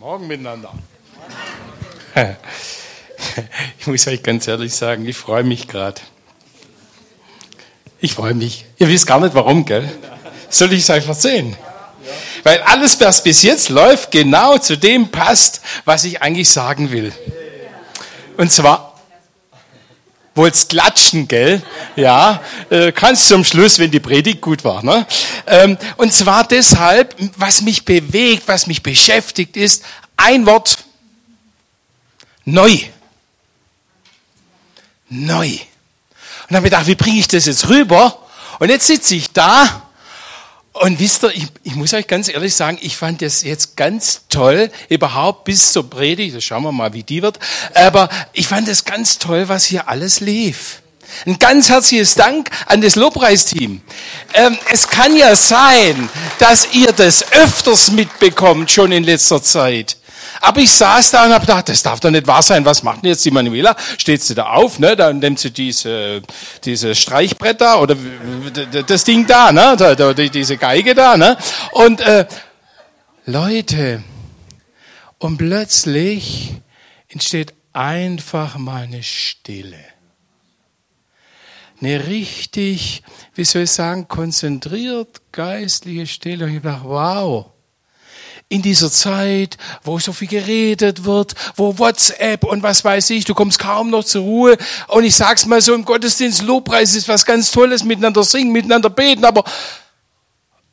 Morgen 0.00 0.28
miteinander. 0.28 0.72
Ich 3.78 3.86
muss 3.86 4.06
euch 4.06 4.22
ganz 4.22 4.48
ehrlich 4.48 4.74
sagen, 4.74 5.06
ich 5.06 5.16
freue 5.16 5.44
mich 5.44 5.68
gerade. 5.68 6.00
Ich 8.00 8.14
freue 8.14 8.32
mich. 8.32 8.64
Ihr 8.78 8.88
wisst 8.88 9.06
gar 9.06 9.20
nicht 9.20 9.34
warum, 9.34 9.66
gell? 9.66 9.86
Soll 10.48 10.72
ich 10.72 10.80
es 10.80 10.90
euch 10.90 11.06
erzählen? 11.06 11.54
Weil 12.44 12.62
alles, 12.62 12.98
was 12.98 13.22
bis 13.22 13.42
jetzt 13.42 13.68
läuft, 13.68 14.10
genau 14.10 14.56
zu 14.56 14.78
dem 14.78 15.10
passt, 15.10 15.60
was 15.84 16.04
ich 16.04 16.22
eigentlich 16.22 16.48
sagen 16.48 16.90
will. 16.90 17.12
Und 18.38 18.50
zwar, 18.50 18.89
wollt's 20.34 20.68
klatschen, 20.68 21.28
gell? 21.28 21.62
Ja, 21.96 22.40
äh, 22.70 22.92
kannst 22.92 23.28
zum 23.28 23.44
Schluss, 23.44 23.78
wenn 23.78 23.90
die 23.90 24.00
Predigt 24.00 24.40
gut 24.40 24.64
war. 24.64 24.82
Ne? 24.82 25.06
Ähm, 25.46 25.76
und 25.96 26.12
zwar 26.12 26.46
deshalb, 26.46 27.14
was 27.36 27.62
mich 27.62 27.84
bewegt, 27.84 28.44
was 28.46 28.66
mich 28.66 28.82
beschäftigt, 28.82 29.56
ist 29.56 29.84
ein 30.16 30.46
Wort. 30.46 30.78
Neu. 32.44 32.78
Neu. 35.08 35.46
Und 35.46 35.58
dann 36.48 36.56
habe 36.58 36.66
ich 36.66 36.72
gedacht, 36.72 36.86
wie 36.86 36.94
bringe 36.94 37.18
ich 37.18 37.28
das 37.28 37.46
jetzt 37.46 37.68
rüber? 37.68 38.18
Und 38.58 38.70
jetzt 38.70 38.86
sitze 38.86 39.14
ich 39.14 39.32
da 39.32 39.89
und 40.80 40.98
wisst 40.98 41.24
ihr, 41.24 41.30
ich, 41.34 41.46
ich, 41.62 41.74
muss 41.74 41.92
euch 41.92 42.06
ganz 42.06 42.28
ehrlich 42.28 42.54
sagen, 42.54 42.78
ich 42.80 42.96
fand 42.96 43.20
das 43.20 43.42
jetzt 43.42 43.76
ganz 43.76 44.22
toll, 44.30 44.70
überhaupt 44.88 45.44
bis 45.44 45.72
zur 45.72 45.88
Predigt, 45.88 46.42
schauen 46.42 46.62
wir 46.62 46.72
mal, 46.72 46.94
wie 46.94 47.02
die 47.02 47.20
wird, 47.20 47.38
aber 47.74 48.08
ich 48.32 48.48
fand 48.48 48.66
das 48.66 48.86
ganz 48.86 49.18
toll, 49.18 49.48
was 49.50 49.66
hier 49.66 49.88
alles 49.88 50.20
lief. 50.20 50.80
Ein 51.26 51.38
ganz 51.38 51.68
herzliches 51.68 52.14
Dank 52.14 52.48
an 52.64 52.80
das 52.80 52.94
Lobpreisteam. 52.94 53.82
Ähm, 54.32 54.58
es 54.72 54.88
kann 54.88 55.14
ja 55.16 55.36
sein, 55.36 56.08
dass 56.38 56.72
ihr 56.72 56.92
das 56.92 57.30
öfters 57.32 57.90
mitbekommt, 57.90 58.70
schon 58.70 58.92
in 58.92 59.04
letzter 59.04 59.42
Zeit. 59.42 59.98
Aber 60.40 60.60
ich 60.60 60.70
saß 60.70 61.10
da 61.10 61.26
und 61.26 61.32
habe 61.32 61.46
gedacht, 61.46 61.68
das 61.68 61.82
darf 61.82 62.00
doch 62.00 62.10
nicht 62.10 62.26
wahr 62.26 62.42
sein. 62.42 62.64
Was 62.64 62.82
macht 62.82 63.02
denn 63.02 63.10
jetzt 63.10 63.24
die 63.24 63.30
Manuela? 63.30 63.76
Steht 63.98 64.22
sie 64.22 64.34
da 64.34 64.50
auf, 64.50 64.78
ne? 64.78 64.96
Dann 64.96 65.18
nimmt 65.18 65.38
sie 65.38 65.50
diese, 65.50 66.22
diese 66.64 66.94
Streichbrett 66.94 67.60
da 67.60 67.78
oder 67.78 67.96
das 68.86 69.04
Ding 69.04 69.26
da, 69.26 69.52
ne? 69.52 69.76
Diese 70.32 70.56
Geige 70.56 70.94
da, 70.94 71.16
ne? 71.16 71.36
Und 71.72 72.00
äh, 72.00 72.26
Leute, 73.26 74.02
und 75.18 75.36
plötzlich 75.36 76.54
entsteht 77.08 77.54
einfach 77.72 78.56
mal 78.56 78.84
eine 78.84 79.02
Stille. 79.02 79.84
Eine 81.80 82.06
richtig, 82.06 83.02
wie 83.34 83.44
soll 83.44 83.62
ich 83.62 83.70
sagen, 83.70 84.08
konzentriert 84.08 85.20
geistliche 85.32 86.06
Stille. 86.06 86.44
Und 86.46 86.56
ich 86.56 86.62
dachte, 86.62 86.84
wow, 86.84 87.46
in 88.50 88.62
dieser 88.62 88.90
Zeit, 88.90 89.56
wo 89.84 90.00
so 90.00 90.12
viel 90.12 90.26
geredet 90.26 91.04
wird, 91.04 91.34
wo 91.54 91.78
WhatsApp 91.78 92.42
und 92.44 92.64
was 92.64 92.84
weiß 92.84 93.10
ich, 93.10 93.24
du 93.24 93.32
kommst 93.32 93.60
kaum 93.60 93.90
noch 93.90 94.04
zur 94.04 94.22
Ruhe. 94.22 94.58
Und 94.88 95.04
ich 95.04 95.14
sag's 95.14 95.46
mal 95.46 95.62
so, 95.62 95.72
im 95.72 95.84
Gottesdienst 95.84 96.42
Lobpreis 96.42 96.96
ist 96.96 97.08
was 97.08 97.24
ganz 97.24 97.52
Tolles, 97.52 97.84
miteinander 97.84 98.24
singen, 98.24 98.52
miteinander 98.52 98.90
beten, 98.90 99.24
aber 99.24 99.44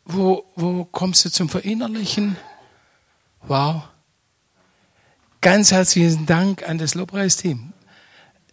wo, 0.05 0.43
wo 0.55 0.85
kommst 0.85 1.23
du 1.23 1.31
zum 1.31 1.49
Verinnerlichen? 1.49 2.35
Wow. 3.43 3.83
Ganz 5.41 5.71
herzlichen 5.71 6.25
Dank 6.25 6.67
an 6.67 6.79
das 6.79 6.95
Lobpreisteam. 6.95 7.73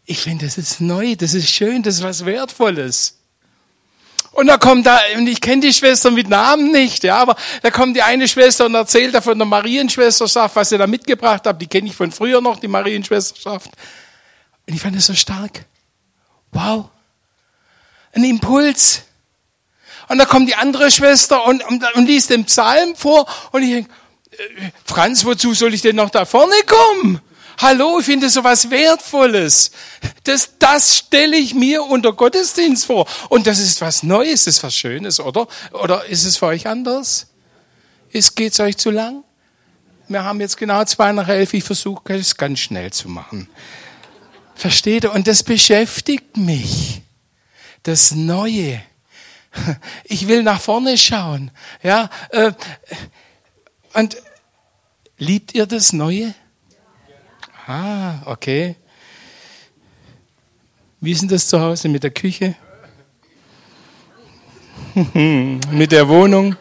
Ich 0.05 0.21
finde, 0.21 0.45
das 0.45 0.59
ist 0.59 0.83
neu, 0.83 1.17
das 1.17 1.33
ist 1.33 1.49
schön, 1.49 1.83
das 1.83 1.97
ist 1.97 2.03
was 2.03 2.27
Wertvolles. 2.27 3.21
Und 4.35 4.49
da 4.49 4.59
kommt 4.59 4.85
da, 4.85 4.99
und 5.17 5.29
ich 5.29 5.41
kenne 5.41 5.63
die 5.63 5.73
Schwester 5.73 6.11
mit 6.11 6.29
Namen 6.29 6.73
nicht, 6.73 7.05
ja, 7.05 7.19
aber 7.19 7.37
da 7.63 7.71
kommt 7.71 7.95
die 7.95 8.03
eine 8.03 8.27
Schwester 8.27 8.67
und 8.67 8.75
erzählt 8.75 9.15
da 9.15 9.21
von 9.21 9.39
der 9.39 9.47
Marienschwesterschaft, 9.47 10.57
was 10.57 10.71
sie 10.71 10.79
da 10.79 10.89
mitgebracht 10.89 11.47
hat. 11.47 11.63
Die 11.63 11.69
kenne 11.69 11.87
ich 11.87 11.95
von 11.95 12.11
früher 12.11 12.41
noch, 12.41 12.59
die 12.59 12.67
Marienschwesterschaft. 12.67 13.71
Und 14.67 14.75
ich 14.75 14.81
fand 14.81 14.97
das 14.97 15.07
so 15.07 15.15
stark. 15.15 15.65
Wow. 16.51 16.89
Ein 18.13 18.25
Impuls. 18.25 19.03
Und 20.09 20.19
da 20.19 20.25
kommt 20.25 20.49
die 20.49 20.57
andere 20.57 20.91
Schwester 20.91 21.47
und, 21.47 21.65
und, 21.69 21.85
und 21.95 22.07
liest 22.07 22.31
den 22.31 22.45
Psalm 22.45 22.97
vor 22.97 23.27
und 23.53 23.63
ich 23.63 23.71
denke, 23.71 23.91
äh, 24.33 24.71
Franz, 24.85 25.25
wozu 25.25 25.55
soll 25.55 25.75
ich 25.75 25.83
denn 25.83 25.95
noch 25.95 26.11
da 26.11 26.25
vorne 26.25 26.55
kommen? 26.67 27.21
Hallo, 27.59 28.01
ich 28.01 28.07
finde 28.07 28.29
sowas 28.31 28.71
Wertvolles. 28.71 29.71
Das, 30.25 30.51
das 30.59 30.97
stelle 30.97 31.37
ich 31.37 31.55
mir 31.55 31.85
unter 31.85 32.13
Gottesdienst 32.13 32.87
vor. 32.87 33.07
Und 33.29 33.47
das 33.47 33.59
ist 33.59 33.81
was 33.81 34.03
Neues, 34.03 34.45
das 34.45 34.57
ist 34.57 34.63
was 34.63 34.75
Schönes, 34.75 35.21
oder? 35.21 35.47
Oder 35.73 36.05
ist 36.07 36.25
es 36.25 36.37
für 36.37 36.47
euch 36.47 36.67
anders? 36.67 37.29
Ist, 38.11 38.35
geht's 38.37 38.59
euch 38.61 38.77
zu 38.77 38.91
lang? 38.91 39.23
Wir 40.09 40.25
haben 40.25 40.41
jetzt 40.41 40.57
genau 40.57 40.85
zwei 40.85 41.13
nach 41.13 41.29
elf. 41.29 41.55
Ich 41.55 41.65
versuche 41.65 42.15
es 42.15 42.37
ganz 42.37 42.59
schnell 42.59 42.93
zu 42.93 43.09
machen. 43.09 43.49
Versteht 44.55 45.05
ihr? 45.05 45.13
Und 45.13 45.27
das 45.27 45.43
beschäftigt 45.43 46.37
mich. 46.37 47.03
Das 47.85 48.13
Neue. 48.13 48.83
Ich 50.05 50.27
will 50.27 50.43
nach 50.43 50.61
vorne 50.61 50.99
schauen. 50.99 51.53
Ja, 51.83 52.11
äh, 52.31 52.53
und 53.93 54.17
liebt 55.17 55.55
ihr 55.55 55.67
das 55.67 55.93
Neue? 55.93 56.35
Ah, 57.67 58.17
okay. 58.27 58.77
Wie 61.01 61.13
ist 61.13 61.23
denn 61.23 61.29
das 61.29 61.49
zu 61.49 61.61
Hause 61.61 61.89
mit 61.89 62.03
der 62.03 62.11
Küche? 62.11 62.55
mit 65.71 65.93
der 65.93 66.09
Wohnung? 66.09 66.57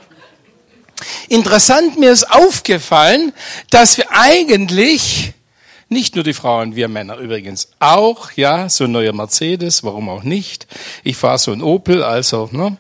Interessant, 1.28 2.00
mir 2.00 2.12
ist 2.12 2.32
aufgefallen, 2.32 3.34
dass 3.70 3.98
wir 3.98 4.06
eigentlich, 4.12 5.34
nicht 5.90 6.16
nur 6.16 6.24
die 6.24 6.34
Frauen, 6.34 6.76
wir 6.76 6.88
Männer 6.88 7.18
übrigens 7.18 7.70
auch, 7.80 8.32
ja, 8.32 8.70
so 8.70 8.86
ein 8.86 8.92
neuer 8.92 9.14
Mercedes, 9.14 9.84
warum 9.84 10.10
auch 10.10 10.24
nicht. 10.24 10.68
Ich 11.04 11.18
fahre 11.18 11.38
so 11.38 11.52
ein 11.52 11.62
Opel, 11.62 12.04
also, 12.04 12.50
ne? 12.52 12.78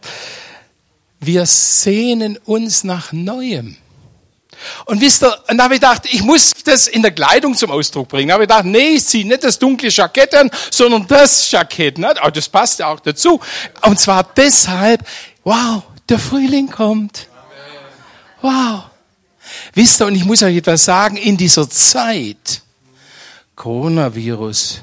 Wir 1.19 1.45
sehnen 1.45 2.37
uns 2.37 2.83
nach 2.83 3.13
Neuem. 3.13 3.77
Und 4.85 5.01
wisst 5.01 5.23
ihr, 5.23 5.37
und 5.49 5.57
da 5.57 5.65
habe 5.65 5.75
ich 5.75 5.81
gedacht, 5.81 6.03
ich 6.11 6.21
muss 6.23 6.51
das 6.63 6.87
in 6.87 7.01
der 7.01 7.11
Kleidung 7.11 7.55
zum 7.55 7.71
Ausdruck 7.71 8.07
bringen. 8.07 8.29
Da 8.29 8.35
habe 8.35 8.43
ich 8.43 8.49
gedacht, 8.49 8.65
nee, 8.65 8.95
ich 8.95 9.05
ziehe 9.05 9.27
nicht 9.27 9.43
das 9.43 9.59
dunkle 9.59 9.89
Jackett 9.89 10.33
an, 10.35 10.49
sondern 10.71 11.07
das 11.07 11.49
Jackett. 11.51 11.97
Ne? 11.97 12.09
Aber 12.21 12.31
das 12.31 12.49
passt 12.49 12.79
ja 12.79 12.87
auch 12.87 12.99
dazu. 12.99 13.39
Und 13.81 13.99
zwar 13.99 14.23
deshalb, 14.35 15.05
wow, 15.43 15.83
der 16.09 16.19
Frühling 16.19 16.69
kommt. 16.69 17.27
Wow. 18.41 18.83
Wisst 19.73 20.01
ihr, 20.01 20.07
und 20.07 20.15
ich 20.15 20.25
muss 20.25 20.43
euch 20.43 20.57
etwas 20.57 20.85
sagen, 20.85 21.17
in 21.17 21.37
dieser 21.37 21.69
Zeit, 21.69 22.61
Coronavirus, 23.55 24.81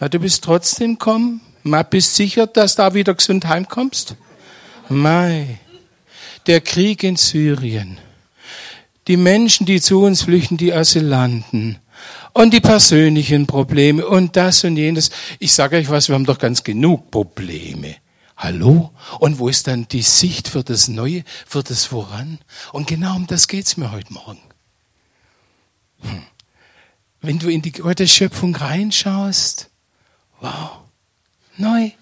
ja, 0.00 0.08
du 0.08 0.18
bist 0.18 0.42
trotzdem 0.44 0.98
kommen? 0.98 1.40
Mal 1.62 1.84
bist 1.84 2.14
sicher, 2.14 2.46
dass 2.46 2.74
da 2.76 2.94
wieder 2.94 3.14
gesund 3.14 3.46
heimkommst? 3.46 4.16
Mai. 4.88 5.58
Der 6.46 6.60
Krieg 6.60 7.02
in 7.04 7.16
Syrien 7.16 7.98
die 9.08 9.16
Menschen, 9.16 9.66
die 9.66 9.80
zu 9.80 10.02
uns 10.02 10.22
flüchten, 10.22 10.56
die 10.56 10.72
Asylanten 10.72 11.78
und 12.32 12.52
die 12.52 12.60
persönlichen 12.60 13.46
Probleme 13.46 14.06
und 14.06 14.36
das 14.36 14.64
und 14.64 14.76
jenes. 14.76 15.10
Ich 15.38 15.52
sage 15.52 15.76
euch 15.76 15.90
was, 15.90 16.08
wir 16.08 16.14
haben 16.14 16.26
doch 16.26 16.38
ganz 16.38 16.64
genug 16.64 17.10
Probleme. 17.10 17.96
Hallo? 18.36 18.90
Und 19.20 19.38
wo 19.38 19.48
ist 19.48 19.66
dann 19.68 19.86
die 19.88 20.02
Sicht 20.02 20.48
für 20.48 20.64
das 20.64 20.88
Neue, 20.88 21.24
für 21.46 21.62
das 21.62 21.84
Voran? 21.84 22.38
Und 22.72 22.86
genau 22.88 23.14
um 23.16 23.26
das 23.26 23.46
geht's 23.46 23.76
mir 23.76 23.92
heute 23.92 24.12
Morgen. 24.12 24.40
Hm. 26.00 26.22
Wenn 27.20 27.38
du 27.38 27.48
in 27.48 27.62
die 27.62 27.72
Gottes 27.72 28.10
Schöpfung 28.10 28.54
reinschaust, 28.54 29.70
wow, 30.40 30.80
neu. 31.56 31.92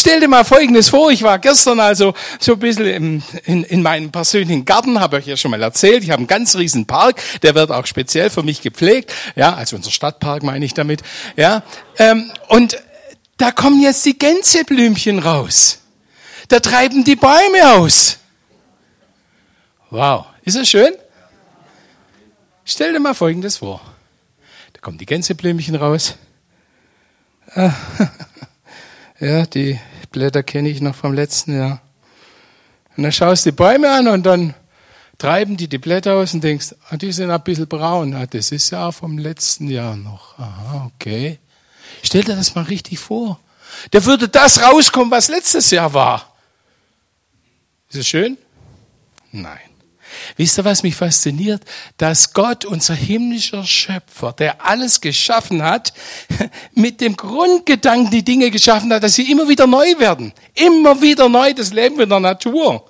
Stell 0.00 0.18
dir 0.18 0.28
mal 0.28 0.44
Folgendes 0.44 0.88
vor, 0.88 1.10
ich 1.10 1.22
war 1.22 1.38
gestern 1.38 1.78
also 1.78 2.14
so 2.38 2.54
ein 2.54 2.58
bisschen 2.58 2.86
im, 2.86 3.22
in, 3.44 3.64
in 3.64 3.82
meinem 3.82 4.10
persönlichen 4.10 4.64
Garten, 4.64 4.98
habe 4.98 5.18
ich 5.18 5.26
ja 5.26 5.36
schon 5.36 5.50
mal 5.50 5.62
erzählt, 5.62 6.02
ich 6.02 6.10
habe 6.10 6.20
einen 6.20 6.26
ganz 6.26 6.56
riesen 6.56 6.86
Park, 6.86 7.20
der 7.42 7.54
wird 7.54 7.70
auch 7.70 7.84
speziell 7.84 8.30
für 8.30 8.42
mich 8.42 8.62
gepflegt, 8.62 9.12
ja, 9.36 9.52
also 9.52 9.76
unser 9.76 9.90
Stadtpark 9.90 10.42
meine 10.42 10.64
ich 10.64 10.72
damit, 10.72 11.02
ja, 11.36 11.62
ähm, 11.98 12.32
und 12.48 12.82
da 13.36 13.52
kommen 13.52 13.82
jetzt 13.82 14.06
die 14.06 14.18
Gänseblümchen 14.18 15.18
raus, 15.18 15.82
da 16.48 16.60
treiben 16.60 17.04
die 17.04 17.16
Bäume 17.16 17.74
aus. 17.74 18.20
Wow, 19.90 20.24
ist 20.44 20.56
das 20.56 20.66
schön? 20.66 20.94
Stell 22.64 22.94
dir 22.94 23.00
mal 23.00 23.12
Folgendes 23.12 23.58
vor, 23.58 23.82
da 24.72 24.80
kommen 24.80 24.96
die 24.96 25.04
Gänseblümchen 25.04 25.74
raus. 25.74 26.14
Ja, 29.22 29.44
die 29.44 29.78
Blätter 30.10 30.42
kenne 30.42 30.68
ich 30.68 30.80
noch 30.80 30.94
vom 30.94 31.12
letzten 31.12 31.56
Jahr. 31.56 31.80
Und 32.96 33.04
dann 33.04 33.12
schaust 33.12 33.46
du 33.46 33.50
die 33.50 33.56
Bäume 33.56 33.90
an 33.90 34.08
und 34.08 34.24
dann 34.24 34.54
treiben 35.18 35.56
die 35.56 35.68
die 35.68 35.78
Blätter 35.78 36.14
aus 36.14 36.34
und 36.34 36.42
denkst, 36.42 36.74
ah, 36.88 36.96
die 36.96 37.12
sind 37.12 37.30
ein 37.30 37.42
bisschen 37.42 37.68
braun. 37.68 38.14
Ah, 38.14 38.26
das 38.26 38.52
ist 38.52 38.70
ja 38.70 38.90
vom 38.90 39.18
letzten 39.18 39.68
Jahr 39.68 39.96
noch. 39.96 40.38
Aha, 40.38 40.90
okay. 40.94 41.38
Stell 42.02 42.24
dir 42.24 42.36
das 42.36 42.54
mal 42.54 42.64
richtig 42.64 42.98
vor. 42.98 43.38
Da 43.90 44.04
würde 44.04 44.28
das 44.28 44.62
rauskommen, 44.62 45.10
was 45.10 45.28
letztes 45.28 45.70
Jahr 45.70 45.94
war. 45.94 46.34
Ist 47.88 47.98
es 47.98 48.08
schön? 48.08 48.38
Nein. 49.32 49.69
Wisst 50.36 50.58
ihr, 50.58 50.64
was 50.64 50.82
mich 50.82 50.96
fasziniert? 50.96 51.62
Dass 51.96 52.32
Gott, 52.32 52.64
unser 52.64 52.94
himmlischer 52.94 53.64
Schöpfer, 53.64 54.32
der 54.32 54.64
alles 54.64 55.00
geschaffen 55.00 55.62
hat, 55.62 55.92
mit 56.74 57.00
dem 57.00 57.16
Grundgedanken 57.16 58.10
die 58.10 58.24
Dinge 58.24 58.50
geschaffen 58.50 58.92
hat, 58.92 59.02
dass 59.02 59.14
sie 59.14 59.30
immer 59.30 59.48
wieder 59.48 59.66
neu 59.66 59.98
werden. 59.98 60.32
Immer 60.54 61.00
wieder 61.00 61.28
neu, 61.28 61.52
das 61.54 61.72
Leben 61.72 62.00
in 62.00 62.08
der 62.08 62.20
Natur. 62.20 62.88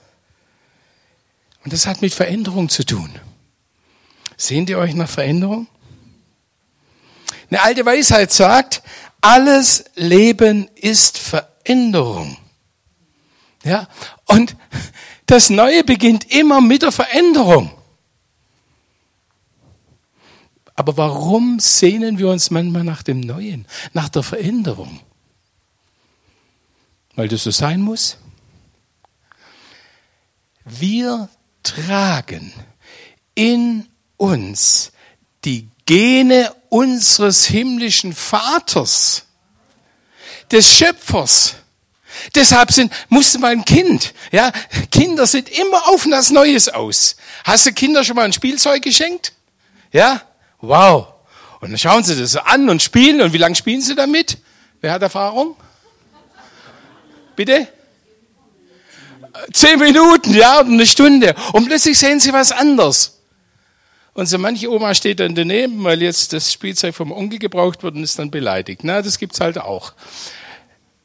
Und 1.65 1.73
das 1.73 1.87
hat 1.87 2.03
mit 2.03 2.15
Veränderung 2.15 2.69
zu 2.69 2.85
tun. 2.85 3.11
Sehen 4.37 4.67
die 4.67 4.77
euch 4.77 4.95
nach 4.95 5.09
Veränderung? 5.09 5.67
Eine 7.51 7.63
alte 7.63 7.85
Weisheit 7.85 8.33
sagt, 8.33 8.83
alles 9.21 9.85
Leben 9.97 10.69
ist 10.77 11.19
Veränderung. 11.19 12.37
Ja, 13.65 13.89
und 14.27 14.57
das 15.31 15.51
Neue 15.51 15.85
beginnt 15.85 16.33
immer 16.33 16.61
mit 16.61 16.83
der 16.83 16.93
Veränderung. 16.93 17.71
Aber 20.75 20.97
warum 20.97 21.61
sehnen 21.61 22.19
wir 22.19 22.29
uns 22.29 22.51
manchmal 22.51 22.85
nach 22.85 23.03
dem 23.03 23.21
Neuen, 23.21 23.67
nach 23.93 24.09
der 24.09 24.23
Veränderung? 24.23 25.01
Weil 27.15 27.29
das 27.29 27.45
so 27.45 27.51
sein 27.51 27.83
muss? 27.83 28.17
Wir 30.65 31.29
tragen 31.63 32.53
in 33.35 33.89
uns 34.17 34.93
die 35.45 35.69
Gene 35.87 36.55
unseres 36.71 37.47
himmlischen 37.47 38.15
Vaters, 38.15 39.27
des 40.51 40.67
Schöpfers. 40.67 41.57
Deshalb 42.35 42.73
sind, 42.73 42.93
musste 43.09 43.43
ein 43.45 43.65
Kind, 43.65 44.15
ja, 44.33 44.53
Kinder 44.91 45.27
sind 45.27 45.49
immer 45.49 45.89
auf 45.89 46.07
das 46.11 46.31
Neues 46.31 46.69
aus. 46.69 47.17
Hast 47.45 47.67
du 47.67 47.73
Kinder 47.73 48.05
schon 48.05 48.17
mal 48.17 48.25
ein 48.25 48.33
Spielzeug 48.33 48.83
geschenkt? 48.83 49.33
Ja? 49.93 50.23
Wow. 50.61 51.09
Und 51.61 51.71
dann 51.71 51.79
schauen 51.79 52.05
sie 52.05 52.19
das 52.19 52.37
an 52.37 52.69
und 52.69 52.83
spielen. 52.83 53.21
Und 53.21 53.33
wie 53.33 53.39
lange 53.39 53.55
spielen 53.55 53.81
sie 53.81 53.95
damit? 53.95 54.39
Wer 54.81 54.93
hat 54.93 55.03
Erfahrung? 55.03 55.57
Bitte? 57.37 57.69
Zehn 59.53 59.79
Minuten, 59.79 60.35
ja, 60.35 60.61
oder 60.61 60.69
eine 60.69 60.87
Stunde. 60.87 61.35
Und 61.53 61.67
plötzlich 61.67 61.99
sehen 61.99 62.19
sie 62.19 62.33
was 62.33 62.51
anderes. 62.51 63.21
Und 64.13 64.27
so 64.27 64.39
manche 64.39 64.71
Oma 64.71 64.95
steht 64.95 65.21
dann 65.21 65.35
daneben, 65.35 65.85
weil 65.85 66.03
jetzt 66.03 66.33
das 66.33 66.53
Spielzeug 66.53 66.95
vom 66.95 67.13
Onkel 67.13 67.39
gebraucht 67.39 67.83
wird 67.83 67.95
und 67.95 68.03
ist 68.03 68.19
dann 68.19 68.31
beleidigt. 68.31 68.83
Na, 68.83 69.03
das 69.03 69.19
gibt's 69.19 69.41
halt 69.41 69.59
auch. 69.59 69.93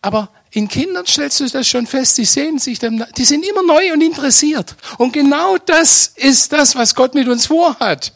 Aber 0.05 0.29
in 0.51 0.67
Kindern 0.67 1.07
stellst 1.07 1.39
du 1.39 1.49
das 1.49 1.67
schon 1.67 1.87
fest, 1.87 2.19
die 2.19 2.25
sehen 2.25 2.59
sich 2.59 2.77
dann, 2.77 3.03
die 3.17 3.25
sind 3.25 3.43
immer 3.43 3.63
neu 3.63 3.91
und 3.91 4.01
interessiert. 4.01 4.75
Und 4.99 5.13
genau 5.13 5.57
das 5.57 6.13
ist 6.15 6.53
das, 6.53 6.75
was 6.75 6.93
Gott 6.93 7.15
mit 7.15 7.27
uns 7.27 7.47
vorhat. 7.47 8.13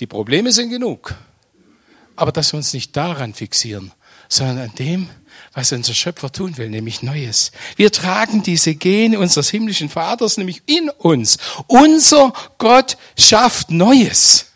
Die 0.00 0.08
Probleme 0.08 0.50
sind 0.50 0.70
genug. 0.70 1.14
Aber 2.16 2.32
dass 2.32 2.52
wir 2.52 2.56
uns 2.56 2.72
nicht 2.72 2.96
daran 2.96 3.32
fixieren, 3.32 3.92
sondern 4.28 4.58
an 4.58 4.74
dem, 4.74 5.08
was 5.52 5.70
unser 5.70 5.94
Schöpfer 5.94 6.32
tun 6.32 6.56
will, 6.56 6.68
nämlich 6.68 7.00
Neues. 7.00 7.52
Wir 7.76 7.92
tragen 7.92 8.42
diese 8.42 8.74
Gene 8.74 9.20
unseres 9.20 9.50
himmlischen 9.50 9.88
Vaters 9.88 10.36
nämlich 10.36 10.62
in 10.66 10.90
uns. 10.90 11.38
Unser 11.68 12.32
Gott 12.58 12.98
schafft 13.16 13.70
Neues. 13.70 14.49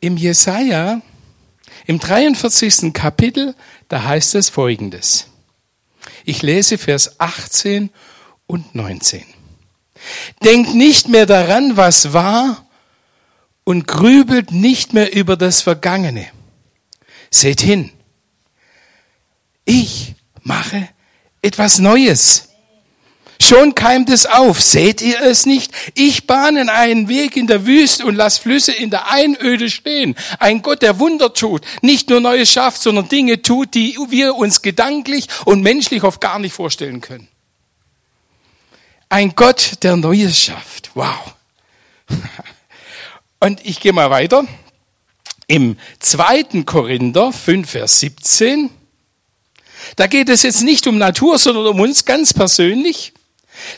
Im 0.00 0.16
Jesaja, 0.16 1.00
im 1.86 1.98
43. 1.98 2.92
Kapitel, 2.92 3.54
da 3.88 4.04
heißt 4.04 4.34
es 4.34 4.48
folgendes. 4.48 5.26
Ich 6.24 6.42
lese 6.42 6.78
Vers 6.78 7.20
18 7.20 7.90
und 8.46 8.74
19. 8.74 9.24
Denkt 10.44 10.74
nicht 10.74 11.08
mehr 11.08 11.26
daran, 11.26 11.76
was 11.76 12.12
war, 12.12 12.64
und 13.64 13.86
grübelt 13.86 14.50
nicht 14.50 14.94
mehr 14.94 15.14
über 15.14 15.36
das 15.36 15.60
Vergangene. 15.60 16.26
Seht 17.30 17.60
hin, 17.60 17.90
ich 19.66 20.14
mache 20.42 20.88
etwas 21.42 21.78
Neues. 21.78 22.47
Schon 23.40 23.74
keimt 23.74 24.10
es 24.10 24.26
auf. 24.26 24.60
Seht 24.60 25.00
ihr 25.00 25.20
es 25.22 25.46
nicht? 25.46 25.72
Ich 25.94 26.26
bahne 26.26 26.70
einen 26.72 27.08
Weg 27.08 27.36
in 27.36 27.46
der 27.46 27.66
Wüste 27.66 28.04
und 28.04 28.16
lass 28.16 28.38
Flüsse 28.38 28.72
in 28.72 28.90
der 28.90 29.10
Einöde 29.10 29.70
stehen. 29.70 30.16
Ein 30.38 30.62
Gott, 30.62 30.82
der 30.82 30.98
Wunder 30.98 31.32
tut, 31.32 31.62
nicht 31.80 32.10
nur 32.10 32.20
Neues 32.20 32.50
schafft, 32.50 32.82
sondern 32.82 33.08
Dinge 33.08 33.40
tut, 33.40 33.74
die 33.74 33.96
wir 34.08 34.34
uns 34.34 34.62
gedanklich 34.62 35.28
und 35.44 35.62
menschlich 35.62 36.02
oft 36.02 36.20
gar 36.20 36.38
nicht 36.38 36.52
vorstellen 36.52 37.00
können. 37.00 37.28
Ein 39.08 39.34
Gott, 39.34 39.82
der 39.82 39.96
Neues 39.96 40.38
schafft. 40.38 40.90
Wow. 40.94 41.34
Und 43.40 43.64
ich 43.64 43.80
gehe 43.80 43.92
mal 43.92 44.10
weiter. 44.10 44.44
Im 45.46 45.78
zweiten 46.00 46.66
Korinther 46.66 47.32
5, 47.32 47.70
Vers 47.70 48.00
17, 48.00 48.68
da 49.96 50.06
geht 50.06 50.28
es 50.28 50.42
jetzt 50.42 50.62
nicht 50.62 50.86
um 50.86 50.98
Natur, 50.98 51.38
sondern 51.38 51.66
um 51.68 51.80
uns 51.80 52.04
ganz 52.04 52.34
persönlich. 52.34 53.14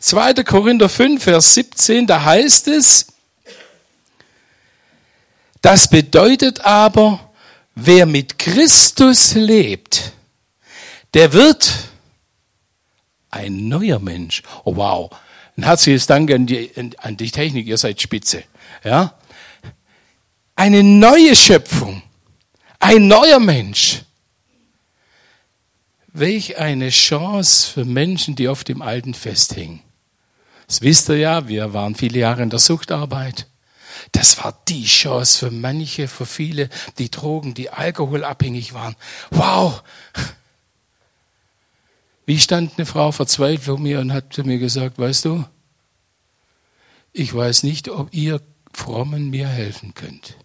2. 0.00 0.34
Korinther 0.44 0.88
5, 0.88 1.22
Vers 1.22 1.54
17, 1.54 2.06
da 2.06 2.24
heißt 2.24 2.68
es, 2.68 3.06
das 5.62 5.88
bedeutet 5.88 6.60
aber, 6.60 7.20
wer 7.74 8.06
mit 8.06 8.38
Christus 8.38 9.34
lebt, 9.34 10.12
der 11.14 11.32
wird 11.32 11.72
ein 13.30 13.68
neuer 13.68 13.98
Mensch. 13.98 14.42
Oh 14.64 14.76
wow. 14.76 15.10
Ein 15.56 15.64
herzliches 15.64 16.06
Dank 16.06 16.30
an 16.30 16.46
die, 16.46 16.70
an 16.98 17.16
die 17.16 17.30
Technik, 17.30 17.66
ihr 17.66 17.76
seid 17.76 18.00
spitze. 18.00 18.44
Ja? 18.82 19.14
eine 20.60 20.82
neue 20.82 21.34
Schöpfung, 21.34 22.02
ein 22.80 23.08
neuer 23.08 23.40
Mensch. 23.40 24.02
Welch 26.12 26.58
eine 26.58 26.90
Chance 26.90 27.70
für 27.70 27.84
Menschen, 27.84 28.34
die 28.34 28.48
auf 28.48 28.64
dem 28.64 28.82
Alten 28.82 29.14
festhängen. 29.14 29.80
Das 30.66 30.82
wisst 30.82 31.08
ihr 31.08 31.16
ja, 31.16 31.48
wir 31.48 31.72
waren 31.72 31.94
viele 31.94 32.18
Jahre 32.18 32.42
in 32.42 32.50
der 32.50 32.58
Suchtarbeit. 32.58 33.46
Das 34.12 34.42
war 34.42 34.58
die 34.68 34.84
Chance 34.84 35.38
für 35.38 35.50
manche, 35.50 36.08
für 36.08 36.26
viele, 36.26 36.68
die 36.98 37.10
Drogen, 37.10 37.54
die 37.54 37.70
alkoholabhängig 37.70 38.72
waren. 38.72 38.96
Wow! 39.30 39.82
Wie 42.26 42.38
stand 42.38 42.74
eine 42.76 42.86
Frau 42.86 43.10
verzweifelt 43.12 43.64
vor 43.64 43.78
mir 43.78 44.00
und 44.00 44.12
hat 44.12 44.32
zu 44.32 44.44
mir 44.44 44.58
gesagt, 44.58 44.98
weißt 44.98 45.24
du, 45.24 45.44
ich 47.12 47.34
weiß 47.34 47.64
nicht, 47.64 47.88
ob 47.88 48.14
ihr 48.14 48.40
Frommen 48.72 49.30
mir 49.30 49.48
helfen 49.48 49.94
könnt. 49.94 50.36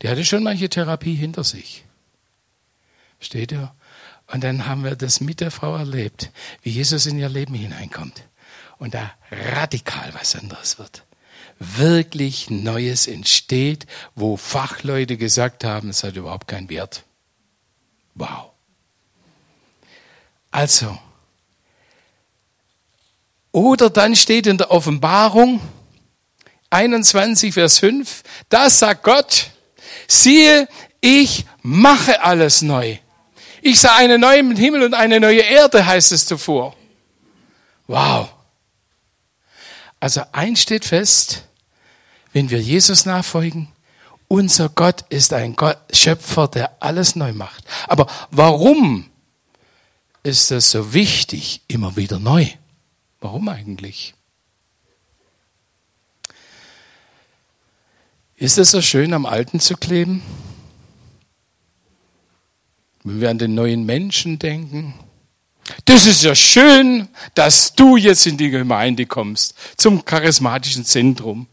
Die 0.00 0.08
hatte 0.08 0.24
schon 0.24 0.42
manche 0.42 0.68
Therapie 0.70 1.14
hinter 1.14 1.44
sich. 1.44 1.84
Steht 3.20 3.52
ihr? 3.52 3.74
Und 4.32 4.42
dann 4.42 4.66
haben 4.66 4.82
wir 4.82 4.96
das 4.96 5.20
mit 5.20 5.40
der 5.40 5.50
Frau 5.50 5.76
erlebt, 5.76 6.30
wie 6.62 6.70
Jesus 6.70 7.04
in 7.04 7.18
ihr 7.18 7.28
Leben 7.28 7.54
hineinkommt 7.54 8.24
und 8.78 8.94
da 8.94 9.12
radikal 9.30 10.12
was 10.14 10.34
anderes 10.34 10.78
wird. 10.78 11.04
Wirklich 11.58 12.48
Neues 12.48 13.06
entsteht, 13.06 13.86
wo 14.14 14.38
Fachleute 14.38 15.18
gesagt 15.18 15.64
haben, 15.64 15.90
es 15.90 16.02
hat 16.02 16.16
überhaupt 16.16 16.48
keinen 16.48 16.70
Wert. 16.70 17.04
Wow. 18.14 18.52
Also, 20.50 20.98
oder 23.52 23.90
dann 23.90 24.16
steht 24.16 24.46
in 24.46 24.56
der 24.56 24.70
Offenbarung 24.70 25.60
21, 26.70 27.52
Vers 27.52 27.80
5, 27.80 28.22
da 28.48 28.70
sagt 28.70 29.02
Gott, 29.02 29.50
siehe, 30.08 30.66
ich 31.02 31.44
mache 31.60 32.22
alles 32.22 32.62
neu. 32.62 32.96
Ich 33.64 33.80
sah 33.80 33.94
einen 33.94 34.20
neuen 34.20 34.56
Himmel 34.56 34.82
und 34.82 34.92
eine 34.92 35.20
neue 35.20 35.40
Erde, 35.40 35.86
heißt 35.86 36.10
es 36.10 36.26
zuvor. 36.26 36.76
Wow. 37.86 38.28
Also 40.00 40.22
eins 40.32 40.62
steht 40.62 40.84
fest, 40.84 41.44
wenn 42.32 42.50
wir 42.50 42.60
Jesus 42.60 43.06
nachfolgen, 43.06 43.68
unser 44.26 44.68
Gott 44.68 45.04
ist 45.10 45.32
ein 45.32 45.54
Gott, 45.54 45.78
Schöpfer, 45.92 46.48
der 46.48 46.82
alles 46.82 47.14
neu 47.14 47.32
macht. 47.32 47.64
Aber 47.86 48.08
warum 48.32 49.08
ist 50.24 50.50
das 50.50 50.72
so 50.72 50.92
wichtig, 50.92 51.60
immer 51.68 51.96
wieder 51.96 52.18
neu? 52.18 52.46
Warum 53.20 53.48
eigentlich? 53.48 54.14
Ist 58.34 58.58
es 58.58 58.72
so 58.72 58.82
schön, 58.82 59.14
am 59.14 59.24
Alten 59.24 59.60
zu 59.60 59.76
kleben? 59.76 60.20
Wenn 63.04 63.20
wir 63.20 63.30
an 63.30 63.38
den 63.38 63.54
neuen 63.54 63.84
Menschen 63.84 64.38
denken. 64.38 64.94
Das 65.84 66.06
ist 66.06 66.22
ja 66.22 66.34
schön, 66.34 67.08
dass 67.34 67.74
du 67.74 67.96
jetzt 67.96 68.26
in 68.26 68.36
die 68.36 68.50
Gemeinde 68.50 69.06
kommst, 69.06 69.54
zum 69.76 70.04
charismatischen 70.04 70.84
Zentrum. 70.84 71.46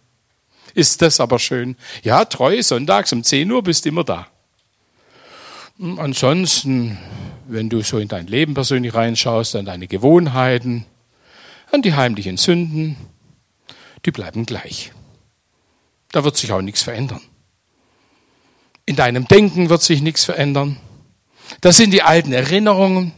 Ist 0.73 1.01
das 1.01 1.19
aber 1.19 1.39
schön? 1.39 1.75
Ja, 2.03 2.25
treu, 2.25 2.61
sonntags 2.61 3.11
um 3.13 3.23
10 3.23 3.51
Uhr 3.51 3.63
bist 3.63 3.85
du 3.85 3.89
immer 3.89 4.03
da. 4.03 4.27
Hm, 5.77 5.99
ansonsten 5.99 6.97
wenn 7.49 7.69
du 7.69 7.81
so 7.81 7.97
in 7.97 8.07
dein 8.07 8.27
Leben 8.27 8.53
persönlich 8.53 8.93
reinschaust, 8.93 9.55
an 9.55 9.65
deine 9.65 9.87
Gewohnheiten, 9.87 10.85
an 11.71 11.81
die 11.81 11.93
heimlichen 11.93 12.37
Sünden, 12.37 12.95
die 14.05 14.11
bleiben 14.11 14.45
gleich. 14.45 14.91
Da 16.11 16.23
wird 16.23 16.37
sich 16.37 16.51
auch 16.51 16.61
nichts 16.61 16.83
verändern. 16.83 17.21
In 18.85 18.95
deinem 18.95 19.27
Denken 19.27 19.69
wird 19.69 19.81
sich 19.81 20.01
nichts 20.01 20.25
verändern. 20.25 20.77
Das 21.61 21.77
sind 21.77 21.91
die 21.91 22.03
alten 22.03 22.31
Erinnerungen, 22.31 23.13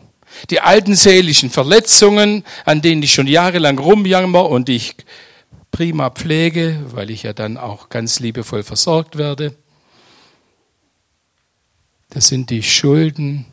die 0.50 0.62
alten 0.62 0.96
seelischen 0.96 1.50
Verletzungen, 1.50 2.44
an 2.66 2.82
denen 2.82 3.04
ich 3.04 3.14
schon 3.14 3.28
jahrelang 3.28 3.78
rumjammer 3.78 4.50
und 4.50 4.70
ich 4.70 4.96
prima 5.72 6.10
pflege, 6.10 6.82
weil 6.88 7.10
ich 7.10 7.24
ja 7.24 7.34
dann 7.34 7.58
auch 7.58 7.90
ganz 7.90 8.20
liebevoll 8.20 8.64
versorgt 8.64 9.18
werde. 9.18 9.56
Das 12.10 12.28
sind 12.28 12.50
die 12.50 12.64
Schulden, 12.64 13.46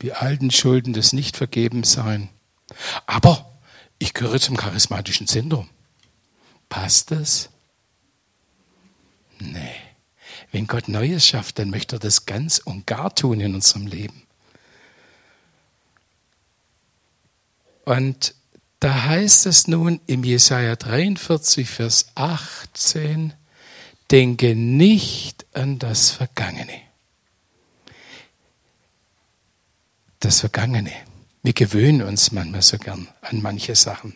die 0.00 0.12
alten 0.12 0.50
Schulden 0.50 0.92
des 0.92 1.12
Nichtvergebensein. 1.12 2.28
Aber 3.06 3.58
ich 3.98 4.14
gehöre 4.14 4.40
zum 4.40 4.56
charismatischen 4.56 5.26
Zentrum. 5.26 5.68
Passt 6.68 7.10
das? 7.10 7.50
Nee. 9.38 9.85
Wenn 10.56 10.66
Gott 10.66 10.88
Neues 10.88 11.26
schafft, 11.26 11.58
dann 11.58 11.68
möchte 11.68 11.96
er 11.96 11.98
das 11.98 12.24
ganz 12.24 12.56
und 12.56 12.86
gar 12.86 13.14
tun 13.14 13.40
in 13.40 13.54
unserem 13.54 13.86
Leben. 13.86 14.22
Und 17.84 18.34
da 18.80 19.04
heißt 19.04 19.44
es 19.44 19.68
nun 19.68 20.00
im 20.06 20.24
Jesaja 20.24 20.74
43, 20.74 21.68
Vers 21.68 22.06
18, 22.14 23.34
denke 24.10 24.54
nicht 24.54 25.44
an 25.52 25.78
das 25.78 26.12
Vergangene. 26.12 26.80
Das 30.20 30.40
Vergangene. 30.40 30.92
Wir 31.42 31.52
gewöhnen 31.52 32.00
uns 32.00 32.32
manchmal 32.32 32.62
so 32.62 32.78
gern 32.78 33.08
an 33.20 33.42
manche 33.42 33.74
Sachen. 33.74 34.14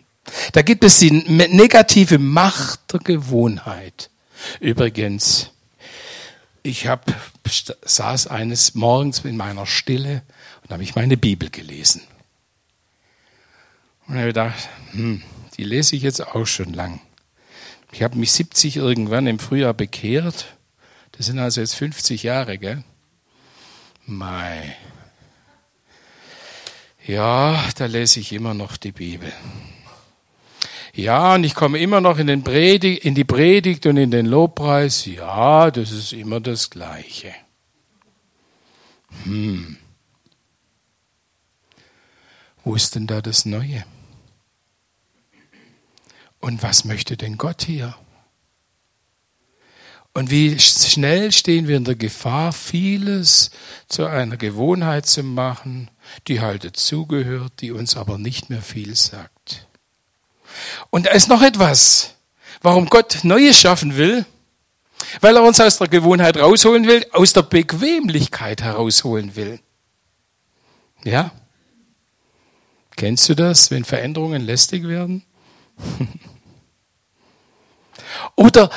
Da 0.52 0.62
gibt 0.62 0.84
es 0.84 1.00
die 1.00 1.10
negative 1.10 2.18
Macht 2.18 2.94
der 2.94 3.00
Gewohnheit. 3.00 4.08
Übrigens, 4.58 5.50
ich 6.62 6.86
hab, 6.86 7.12
saß 7.82 8.26
eines 8.26 8.74
Morgens 8.74 9.20
in 9.20 9.36
meiner 9.36 9.66
Stille 9.66 10.22
und 10.62 10.70
habe 10.70 10.82
ich 10.82 10.94
meine 10.94 11.16
Bibel 11.16 11.50
gelesen. 11.50 12.02
Und 14.06 14.16
habe 14.16 14.28
gedacht, 14.28 14.68
hm, 14.92 15.22
die 15.56 15.64
lese 15.64 15.96
ich 15.96 16.02
jetzt 16.02 16.26
auch 16.26 16.46
schon 16.46 16.72
lang. 16.72 17.00
Ich 17.92 18.02
habe 18.02 18.18
mich 18.18 18.32
70 18.32 18.76
irgendwann 18.76 19.26
im 19.26 19.38
Frühjahr 19.38 19.74
bekehrt. 19.74 20.46
Das 21.12 21.26
sind 21.26 21.38
also 21.38 21.60
jetzt 21.60 21.74
50 21.74 22.22
Jahre, 22.22 22.58
gell? 22.58 22.84
Mai. 24.06 24.76
Ja, 27.06 27.64
da 27.76 27.86
lese 27.86 28.20
ich 28.20 28.32
immer 28.32 28.54
noch 28.54 28.76
die 28.76 28.92
Bibel. 28.92 29.32
Ja, 30.94 31.34
und 31.34 31.44
ich 31.44 31.54
komme 31.54 31.78
immer 31.78 32.00
noch 32.00 32.18
in, 32.18 32.26
den 32.26 32.42
Predigt, 32.42 33.04
in 33.04 33.14
die 33.14 33.24
Predigt 33.24 33.86
und 33.86 33.96
in 33.96 34.10
den 34.10 34.26
Lobpreis. 34.26 35.06
Ja, 35.06 35.70
das 35.70 35.92
ist 35.92 36.12
immer 36.12 36.40
das 36.40 36.70
Gleiche. 36.70 37.32
Hm. 39.24 39.76
Wo 42.64 42.74
ist 42.74 42.94
denn 42.94 43.06
da 43.06 43.20
das 43.22 43.44
Neue? 43.44 43.84
Und 46.40 46.62
was 46.62 46.84
möchte 46.84 47.16
denn 47.16 47.38
Gott 47.38 47.62
hier? 47.62 47.94
Und 50.12 50.30
wie 50.30 50.58
schnell 50.58 51.30
stehen 51.30 51.68
wir 51.68 51.76
in 51.76 51.84
der 51.84 51.94
Gefahr, 51.94 52.52
vieles 52.52 53.50
zu 53.88 54.06
einer 54.06 54.36
Gewohnheit 54.36 55.06
zu 55.06 55.22
machen, 55.22 55.88
die 56.26 56.40
halt 56.40 56.64
dazugehört, 56.64 57.60
die 57.60 57.70
uns 57.70 57.96
aber 57.96 58.18
nicht 58.18 58.50
mehr 58.50 58.62
viel 58.62 58.96
sagt. 58.96 59.39
Und 60.90 61.06
da 61.06 61.10
ist 61.10 61.28
noch 61.28 61.42
etwas, 61.42 62.14
warum 62.62 62.86
Gott 62.86 63.20
Neues 63.22 63.60
schaffen 63.60 63.96
will, 63.96 64.24
weil 65.20 65.36
er 65.36 65.42
uns 65.42 65.60
aus 65.60 65.78
der 65.78 65.88
Gewohnheit 65.88 66.36
rausholen 66.36 66.86
will, 66.86 67.06
aus 67.12 67.32
der 67.32 67.42
Bequemlichkeit 67.42 68.62
herausholen 68.62 69.36
will. 69.36 69.60
Ja? 71.04 71.32
Kennst 72.96 73.28
du 73.28 73.34
das, 73.34 73.70
wenn 73.70 73.84
Veränderungen 73.84 74.42
lästig 74.42 74.86
werden? 74.86 75.24
Oder 78.36 78.70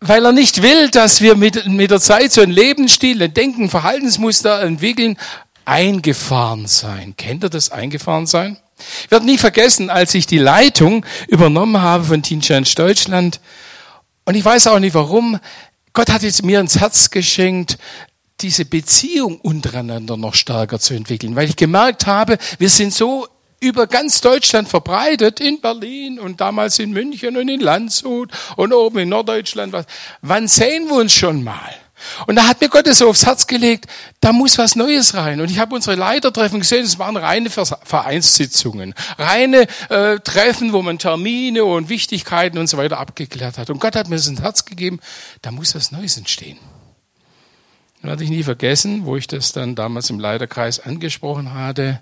weil 0.00 0.24
er 0.24 0.32
nicht 0.32 0.62
will, 0.62 0.90
dass 0.90 1.20
wir 1.20 1.34
mit, 1.36 1.66
mit 1.66 1.90
der 1.90 2.00
Zeit 2.00 2.32
so 2.32 2.40
einen 2.40 2.52
Lebensstil, 2.52 3.22
ein 3.22 3.34
Denken, 3.34 3.68
Verhaltensmuster 3.68 4.60
entwickeln, 4.62 5.16
eingefahren 5.64 6.66
sein. 6.66 7.14
Kennt 7.16 7.44
ihr 7.44 7.50
das 7.50 7.70
eingefahren 7.70 8.26
sein? 8.26 8.56
Ich 9.04 9.10
werde 9.10 9.26
nie 9.26 9.38
vergessen, 9.38 9.90
als 9.90 10.14
ich 10.14 10.26
die 10.26 10.38
Leitung 10.38 11.04
übernommen 11.28 11.80
habe 11.80 12.04
von 12.04 12.22
Teen 12.22 12.40
Challenge 12.40 12.68
Deutschland. 12.76 13.40
Und 14.24 14.34
ich 14.34 14.44
weiß 14.44 14.66
auch 14.68 14.78
nicht 14.78 14.94
warum. 14.94 15.38
Gott 15.92 16.10
hat 16.10 16.22
jetzt 16.22 16.44
mir 16.44 16.60
ins 16.60 16.78
Herz 16.78 17.10
geschenkt, 17.10 17.78
diese 18.40 18.64
Beziehung 18.64 19.40
untereinander 19.40 20.16
noch 20.16 20.34
stärker 20.34 20.78
zu 20.78 20.94
entwickeln, 20.94 21.34
weil 21.34 21.48
ich 21.48 21.56
gemerkt 21.56 22.06
habe, 22.06 22.38
wir 22.58 22.68
sind 22.68 22.94
so 22.94 23.26
über 23.60 23.86
ganz 23.88 24.20
Deutschland 24.20 24.68
verbreitet, 24.68 25.40
in 25.40 25.60
Berlin 25.60 26.20
und 26.20 26.40
damals 26.40 26.78
in 26.78 26.92
München 26.92 27.36
und 27.36 27.48
in 27.48 27.60
Landshut 27.60 28.30
und 28.56 28.72
oben 28.72 28.98
in 28.98 29.08
Norddeutschland. 29.08 29.74
Wann 30.22 30.46
sehen 30.46 30.86
wir 30.86 30.96
uns 30.96 31.12
schon 31.12 31.42
mal? 31.42 31.74
Und 32.26 32.36
da 32.36 32.46
hat 32.46 32.60
mir 32.60 32.68
Gott 32.68 32.86
so 32.94 33.08
aufs 33.08 33.26
Herz 33.26 33.46
gelegt, 33.46 33.86
da 34.20 34.32
muss 34.32 34.58
was 34.58 34.76
Neues 34.76 35.14
rein. 35.14 35.40
Und 35.40 35.50
ich 35.50 35.58
habe 35.58 35.74
unsere 35.74 35.96
Leitertreffen 35.96 36.60
gesehen, 36.60 36.84
es 36.84 36.98
waren 36.98 37.16
reine 37.16 37.50
Vereinssitzungen, 37.50 38.94
reine 39.18 39.66
äh, 39.88 40.18
Treffen, 40.20 40.72
wo 40.72 40.82
man 40.82 40.98
Termine 40.98 41.64
und 41.64 41.88
Wichtigkeiten 41.88 42.58
und 42.58 42.68
so 42.68 42.76
weiter 42.76 42.98
abgeklärt 42.98 43.58
hat. 43.58 43.70
Und 43.70 43.80
Gott 43.80 43.96
hat 43.96 44.08
mir 44.08 44.16
das 44.16 44.26
ins 44.26 44.40
Herz 44.40 44.64
gegeben, 44.64 45.00
da 45.42 45.50
muss 45.50 45.74
was 45.74 45.92
Neues 45.92 46.16
entstehen. 46.16 46.58
Das 48.00 48.10
werde 48.10 48.24
ich 48.24 48.30
nie 48.30 48.44
vergessen, 48.44 49.06
wo 49.06 49.16
ich 49.16 49.26
das 49.26 49.52
dann 49.52 49.74
damals 49.74 50.08
im 50.10 50.20
Leiterkreis 50.20 50.80
angesprochen 50.80 51.52
hatte. 51.54 52.00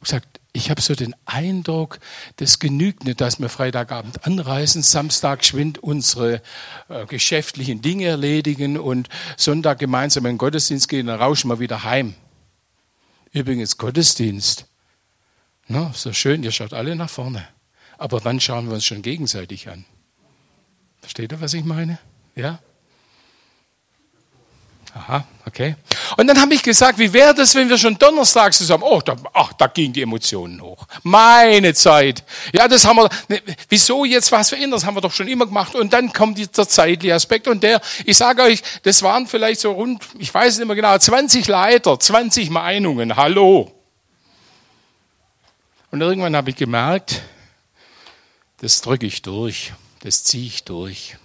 Gesagt, 0.00 0.40
ich 0.56 0.70
habe 0.70 0.80
so 0.80 0.94
den 0.94 1.14
Eindruck, 1.26 2.00
das 2.36 2.58
genügt 2.58 3.04
nicht, 3.04 3.20
dass 3.20 3.38
wir 3.38 3.48
Freitagabend 3.48 4.26
anreisen, 4.26 4.82
Samstag 4.82 5.44
schwind 5.44 5.78
unsere 5.78 6.42
äh, 6.88 7.04
geschäftlichen 7.06 7.82
Dinge 7.82 8.06
erledigen 8.06 8.78
und 8.78 9.08
Sonntag 9.36 9.78
gemeinsam 9.78 10.24
in 10.24 10.32
den 10.32 10.38
Gottesdienst 10.38 10.88
gehen, 10.88 11.08
dann 11.08 11.20
rauschen 11.20 11.50
wir 11.50 11.60
wieder 11.60 11.84
heim. 11.84 12.14
Übrigens 13.32 13.76
Gottesdienst. 13.76 14.66
Na, 15.68 15.92
so 15.94 16.12
schön, 16.12 16.42
ihr 16.42 16.52
schaut 16.52 16.72
alle 16.72 16.96
nach 16.96 17.10
vorne. 17.10 17.46
Aber 17.98 18.24
wann 18.24 18.40
schauen 18.40 18.66
wir 18.66 18.74
uns 18.74 18.84
schon 18.84 19.02
gegenseitig 19.02 19.68
an? 19.68 19.84
Versteht 21.00 21.32
ihr, 21.32 21.40
was 21.40 21.54
ich 21.54 21.64
meine? 21.64 21.98
Ja? 22.34 22.60
Aha, 24.96 25.24
okay. 25.44 25.76
Und 26.16 26.26
dann 26.26 26.40
habe 26.40 26.54
ich 26.54 26.62
gesagt, 26.62 26.98
wie 26.98 27.12
wäre 27.12 27.34
das, 27.34 27.54
wenn 27.54 27.68
wir 27.68 27.76
schon 27.76 27.98
donnerstags 27.98 28.56
zusammen, 28.56 28.82
oh, 28.82 29.02
da, 29.02 29.14
ach, 29.34 29.52
da 29.52 29.66
gingen 29.66 29.92
die 29.92 30.00
Emotionen 30.00 30.58
hoch. 30.62 30.86
Meine 31.02 31.74
Zeit. 31.74 32.24
Ja, 32.54 32.66
das 32.66 32.86
haben 32.86 32.96
wir, 32.96 33.10
ne, 33.28 33.42
wieso 33.68 34.06
jetzt 34.06 34.32
was 34.32 34.48
verändern? 34.48 34.70
Das 34.78 34.86
haben 34.86 34.96
wir 34.96 35.02
doch 35.02 35.12
schon 35.12 35.28
immer 35.28 35.44
gemacht. 35.44 35.74
Und 35.74 35.92
dann 35.92 36.14
kommt 36.14 36.38
der 36.38 36.66
zeitliche 36.66 37.14
Aspekt. 37.14 37.46
Und 37.46 37.62
der, 37.62 37.82
ich 38.06 38.16
sage 38.16 38.42
euch, 38.42 38.62
das 38.84 39.02
waren 39.02 39.26
vielleicht 39.26 39.60
so 39.60 39.72
rund, 39.72 40.02
ich 40.18 40.32
weiß 40.32 40.54
es 40.54 40.58
nicht 40.58 40.66
mehr 40.66 40.76
genau, 40.76 40.96
20 40.96 41.46
Leiter, 41.46 42.00
20 42.00 42.48
Meinungen. 42.48 43.16
Hallo. 43.16 43.70
Und 45.90 46.00
irgendwann 46.00 46.34
habe 46.34 46.48
ich 46.48 46.56
gemerkt, 46.56 47.20
das 48.62 48.80
drücke 48.80 49.04
ich 49.04 49.20
durch, 49.20 49.74
das 50.00 50.24
ziehe 50.24 50.46
ich 50.46 50.64
durch. 50.64 51.18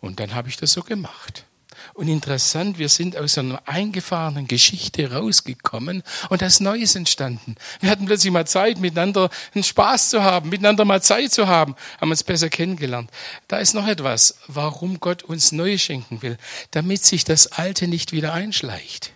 Und 0.00 0.20
dann 0.20 0.36
habe 0.36 0.48
ich 0.48 0.56
das 0.56 0.72
so 0.72 0.84
gemacht. 0.84 1.46
Und 1.96 2.08
interessant, 2.08 2.76
wir 2.78 2.90
sind 2.90 3.16
aus 3.16 3.38
einer 3.38 3.62
eingefahrenen 3.64 4.46
Geschichte 4.46 5.12
rausgekommen 5.12 6.02
und 6.28 6.42
das 6.42 6.60
Neues 6.60 6.94
entstanden. 6.94 7.54
Wir 7.80 7.88
hatten 7.88 8.04
plötzlich 8.04 8.30
mal 8.30 8.46
Zeit, 8.46 8.78
miteinander 8.78 9.30
einen 9.54 9.64
Spaß 9.64 10.10
zu 10.10 10.22
haben, 10.22 10.50
miteinander 10.50 10.84
mal 10.84 11.00
Zeit 11.00 11.32
zu 11.32 11.46
haben, 11.46 11.74
haben 11.98 12.10
uns 12.10 12.22
besser 12.22 12.50
kennengelernt. 12.50 13.10
Da 13.48 13.60
ist 13.60 13.72
noch 13.72 13.88
etwas, 13.88 14.40
warum 14.46 15.00
Gott 15.00 15.22
uns 15.22 15.52
Neues 15.52 15.80
schenken 15.80 16.20
will, 16.20 16.36
damit 16.70 17.02
sich 17.02 17.24
das 17.24 17.52
Alte 17.52 17.88
nicht 17.88 18.12
wieder 18.12 18.34
einschleicht. 18.34 19.12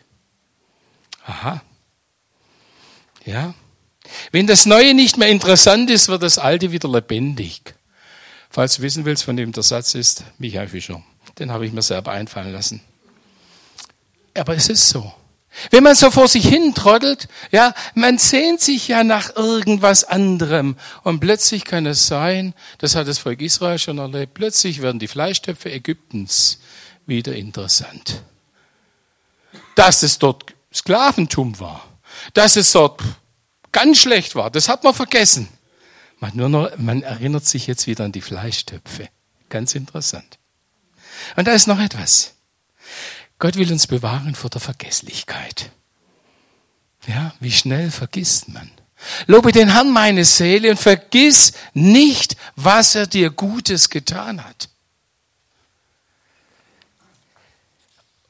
Aha. 1.27 1.61
Ja. 3.27 3.53
Wenn 4.33 4.47
das 4.47 4.65
Neue 4.65 4.95
nicht 4.95 5.19
mehr 5.19 5.29
interessant 5.29 5.91
ist, 5.91 6.09
wird 6.09 6.23
das 6.23 6.39
Alte 6.39 6.73
wieder 6.73 6.89
lebendig. 6.89 7.75
Falls 8.49 8.77
du 8.77 8.83
wissen 8.83 9.05
willst, 9.05 9.25
von 9.25 9.37
dem 9.37 9.53
der 9.53 9.65
Satz 9.65 9.95
ist, 9.95 10.25
Michael 10.39 10.69
Fischer. 10.69 11.05
Den 11.39 11.51
habe 11.53 11.67
ich 11.67 11.73
mir 11.73 11.83
selber 11.83 12.13
einfallen 12.13 12.53
lassen. 12.53 12.81
Aber 14.35 14.55
es 14.55 14.69
ist 14.69 14.89
so. 14.89 15.13
Wenn 15.71 15.83
man 15.83 15.97
so 15.97 16.11
vor 16.11 16.29
sich 16.29 16.47
hin 16.47 16.75
trottelt, 16.75 17.29
ja, 17.51 17.75
man 17.95 18.19
sehnt 18.19 18.61
sich 18.61 18.87
ja 18.89 19.03
nach 19.03 19.35
irgendwas 19.35 20.05
anderem. 20.05 20.77
Und 21.03 21.21
plötzlich 21.21 21.65
kann 21.65 21.87
es 21.87 22.07
sein, 22.07 22.55
das 22.79 22.95
hat 22.95 23.09
das 23.09 23.19
Volk 23.19 23.41
Israel 23.43 23.79
schon 23.79 23.99
erlebt, 23.99 24.35
plötzlich 24.35 24.81
werden 24.81 25.01
die 25.01 25.09
Fleischtöpfe 25.09 25.71
Ägyptens 25.71 26.61
wieder 27.07 27.35
interessant. 27.35 28.23
Dass 29.75 30.03
es 30.03 30.19
dort 30.19 30.55
Sklaventum 30.73 31.59
war, 31.59 31.85
dass 32.35 32.57
es 32.57 32.71
dort 32.73 33.03
ganz 33.73 33.99
schlecht 33.99 34.37
war. 34.37 34.51
Das 34.51 34.69
hat 34.69 34.85
man 34.85 34.95
vergessen. 34.95 35.49
Man, 36.21 36.37
nur 36.37 36.49
noch, 36.49 36.77
man 36.77 37.03
erinnert 37.03 37.47
sich 37.47 37.67
jetzt 37.67 37.87
wieder 37.87 38.05
an 38.05 38.13
die 38.13 38.21
Fleischtöpfe. 38.21 39.09
Ganz 39.49 39.75
interessant. 39.75 40.40
Und 41.37 41.47
da 41.47 41.53
ist 41.53 41.67
noch 41.67 41.81
etwas. 41.81 42.35
Gott 43.39 43.57
will 43.57 43.73
uns 43.73 43.87
bewahren 43.87 44.35
vor 44.35 44.51
der 44.51 44.61
Vergesslichkeit. 44.61 45.71
Ja, 47.07 47.35
wie 47.41 47.53
schnell 47.53 47.91
vergisst 47.91 48.49
man. 48.49 48.71
Lobe 49.27 49.53
den 49.53 49.73
Herrn 49.73 49.91
meine 49.91 50.25
Seele 50.25 50.71
und 50.71 50.79
vergiss 50.79 51.53
nicht, 51.73 52.37
was 52.57 52.95
er 52.95 53.07
dir 53.07 53.31
Gutes 53.31 53.89
getan 53.89 54.45
hat. 54.45 54.69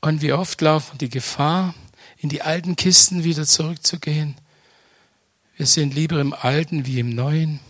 Und 0.00 0.23
wie 0.23 0.33
oft 0.33 0.61
laufen 0.61 0.97
die 0.99 1.11
Gefahr, 1.11 1.75
in 2.16 2.28
die 2.28 2.42
alten 2.42 2.76
Kisten 2.76 3.25
wieder 3.25 3.47
zurückzugehen. 3.47 4.37
Wir 5.57 5.66
sind 5.66 5.95
lieber 5.95 6.21
im 6.21 6.33
Alten 6.33 6.87
wie 6.87 7.00
im 7.00 7.11
Neuen. 7.11 7.61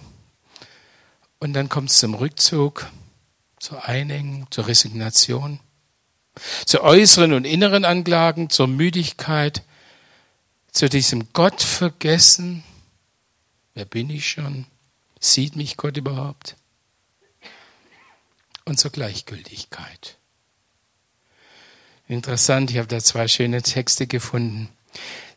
Und 1.38 1.54
dann 1.54 1.68
kommt 1.68 1.90
es 1.90 1.98
zum 1.98 2.14
Rückzug, 2.14 2.90
zur 3.60 3.84
Einengung, 3.84 4.50
zur 4.50 4.66
Resignation, 4.66 5.60
zu 6.64 6.82
äußeren 6.82 7.34
und 7.34 7.44
inneren 7.44 7.84
Anklagen, 7.84 8.50
zur 8.50 8.66
Müdigkeit, 8.66 9.62
zu 10.72 10.88
diesem 10.88 11.32
Gott 11.32 11.62
vergessen. 11.62 12.64
Wer 13.74 13.84
bin 13.84 14.10
ich 14.10 14.28
schon? 14.28 14.66
Sieht 15.20 15.54
mich 15.54 15.76
Gott 15.76 15.96
überhaupt? 15.96 16.56
Und 18.64 18.80
zur 18.80 18.90
Gleichgültigkeit. 18.90 20.16
Interessant, 22.08 22.70
ich 22.70 22.78
habe 22.78 22.88
da 22.88 23.00
zwei 23.00 23.28
schöne 23.28 23.62
Texte 23.62 24.06
gefunden. 24.06 24.68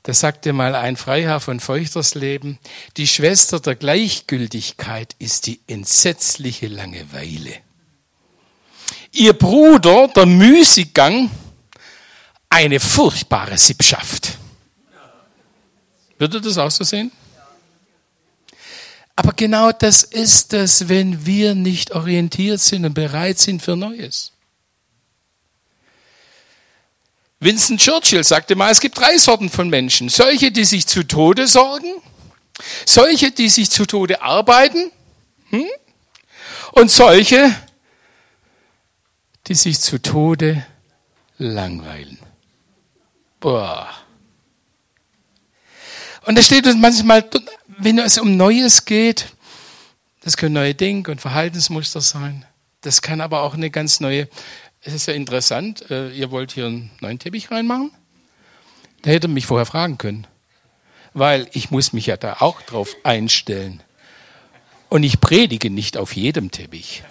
Da 0.03 0.13
sagte 0.13 0.53
mal 0.53 0.75
ein 0.75 0.97
Freiherr 0.97 1.39
von 1.39 1.59
Feuchtersleben, 1.59 2.57
die 2.97 3.07
Schwester 3.07 3.59
der 3.59 3.75
Gleichgültigkeit 3.75 5.15
ist 5.19 5.47
die 5.47 5.61
entsetzliche 5.67 6.67
Langeweile. 6.67 7.62
Ihr 9.11 9.33
Bruder, 9.33 10.07
der 10.09 10.25
Müßiggang, 10.25 11.29
eine 12.49 12.79
furchtbare 12.79 13.57
Sippschaft. 13.57 14.37
Würde 16.17 16.39
das 16.39 16.57
auch 16.57 16.71
so 16.71 16.83
sehen? 16.83 17.11
Aber 19.15 19.33
genau 19.33 19.71
das 19.71 20.03
ist 20.03 20.53
es, 20.53 20.89
wenn 20.89 21.25
wir 21.25 21.53
nicht 21.55 21.91
orientiert 21.91 22.59
sind 22.59 22.85
und 22.85 22.93
bereit 22.93 23.39
sind 23.39 23.61
für 23.61 23.75
Neues. 23.75 24.31
Winston 27.39 27.77
Churchill 27.77 28.23
sagte 28.23 28.55
mal, 28.55 28.71
es 28.71 28.79
gibt 28.79 28.97
drei 28.97 29.17
Sorten 29.17 29.49
von 29.49 29.69
Menschen. 29.69 30.09
Solche, 30.09 30.51
die 30.51 30.63
sich 30.63 30.87
zu 30.87 31.03
Tode 31.03 31.47
sorgen, 31.47 32.01
solche, 32.85 33.31
die 33.31 33.49
sich 33.49 33.69
zu 33.69 33.85
Tode 33.85 34.21
arbeiten 34.21 34.91
hm? 35.49 35.65
und 36.71 36.89
solche, 36.89 37.53
die 39.47 39.55
sich 39.55 39.79
zu 39.79 40.01
Tode 40.01 40.65
langweilen. 41.37 42.19
Boah. 43.39 43.89
Und 46.25 46.37
da 46.37 46.41
steht 46.41 46.65
uns 46.65 46.77
manchmal, 46.77 47.29
wenn 47.77 47.99
es 47.99 48.17
um 48.17 48.37
Neues 48.37 48.85
geht, 48.85 49.27
das 50.21 50.37
können 50.37 50.53
neue 50.53 50.73
Denk- 50.73 51.09
und 51.09 51.19
Verhaltensmuster 51.19 51.99
sein. 51.99 52.45
Das 52.81 53.01
kann 53.01 53.19
aber 53.19 53.41
auch 53.41 53.53
eine 53.53 53.69
ganz 53.69 53.99
neue 53.99 54.29
es 54.85 54.93
ist 54.93 55.05
ja 55.05 55.13
interessant, 55.13 55.89
äh, 55.89 56.11
ihr 56.11 56.29
wollt 56.31 56.51
hier 56.51 56.65
einen 56.65 56.91
neuen 56.99 57.17
Teppich 57.17 57.49
reinmachen? 57.49 57.91
Da 59.01 59.11
hätte 59.11 59.29
mich 59.29 59.45
vorher 59.45 59.65
fragen 59.65 59.97
können. 59.97 60.27
Weil 61.13 61.47
ich 61.53 61.71
muss 61.71 61.93
mich 61.93 62.07
ja 62.07 62.17
da 62.17 62.37
auch 62.39 62.61
drauf 62.61 62.95
einstellen. 63.03 63.81
Und 64.89 65.03
ich 65.03 65.21
predige 65.21 65.69
nicht 65.69 65.95
auf 65.97 66.15
jedem 66.15 66.51
Teppich. 66.51 67.03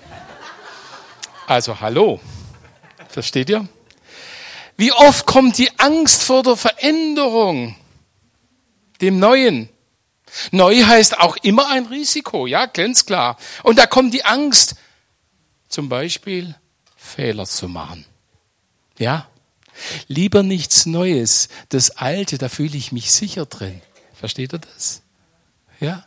Also 1.47 1.81
hallo. 1.81 2.21
Versteht 3.09 3.51
ihr? 3.51 3.67
Wie 4.77 4.93
oft 4.93 5.27
kommt 5.27 5.59
die 5.59 5.71
Angst 5.79 6.23
vor 6.23 6.43
der 6.43 6.57
Veränderung, 6.57 7.77
dem 9.01 9.19
Neuen? 9.19 9.69
Neu 10.51 10.83
heißt 10.83 11.19
auch 11.21 11.37
immer 11.43 11.69
ein 11.69 11.87
Risiko, 11.87 12.47
ja, 12.47 12.67
ganz 12.67 13.05
klar. 13.05 13.37
Und 13.63 13.79
da 13.79 13.87
kommt 13.87 14.15
die 14.15 14.25
Angst, 14.25 14.77
zum 15.69 15.89
Beispiel 15.89 16.55
Fehler 16.97 17.45
zu 17.45 17.69
machen. 17.69 18.07
Ja? 18.99 19.29
Lieber 20.09 20.43
nichts 20.43 20.87
Neues. 20.87 21.49
Das 21.69 21.91
Alte, 21.91 22.39
da 22.39 22.49
fühle 22.49 22.77
ich 22.77 22.93
mich 22.93 23.11
sicher 23.11 23.47
drin. 23.47 23.83
Versteht 24.15 24.53
ihr 24.55 24.59
das? 24.59 25.03
Ja? 25.81 26.07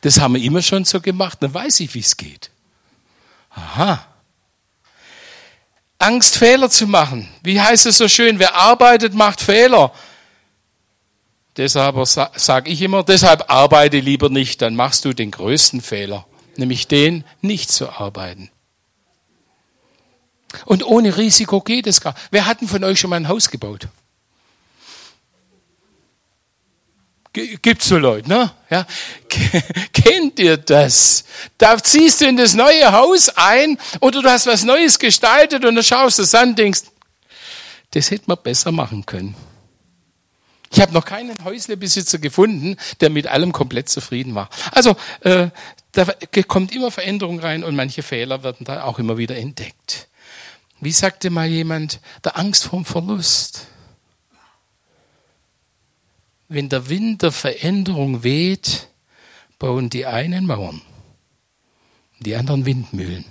Das 0.00 0.18
haben 0.18 0.34
wir 0.34 0.42
immer 0.42 0.62
schon 0.62 0.84
so 0.84 1.00
gemacht, 1.00 1.38
dann 1.40 1.54
weiß 1.54 1.80
ich, 1.80 1.94
wie 1.94 2.00
es 2.00 2.16
geht. 2.16 2.50
Aha. 3.50 4.09
Angst, 6.00 6.38
Fehler 6.38 6.70
zu 6.70 6.86
machen. 6.86 7.28
Wie 7.42 7.60
heißt 7.60 7.86
es 7.86 7.98
so 7.98 8.08
schön? 8.08 8.38
Wer 8.38 8.54
arbeitet, 8.56 9.14
macht 9.14 9.40
Fehler. 9.40 9.92
Deshalb 11.56 11.96
sage 12.06 12.70
ich 12.70 12.80
immer, 12.80 13.02
deshalb 13.02 13.50
arbeite 13.50 13.98
lieber 13.98 14.30
nicht, 14.30 14.62
dann 14.62 14.76
machst 14.76 15.04
du 15.04 15.12
den 15.12 15.30
größten 15.30 15.82
Fehler, 15.82 16.26
nämlich 16.56 16.88
den, 16.88 17.24
nicht 17.42 17.70
zu 17.70 17.90
arbeiten. 17.90 18.50
Und 20.64 20.84
ohne 20.84 21.16
Risiko 21.16 21.60
geht 21.60 21.86
es 21.86 22.00
gar. 22.00 22.14
Wer 22.30 22.46
hat 22.46 22.60
denn 22.60 22.68
von 22.68 22.82
euch 22.82 22.98
schon 22.98 23.10
mal 23.10 23.16
ein 23.16 23.28
Haus 23.28 23.50
gebaut? 23.50 23.88
Gibt's 27.32 27.86
so 27.86 27.96
Leute, 27.96 28.28
ne? 28.28 28.50
Ja. 28.70 28.86
Kennt 29.92 30.38
ihr 30.40 30.56
das? 30.56 31.24
Da 31.58 31.80
ziehst 31.80 32.20
du 32.20 32.26
in 32.26 32.36
das 32.36 32.54
neue 32.54 32.90
Haus 32.90 33.28
ein 33.28 33.78
oder 34.00 34.20
du 34.20 34.28
hast 34.28 34.46
was 34.46 34.64
Neues 34.64 34.98
gestaltet 34.98 35.64
und 35.64 35.76
dann 35.76 35.84
schaust 35.84 36.18
du 36.18 36.22
es 36.22 36.34
an 36.34 36.50
und 36.50 36.58
denkst, 36.58 36.82
das 37.92 38.10
hätte 38.10 38.24
man 38.26 38.38
besser 38.42 38.72
machen 38.72 39.06
können. 39.06 39.36
Ich 40.72 40.80
habe 40.80 40.92
noch 40.92 41.04
keinen 41.04 41.44
Häuslebesitzer 41.44 42.18
gefunden, 42.18 42.76
der 43.00 43.10
mit 43.10 43.26
allem 43.26 43.52
komplett 43.52 43.88
zufrieden 43.88 44.34
war. 44.34 44.48
Also 44.72 44.96
äh, 45.20 45.48
da 45.92 46.06
kommt 46.46 46.72
immer 46.74 46.90
Veränderung 46.90 47.40
rein 47.40 47.64
und 47.64 47.74
manche 47.74 48.02
Fehler 48.02 48.44
werden 48.44 48.64
da 48.64 48.84
auch 48.84 48.98
immer 48.98 49.18
wieder 49.18 49.36
entdeckt. 49.36 50.08
Wie 50.80 50.92
sagte 50.92 51.30
mal 51.30 51.48
jemand, 51.48 52.00
der 52.24 52.38
Angst 52.38 52.64
vorm 52.64 52.84
Verlust. 52.84 53.66
Wenn 56.52 56.68
der 56.68 56.88
Wind 56.88 57.22
der 57.22 57.30
Veränderung 57.30 58.24
weht, 58.24 58.88
bauen 59.60 59.88
die 59.88 60.04
einen 60.04 60.46
Mauern, 60.46 60.82
die 62.18 62.34
anderen 62.34 62.66
Windmühlen. 62.66 63.24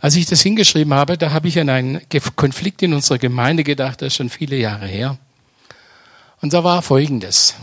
Als 0.00 0.14
ich 0.14 0.26
das 0.26 0.40
hingeschrieben 0.40 0.94
habe, 0.94 1.18
da 1.18 1.32
habe 1.32 1.48
ich 1.48 1.58
an 1.58 1.68
einen 1.68 2.00
Konflikt 2.36 2.80
in 2.82 2.94
unserer 2.94 3.18
Gemeinde 3.18 3.64
gedacht, 3.64 4.02
das 4.02 4.12
ist 4.12 4.16
schon 4.18 4.30
viele 4.30 4.54
Jahre 4.54 4.86
her. 4.86 5.18
Und 6.40 6.52
da 6.52 6.62
war 6.62 6.82
Folgendes. 6.82 7.56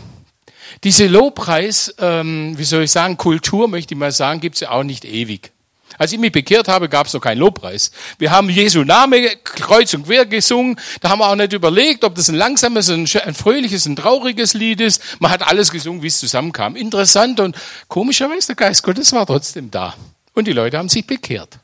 Diese 0.84 1.06
Lobpreis, 1.06 1.94
ähm, 1.98 2.52
wie 2.58 2.64
soll 2.64 2.82
ich 2.82 2.90
sagen, 2.90 3.16
Kultur, 3.16 3.66
möchte 3.66 3.94
ich 3.94 3.98
mal 3.98 4.12
sagen, 4.12 4.40
gibt 4.40 4.56
es 4.56 4.60
ja 4.60 4.72
auch 4.72 4.84
nicht 4.84 5.06
ewig. 5.06 5.52
Als 6.00 6.12
ich 6.12 6.18
mich 6.18 6.32
bekehrt 6.32 6.66
habe, 6.66 6.88
gab 6.88 7.08
es 7.08 7.12
noch 7.12 7.20
keinen 7.20 7.40
Lobpreis. 7.40 7.90
Wir 8.16 8.30
haben 8.30 8.48
Jesu 8.48 8.84
Name 8.84 9.36
kreuz 9.44 9.92
und 9.92 10.06
quer 10.06 10.24
gesungen. 10.24 10.80
Da 11.02 11.10
haben 11.10 11.18
wir 11.18 11.28
auch 11.28 11.34
nicht 11.34 11.52
überlegt, 11.52 12.04
ob 12.04 12.14
das 12.14 12.30
ein 12.30 12.36
langsames, 12.36 12.88
ein, 12.88 13.06
ein 13.22 13.34
fröhliches, 13.34 13.84
ein 13.84 13.96
trauriges 13.96 14.54
Lied 14.54 14.80
ist. 14.80 15.02
Man 15.18 15.30
hat 15.30 15.46
alles 15.46 15.70
gesungen, 15.70 16.02
wie 16.02 16.06
es 16.06 16.18
zusammenkam. 16.18 16.74
Interessant 16.74 17.38
und 17.38 17.54
komischerweise 17.88 18.46
der 18.46 18.56
Geist 18.56 18.82
Gottes 18.82 19.12
war 19.12 19.26
trotzdem 19.26 19.70
da. 19.70 19.94
Und 20.32 20.46
die 20.46 20.54
Leute 20.54 20.78
haben 20.78 20.88
sich 20.88 21.06
bekehrt. 21.06 21.58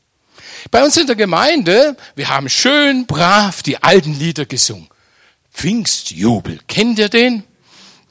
Bei 0.69 0.83
uns 0.83 0.95
in 0.97 1.07
der 1.07 1.15
Gemeinde, 1.15 1.97
wir 2.13 2.29
haben 2.29 2.47
schön 2.47 3.07
brav 3.07 3.63
die 3.63 3.81
alten 3.81 4.13
Lieder 4.13 4.45
gesungen. 4.45 4.87
Pfingstjubel. 5.51 6.59
Kennt 6.67 6.99
ihr 6.99 7.09
den? 7.09 7.41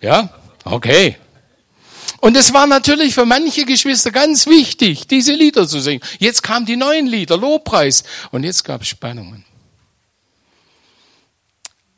Ja? 0.01 0.31
Okay. 0.65 1.19
Und 2.27 2.37
es 2.37 2.53
war 2.53 2.67
natürlich 2.67 3.15
für 3.15 3.25
manche 3.25 3.65
Geschwister 3.65 4.11
ganz 4.11 4.49
wichtig, 4.49 5.07
diese 5.07 5.33
Lieder 5.33 5.69
zu 5.69 5.79
singen. 5.79 6.03
Jetzt 6.19 6.43
kamen 6.43 6.67
die 6.67 6.75
neuen 6.75 7.07
Lieder, 7.07 7.37
Lobpreis. 7.37 8.03
Und 8.33 8.43
jetzt 8.43 8.65
gab 8.65 8.83
es 8.83 8.89
Spannungen. 8.89 9.45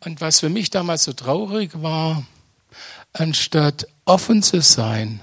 Und 0.00 0.20
was 0.20 0.40
für 0.40 0.50
mich 0.50 0.68
damals 0.68 1.04
so 1.04 1.14
traurig 1.14 1.70
war, 1.80 2.26
anstatt 3.14 3.88
offen 4.04 4.42
zu 4.42 4.60
sein 4.60 5.20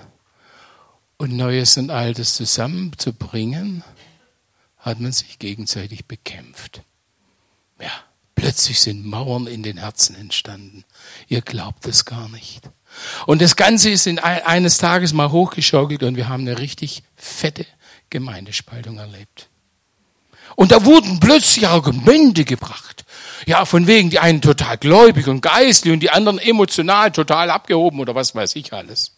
und 1.18 1.38
Neues 1.38 1.78
und 1.78 1.92
Altes 1.92 2.34
zusammenzubringen, 2.34 3.84
hat 4.80 5.00
man 5.00 5.12
sich 5.12 5.38
gegenseitig 5.38 6.08
bekämpft. 6.08 6.82
Ja, 7.80 7.92
plötzlich 8.34 8.80
sind 8.80 9.06
Mauern 9.06 9.46
in 9.46 9.62
den 9.62 9.78
Herzen 9.78 10.16
entstanden. 10.16 10.84
Ihr 11.28 11.44
glaubt 11.44 11.86
es 11.86 12.06
gar 12.06 12.28
nicht. 12.30 12.72
Und 13.26 13.42
das 13.42 13.56
Ganze 13.56 13.90
ist 13.90 14.08
in 14.08 14.20
eines 14.20 14.78
Tages 14.78 15.14
mal 15.14 15.32
hochgeschaukelt 15.32 16.04
und 16.04 16.16
wir 16.16 16.30
haben 16.30 16.42
eine 16.42 16.60
richtig 16.60 17.04
fette 17.16 17.66
Gemeindespaltung 18.10 18.98
erlebt. 18.98 19.50
Und 20.56 20.72
da 20.72 20.86
wurden 20.86 21.20
plötzlich 21.20 21.68
Argumente 21.68 22.46
gebracht. 22.46 23.06
Ja, 23.46 23.66
von 23.66 23.88
wegen 23.88 24.10
die 24.10 24.20
einen 24.20 24.42
total 24.42 24.78
gläubig 24.78 25.28
und 25.28 25.42
geistlich 25.42 25.94
und 25.94 26.00
die 26.00 26.10
anderen 26.10 26.40
emotional 26.40 27.12
total 27.12 27.52
abgehoben 27.52 28.00
oder 28.00 28.16
was 28.16 28.34
weiß 28.34 28.56
ich 28.56 28.74
alles. 28.74 29.16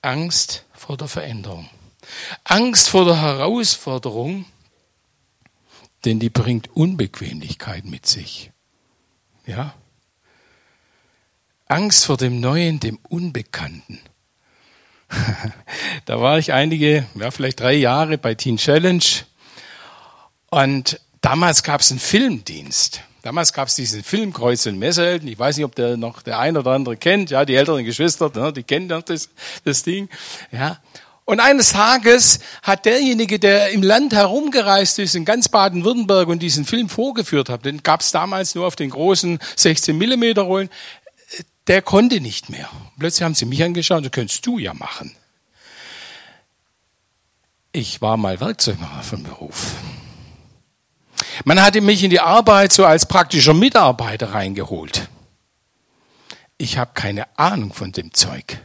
Angst 0.00 0.64
vor 0.72 0.96
der 0.96 1.08
Veränderung. 1.08 1.68
Angst 2.44 2.88
vor 2.88 3.04
der 3.04 3.20
Herausforderung, 3.20 4.46
denn 6.04 6.20
die 6.20 6.30
bringt 6.30 6.74
Unbequemlichkeit 6.74 7.84
mit 7.84 8.06
sich. 8.06 8.52
Ja? 9.46 9.74
Angst 11.68 12.06
vor 12.06 12.16
dem 12.16 12.40
Neuen, 12.40 12.80
dem 12.80 12.98
Unbekannten. 13.08 14.00
da 16.06 16.20
war 16.20 16.38
ich 16.38 16.52
einige, 16.52 17.06
ja, 17.14 17.30
vielleicht 17.30 17.60
drei 17.60 17.74
Jahre 17.74 18.18
bei 18.18 18.34
Teen 18.34 18.56
Challenge 18.56 19.04
und 20.50 21.00
damals 21.20 21.62
gab 21.62 21.80
es 21.80 21.90
einen 21.90 22.00
Filmdienst. 22.00 23.02
Damals 23.22 23.52
gab 23.52 23.68
es 23.68 23.74
diesen 23.74 24.02
Film 24.02 24.32
Kreuz 24.32 24.64
und 24.66 24.78
Messelten. 24.78 25.28
Ich 25.28 25.38
weiß 25.38 25.56
nicht, 25.56 25.66
ob 25.66 25.74
der 25.74 25.96
noch 25.96 26.22
der 26.22 26.38
ein 26.38 26.56
oder 26.56 26.70
andere 26.70 26.96
kennt. 26.96 27.30
Ja, 27.30 27.44
die 27.44 27.54
älteren 27.54 27.84
Geschwister, 27.84 28.30
ne, 28.34 28.52
die 28.52 28.62
kennen 28.62 28.88
das, 28.88 29.28
das 29.64 29.82
Ding. 29.82 30.08
Ja. 30.50 30.78
Und 31.28 31.40
eines 31.40 31.72
Tages 31.72 32.38
hat 32.62 32.86
derjenige, 32.86 33.38
der 33.38 33.68
im 33.68 33.82
Land 33.82 34.14
herumgereist 34.14 34.98
ist, 34.98 35.14
in 35.14 35.26
ganz 35.26 35.50
Baden-Württemberg 35.50 36.26
und 36.28 36.38
diesen 36.38 36.64
Film 36.64 36.88
vorgeführt 36.88 37.50
hat, 37.50 37.66
den 37.66 37.82
gab 37.82 38.00
es 38.00 38.12
damals 38.12 38.54
nur 38.54 38.66
auf 38.66 38.76
den 38.76 38.88
großen 38.88 39.38
16 39.56 39.98
Millimeter 39.98 40.40
Rollen, 40.40 40.70
der 41.68 41.82
konnte 41.82 42.20
nicht 42.20 42.48
mehr. 42.48 42.68
Plötzlich 42.98 43.24
haben 43.24 43.34
sie 43.34 43.44
mich 43.44 43.62
angeschaut, 43.62 44.04
das 44.04 44.12
könntest 44.12 44.44
du 44.46 44.58
ja 44.58 44.74
machen. 44.74 45.14
Ich 47.72 48.00
war 48.00 48.16
mal 48.16 48.40
Werkzeugmacher 48.40 49.02
von 49.02 49.22
Beruf. 49.22 49.72
Man 51.44 51.62
hatte 51.62 51.80
mich 51.80 52.02
in 52.02 52.10
die 52.10 52.20
Arbeit 52.20 52.72
so 52.72 52.84
als 52.84 53.06
praktischer 53.06 53.54
Mitarbeiter 53.54 54.32
reingeholt. 54.32 55.08
Ich 56.56 56.78
habe 56.78 56.90
keine 56.94 57.26
Ahnung 57.38 57.72
von 57.72 57.92
dem 57.92 58.12
Zeug. 58.14 58.58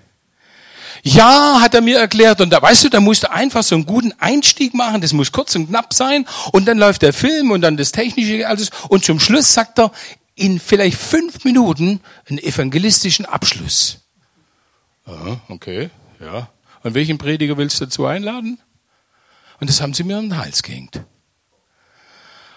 Ja, 1.03 1.59
hat 1.59 1.75
er 1.75 1.81
mir 1.81 1.99
erklärt. 1.99 2.39
Und 2.39 2.49
da 2.49 2.61
weißt 2.61 2.85
du, 2.85 2.89
da 2.89 3.01
musst 3.01 3.23
du 3.23 3.31
einfach 3.31 3.61
so 3.61 3.75
einen 3.75 3.85
guten 3.85 4.13
Einstieg 4.19 4.73
machen. 4.73 5.01
Das 5.01 5.11
muss 5.11 5.33
kurz 5.33 5.53
und 5.55 5.67
knapp 5.67 5.93
sein. 5.93 6.25
Und 6.53 6.65
dann 6.65 6.77
läuft 6.77 7.01
der 7.01 7.11
Film 7.11 7.51
und 7.51 7.61
dann 7.61 7.75
das 7.75 7.91
Technische 7.91 8.47
alles. 8.47 8.69
Und 8.87 9.03
zum 9.03 9.19
Schluss 9.19 9.53
sagt 9.53 9.79
er 9.79 9.91
in 10.35 10.59
vielleicht 10.59 10.97
fünf 10.97 11.43
Minuten 11.43 12.01
einen 12.27 12.39
evangelistischen 12.39 13.25
Abschluss. 13.25 13.99
Aha, 15.05 15.41
okay, 15.49 15.89
ja. 16.19 16.49
Und 16.81 16.93
welchen 16.93 17.17
Prediger 17.17 17.57
willst 17.57 17.79
du 17.79 17.85
dazu 17.85 18.05
einladen? 18.05 18.59
Und 19.59 19.69
das 19.69 19.81
haben 19.81 19.93
sie 19.93 20.03
mir 20.03 20.17
um 20.17 20.29
den 20.29 20.37
Hals 20.37 20.63
gehängt. 20.63 21.01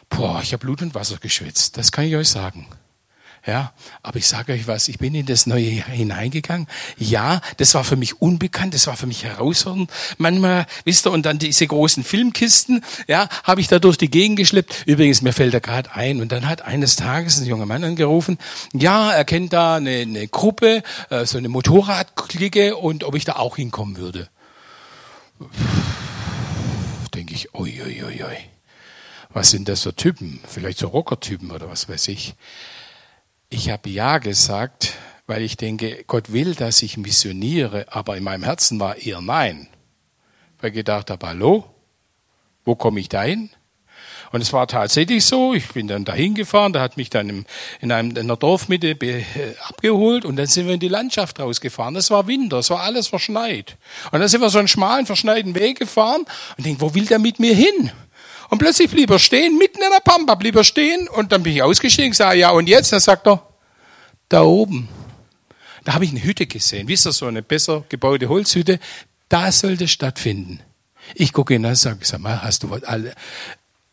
Boah, 0.08 0.40
ich 0.42 0.52
habe 0.52 0.64
Blut 0.64 0.82
und 0.82 0.94
Wasser 0.94 1.18
geschwitzt. 1.18 1.76
Das 1.76 1.92
kann 1.92 2.04
ich 2.04 2.16
euch 2.16 2.28
sagen. 2.28 2.66
Ja, 3.46 3.72
aber 4.02 4.18
ich 4.18 4.26
sage 4.26 4.52
euch 4.52 4.66
was, 4.66 4.88
ich 4.88 4.98
bin 4.98 5.14
in 5.14 5.24
das 5.24 5.46
Neue 5.46 5.62
hineingegangen. 5.62 6.66
Ja, 6.98 7.40
das 7.58 7.74
war 7.74 7.84
für 7.84 7.94
mich 7.94 8.20
unbekannt, 8.20 8.74
das 8.74 8.88
war 8.88 8.96
für 8.96 9.06
mich 9.06 9.22
herausfordernd. 9.22 9.88
Manchmal, 10.18 10.66
wisst 10.84 11.06
ihr, 11.06 11.12
und 11.12 11.24
dann 11.24 11.38
diese 11.38 11.64
großen 11.64 12.02
Filmkisten, 12.02 12.84
ja, 13.06 13.28
habe 13.44 13.60
ich 13.60 13.68
da 13.68 13.78
durch 13.78 13.98
die 13.98 14.10
Gegend 14.10 14.36
geschleppt. 14.38 14.82
Übrigens, 14.86 15.22
mir 15.22 15.32
fällt 15.32 15.54
da 15.54 15.60
gerade 15.60 15.94
ein. 15.94 16.20
Und 16.20 16.32
dann 16.32 16.48
hat 16.48 16.62
eines 16.62 16.96
Tages 16.96 17.38
ein 17.38 17.46
junger 17.46 17.66
Mann 17.66 17.84
angerufen, 17.84 18.36
ja, 18.72 19.12
er 19.12 19.24
kennt 19.24 19.52
da 19.52 19.76
eine, 19.76 19.90
eine 19.90 20.26
Gruppe, 20.26 20.82
äh, 21.10 21.24
so 21.24 21.38
eine 21.38 21.48
Motorradklicke 21.48 22.74
und 22.74 23.04
ob 23.04 23.14
ich 23.14 23.24
da 23.24 23.36
auch 23.36 23.54
hinkommen 23.54 23.96
würde. 23.96 24.28
Denke 27.14 27.34
ich, 27.34 27.54
oi, 27.54 27.80
oi, 27.80 28.04
oi, 28.04 28.24
oi 28.24 28.38
was 29.36 29.50
sind 29.50 29.68
das 29.68 29.82
für 29.82 29.94
Typen? 29.94 30.40
Vielleicht 30.48 30.78
so 30.78 30.88
Rockertypen 30.88 31.50
oder 31.50 31.68
was 31.68 31.90
weiß 31.90 32.08
ich. 32.08 32.34
Ich 33.48 33.70
habe 33.70 33.88
Ja 33.88 34.18
gesagt, 34.18 34.94
weil 35.28 35.42
ich 35.42 35.56
denke, 35.56 36.04
Gott 36.06 36.32
will, 36.32 36.54
dass 36.54 36.82
ich 36.82 36.96
missioniere, 36.96 37.86
aber 37.90 38.16
in 38.16 38.24
meinem 38.24 38.42
Herzen 38.42 38.80
war 38.80 38.96
eher 38.96 39.20
Nein. 39.20 39.68
Weil 40.60 40.70
ich 40.70 40.76
gedacht 40.76 41.10
habe, 41.10 41.26
hallo, 41.26 41.64
wo 42.64 42.74
komme 42.74 42.98
ich 42.98 43.08
da 43.08 43.22
hin? 43.22 43.50
Und 44.32 44.40
es 44.40 44.52
war 44.52 44.66
tatsächlich 44.66 45.24
so, 45.24 45.54
ich 45.54 45.68
bin 45.68 45.86
dann 45.86 46.04
dahin 46.04 46.34
gefahren, 46.34 46.72
der 46.72 46.82
hat 46.82 46.96
mich 46.96 47.08
dann 47.08 47.46
in, 47.80 47.92
einem, 47.92 48.10
in 48.10 48.18
einer 48.18 48.36
Dorfmitte 48.36 48.90
äh, 48.90 49.24
abgeholt 49.60 50.24
und 50.24 50.34
dann 50.34 50.46
sind 50.46 50.66
wir 50.66 50.74
in 50.74 50.80
die 50.80 50.88
Landschaft 50.88 51.38
rausgefahren. 51.38 51.94
Das 51.94 52.10
war 52.10 52.26
Winter, 52.26 52.58
es 52.58 52.70
war 52.70 52.80
alles 52.80 53.06
verschneit. 53.06 53.76
Und 54.10 54.18
dann 54.18 54.28
sind 54.28 54.40
wir 54.40 54.50
so 54.50 54.58
einen 54.58 54.66
schmalen, 54.66 55.06
verschneiten 55.06 55.54
Weg 55.54 55.78
gefahren 55.78 56.24
und 56.56 56.66
denken, 56.66 56.80
wo 56.80 56.94
will 56.94 57.06
der 57.06 57.20
mit 57.20 57.38
mir 57.38 57.54
hin? 57.54 57.92
Und 58.48 58.58
plötzlich 58.58 58.90
blieb 58.90 59.10
er 59.10 59.18
stehen, 59.18 59.58
mitten 59.58 59.82
in 59.82 59.90
der 59.90 60.00
Pampa 60.00 60.34
blieb 60.34 60.56
er 60.56 60.64
stehen 60.64 61.08
und 61.08 61.32
dann 61.32 61.42
bin 61.42 61.54
ich 61.54 61.62
ausgestiegen, 61.62 62.12
sage, 62.12 62.38
ja 62.38 62.50
und 62.50 62.68
jetzt? 62.68 62.92
Dann 62.92 63.00
sagt 63.00 63.26
er, 63.26 63.46
da 64.28 64.42
oben. 64.42 64.88
Da 65.84 65.94
habe 65.94 66.04
ich 66.04 66.10
eine 66.10 66.22
Hütte 66.22 66.46
gesehen. 66.46 66.88
Wisst 66.88 67.06
ihr, 67.06 67.12
so 67.12 67.26
eine 67.26 67.42
besser 67.42 67.84
gebaute 67.88 68.28
Holzhütte. 68.28 68.80
Da 69.28 69.52
sollte 69.52 69.88
stattfinden. 69.88 70.60
Ich 71.14 71.32
gucke 71.32 71.54
ihn 71.54 71.64
an 71.64 71.70
und 71.70 71.76
sage, 71.76 72.04
sag 72.04 72.20
mal, 72.20 72.42
hast 72.42 72.62
du 72.62 72.70
was 72.70 72.82
alle, 72.82 73.14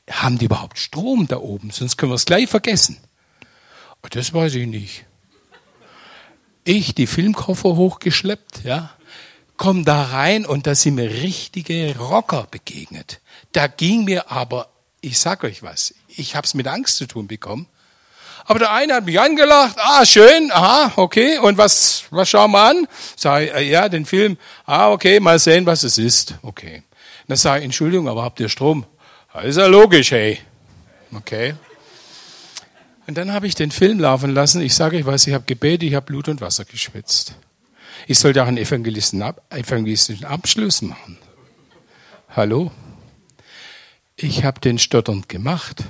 haben 0.10 0.38
die 0.38 0.46
überhaupt 0.46 0.80
Strom 0.80 1.28
da 1.28 1.38
oben? 1.38 1.70
Sonst 1.70 1.98
können 1.98 2.12
wir 2.12 2.16
es 2.16 2.26
gleich 2.26 2.50
vergessen. 2.50 2.98
Und 4.02 4.16
das 4.16 4.34
weiß 4.34 4.56
ich 4.56 4.68
nicht. 4.68 5.06
Ich 6.64 6.96
die 6.96 7.08
Filmkoffer 7.08 7.76
hochgeschleppt, 7.76 8.64
ja, 8.64 8.92
komm 9.58 9.86
da 9.86 10.04
rein 10.04 10.46
und 10.46 10.66
da 10.66 10.76
sind 10.76 10.96
mir 10.96 11.10
richtige 11.10 11.96
Rocker 11.98 12.48
begegnet. 12.50 13.20
Da 13.54 13.68
ging 13.68 14.04
mir 14.04 14.32
aber, 14.32 14.68
ich 15.02 15.20
sag 15.20 15.44
euch 15.44 15.64
was, 15.64 15.94
ich 16.08 16.36
hab's 16.36 16.54
mit 16.54 16.68
Angst 16.68 16.98
zu 16.98 17.06
tun 17.08 17.28
bekommen. 17.28 17.68
Aber 18.46 18.60
der 18.60 18.74
eine 18.74 18.96
hat 18.96 19.06
mich 19.06 19.20
angelacht, 19.20 19.78
ah, 19.80 20.06
schön, 20.06 20.52
aha, 20.52 20.92
okay, 20.98 21.38
und 21.38 21.58
was, 21.58 22.04
was 22.10 22.30
schauen 22.30 22.52
wir 22.52 22.62
an? 22.62 22.88
Sag 23.16 23.44
ich, 23.44 23.54
äh, 23.54 23.70
ja, 23.70 23.88
den 23.88 24.06
Film, 24.06 24.38
ah, 24.66 24.92
okay, 24.92 25.22
mal 25.22 25.40
sehen, 25.40 25.66
was 25.66 25.84
es 25.84 25.98
ist. 25.98 26.36
Okay. 26.42 26.84
Dann 27.28 27.38
sage 27.38 27.60
ich, 27.60 27.66
Entschuldigung, 27.66 28.10
aber 28.10 28.24
habt 28.24 28.42
ihr 28.42 28.50
Strom? 28.50 28.86
Das 29.34 29.46
ist 29.46 29.58
ja 29.58 29.68
logisch, 29.68 30.12
hey. 30.12 30.40
Okay. 31.16 31.56
Und 33.08 33.18
dann 33.18 33.32
habe 33.34 33.48
ich 33.48 33.56
den 33.56 33.72
Film 33.72 34.00
laufen 34.00 34.34
lassen. 34.34 34.62
Ich 34.62 34.76
sage 34.76 34.98
euch 34.98 35.06
was, 35.06 35.26
ich 35.26 35.34
habe 35.34 35.46
gebetet, 35.46 35.84
ich 35.84 35.96
habe 35.96 36.06
Blut 36.06 36.28
und 36.28 36.42
Wasser 36.42 36.66
geschwitzt. 36.66 37.36
Ich 38.08 38.20
sollte 38.20 38.44
auch 38.44 38.48
einen 38.48 38.58
evangelistischen 38.58 40.26
Abschluss 40.26 40.82
machen. 40.82 41.18
Hallo? 42.36 42.72
Ich 44.16 44.44
habe 44.44 44.60
den 44.60 44.78
stotternd 44.78 45.28
gemacht. 45.30 45.84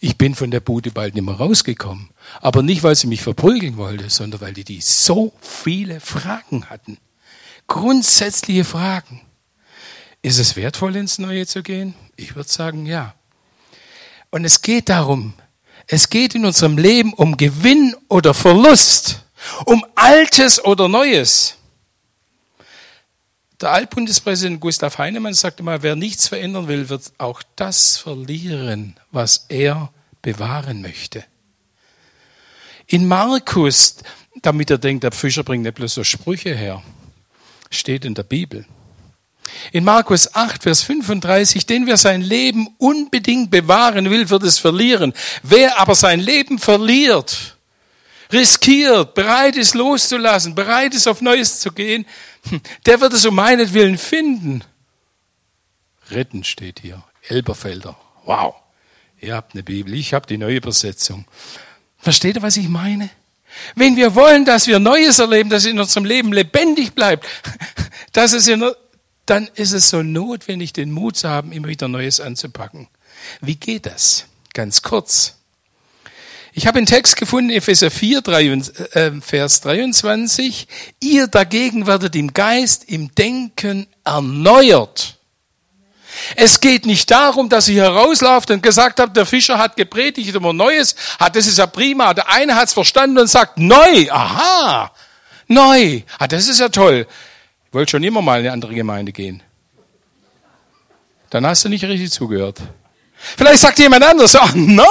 Ich 0.00 0.16
bin 0.16 0.34
von 0.34 0.50
der 0.50 0.60
Bude 0.60 0.90
bald 0.90 1.14
nicht 1.14 1.24
mehr 1.24 1.34
rausgekommen. 1.34 2.10
Aber 2.40 2.62
nicht, 2.62 2.82
weil 2.82 2.94
sie 2.94 3.06
mich 3.06 3.22
verprügeln 3.22 3.76
wollte, 3.76 4.10
sondern 4.10 4.40
weil 4.40 4.52
die, 4.52 4.64
die 4.64 4.80
so 4.80 5.32
viele 5.40 6.00
Fragen 6.00 6.68
hatten. 6.68 6.98
Grundsätzliche 7.66 8.64
Fragen. 8.64 9.22
Ist 10.22 10.38
es 10.38 10.56
wertvoll, 10.56 10.96
ins 10.96 11.18
Neue 11.18 11.46
zu 11.46 11.62
gehen? 11.62 11.94
Ich 12.16 12.34
würde 12.36 12.48
sagen, 12.48 12.86
ja. 12.86 13.14
Und 14.30 14.44
es 14.44 14.62
geht 14.62 14.88
darum, 14.88 15.34
es 15.86 16.10
geht 16.10 16.34
in 16.34 16.44
unserem 16.44 16.78
Leben 16.78 17.12
um 17.12 17.36
Gewinn 17.36 17.94
oder 18.08 18.34
Verlust, 18.34 19.24
um 19.66 19.84
Altes 19.94 20.64
oder 20.64 20.88
Neues. 20.88 21.56
Der 23.60 23.70
Altbundespräsident 23.70 24.60
Gustav 24.60 24.98
Heinemann 24.98 25.32
sagte 25.32 25.62
mal, 25.62 25.82
wer 25.82 25.96
nichts 25.96 26.28
verändern 26.28 26.68
will, 26.68 26.90
wird 26.90 27.12
auch 27.16 27.42
das 27.56 27.96
verlieren, 27.96 28.96
was 29.12 29.46
er 29.48 29.90
bewahren 30.20 30.82
möchte. 30.82 31.24
In 32.86 33.08
Markus, 33.08 33.96
damit 34.42 34.70
er 34.70 34.78
denkt, 34.78 35.04
der 35.04 35.12
Fischer 35.12 35.42
bringt 35.42 35.64
nicht 35.64 35.74
bloß 35.74 35.94
so 35.94 36.04
Sprüche 36.04 36.54
her, 36.54 36.82
steht 37.70 38.04
in 38.04 38.14
der 38.14 38.24
Bibel. 38.24 38.66
In 39.72 39.84
Markus 39.84 40.34
8, 40.34 40.64
Vers 40.64 40.82
35, 40.82 41.64
denn 41.64 41.86
wer 41.86 41.96
sein 41.96 42.20
Leben 42.20 42.68
unbedingt 42.78 43.50
bewahren 43.50 44.10
will, 44.10 44.28
wird 44.28 44.42
es 44.42 44.58
verlieren. 44.58 45.14
Wer 45.42 45.78
aber 45.78 45.94
sein 45.94 46.20
Leben 46.20 46.58
verliert, 46.58 47.56
riskiert, 48.32 49.14
bereit 49.14 49.56
ist 49.56 49.74
loszulassen, 49.74 50.54
bereit 50.54 50.94
ist 50.94 51.06
auf 51.06 51.20
Neues 51.22 51.60
zu 51.60 51.72
gehen, 51.72 52.06
der 52.86 53.00
wird 53.00 53.12
es 53.12 53.24
um 53.26 53.34
meinetwillen 53.34 53.98
finden. 53.98 54.62
Retten 56.10 56.44
steht 56.44 56.80
hier. 56.80 57.02
Elberfelder. 57.28 57.96
Wow. 58.24 58.54
Ihr 59.20 59.34
habt 59.34 59.54
eine 59.54 59.62
Bibel. 59.62 59.94
Ich 59.94 60.14
habe 60.14 60.26
die 60.26 60.38
neue 60.38 60.56
Übersetzung. 60.56 61.24
Versteht 61.98 62.36
ihr, 62.36 62.42
was 62.42 62.56
ich 62.56 62.68
meine? 62.68 63.10
Wenn 63.74 63.96
wir 63.96 64.14
wollen, 64.14 64.44
dass 64.44 64.66
wir 64.66 64.78
Neues 64.78 65.18
erleben, 65.18 65.50
dass 65.50 65.64
es 65.64 65.70
in 65.70 65.80
unserem 65.80 66.04
Leben 66.04 66.32
lebendig 66.32 66.94
bleibt, 66.94 67.26
dass 68.12 68.32
es 68.32 68.46
in, 68.48 68.64
dann 69.24 69.48
ist 69.54 69.72
es 69.72 69.90
so 69.90 70.02
notwendig, 70.02 70.72
den 70.72 70.92
Mut 70.92 71.16
zu 71.16 71.28
haben, 71.28 71.52
immer 71.52 71.68
wieder 71.68 71.88
Neues 71.88 72.20
anzupacken. 72.20 72.88
Wie 73.40 73.56
geht 73.56 73.86
das? 73.86 74.26
Ganz 74.52 74.82
kurz. 74.82 75.35
Ich 76.58 76.66
habe 76.66 76.78
einen 76.78 76.86
Text 76.86 77.16
gefunden, 77.16 77.50
Epheser 77.50 77.90
4, 77.90 78.22
3, 78.22 78.44
äh, 78.46 79.20
Vers 79.20 79.60
23. 79.60 80.66
Ihr 81.00 81.26
dagegen 81.26 81.86
werdet 81.86 82.16
im 82.16 82.32
Geist, 82.32 82.84
im 82.88 83.14
Denken 83.14 83.86
erneuert. 84.04 85.18
Es 86.34 86.58
geht 86.58 86.86
nicht 86.86 87.10
darum, 87.10 87.50
dass 87.50 87.68
ihr 87.68 87.82
herauslauft 87.82 88.50
und 88.50 88.62
gesagt 88.62 89.00
habt, 89.00 89.14
der 89.18 89.26
Fischer 89.26 89.58
hat 89.58 89.76
gepredigt 89.76 90.34
immer 90.34 90.54
Neues, 90.54 90.96
hat, 91.18 91.36
das 91.36 91.46
ist 91.46 91.58
ja 91.58 91.66
prima. 91.66 92.14
Der 92.14 92.30
eine 92.30 92.54
hat 92.54 92.68
es 92.68 92.72
verstanden 92.72 93.18
und 93.18 93.26
sagt, 93.26 93.58
neu, 93.58 94.10
aha, 94.10 94.90
neu. 95.48 96.00
Ah, 96.18 96.26
das 96.26 96.48
ist 96.48 96.58
ja 96.58 96.70
toll. 96.70 97.06
Ich 97.66 97.74
wollte 97.74 97.90
schon 97.90 98.02
immer 98.02 98.22
mal 98.22 98.40
in 98.40 98.46
eine 98.46 98.52
andere 98.54 98.74
Gemeinde 98.74 99.12
gehen. 99.12 99.42
Dann 101.28 101.46
hast 101.46 101.66
du 101.66 101.68
nicht 101.68 101.84
richtig 101.84 102.12
zugehört. 102.12 102.62
Vielleicht 103.16 103.60
sagt 103.60 103.78
jemand 103.78 104.04
anders, 104.04 104.36
ach, 104.36 104.54
neu, 104.54 104.84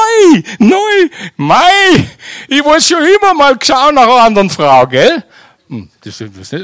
neu, 0.60 1.10
mei, 1.38 2.10
ich 2.48 2.64
wollte 2.64 2.84
schon 2.84 3.04
immer 3.04 3.34
mal 3.34 3.58
schauen 3.62 3.96
nach 3.96 4.04
einer 4.04 4.24
anderen 4.24 4.50
Frau, 4.50 4.86
gell? 4.88 5.24
Hm, 5.70 5.90
das, 6.02 6.18
das, 6.18 6.56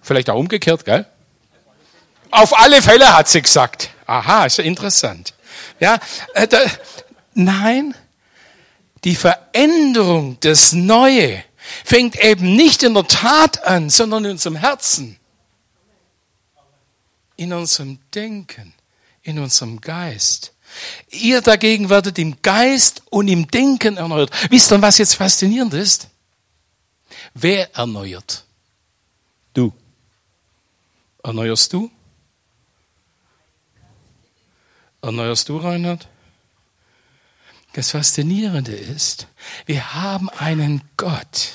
vielleicht 0.00 0.30
auch 0.30 0.38
umgekehrt, 0.38 0.84
gell? 0.84 1.06
Auf 2.30 2.58
alle 2.58 2.82
Fälle 2.82 3.16
hat 3.16 3.28
sie 3.28 3.42
gesagt. 3.42 3.90
Aha, 4.06 4.46
ist 4.46 4.58
ja 4.58 4.64
interessant. 4.64 5.34
Ja, 5.80 5.98
äh, 6.34 6.46
da, 6.46 6.58
nein, 7.34 7.94
die 9.04 9.16
Veränderung, 9.16 10.38
das 10.40 10.72
Neue, 10.72 11.44
fängt 11.84 12.16
eben 12.16 12.56
nicht 12.56 12.82
in 12.82 12.94
der 12.94 13.06
Tat 13.06 13.64
an, 13.64 13.90
sondern 13.90 14.24
in 14.24 14.30
unserem 14.32 14.56
Herzen, 14.56 15.18
in 17.36 17.52
unserem 17.52 17.98
Denken, 18.14 18.74
in 19.22 19.38
unserem 19.38 19.80
Geist. 19.80 20.52
Ihr 21.10 21.40
dagegen 21.40 21.88
werdet 21.88 22.18
im 22.18 22.40
Geist 22.42 23.02
und 23.10 23.28
im 23.28 23.48
Denken 23.48 23.96
erneuert. 23.96 24.30
Wisst 24.50 24.72
ihr, 24.72 24.82
was 24.82 24.98
jetzt 24.98 25.14
faszinierend 25.14 25.74
ist? 25.74 26.08
Wer 27.34 27.74
erneuert? 27.74 28.44
Du. 29.54 29.72
Erneuerst 31.22 31.72
du? 31.72 31.90
Erneuerst 35.02 35.48
du, 35.48 35.56
Reinhard? 35.58 36.08
Das 37.74 37.90
Faszinierende 37.92 38.72
ist, 38.72 39.28
wir 39.66 39.94
haben 39.94 40.28
einen 40.30 40.82
Gott, 40.96 41.52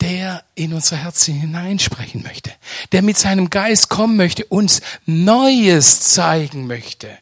der 0.00 0.44
in 0.54 0.72
unser 0.72 0.96
Herzen 0.96 1.34
hineinsprechen 1.34 2.22
möchte, 2.22 2.52
der 2.92 3.02
mit 3.02 3.18
seinem 3.18 3.50
Geist 3.50 3.88
kommen 3.88 4.16
möchte, 4.16 4.44
uns 4.46 4.80
Neues 5.04 6.00
zeigen 6.00 6.66
möchte. 6.66 7.18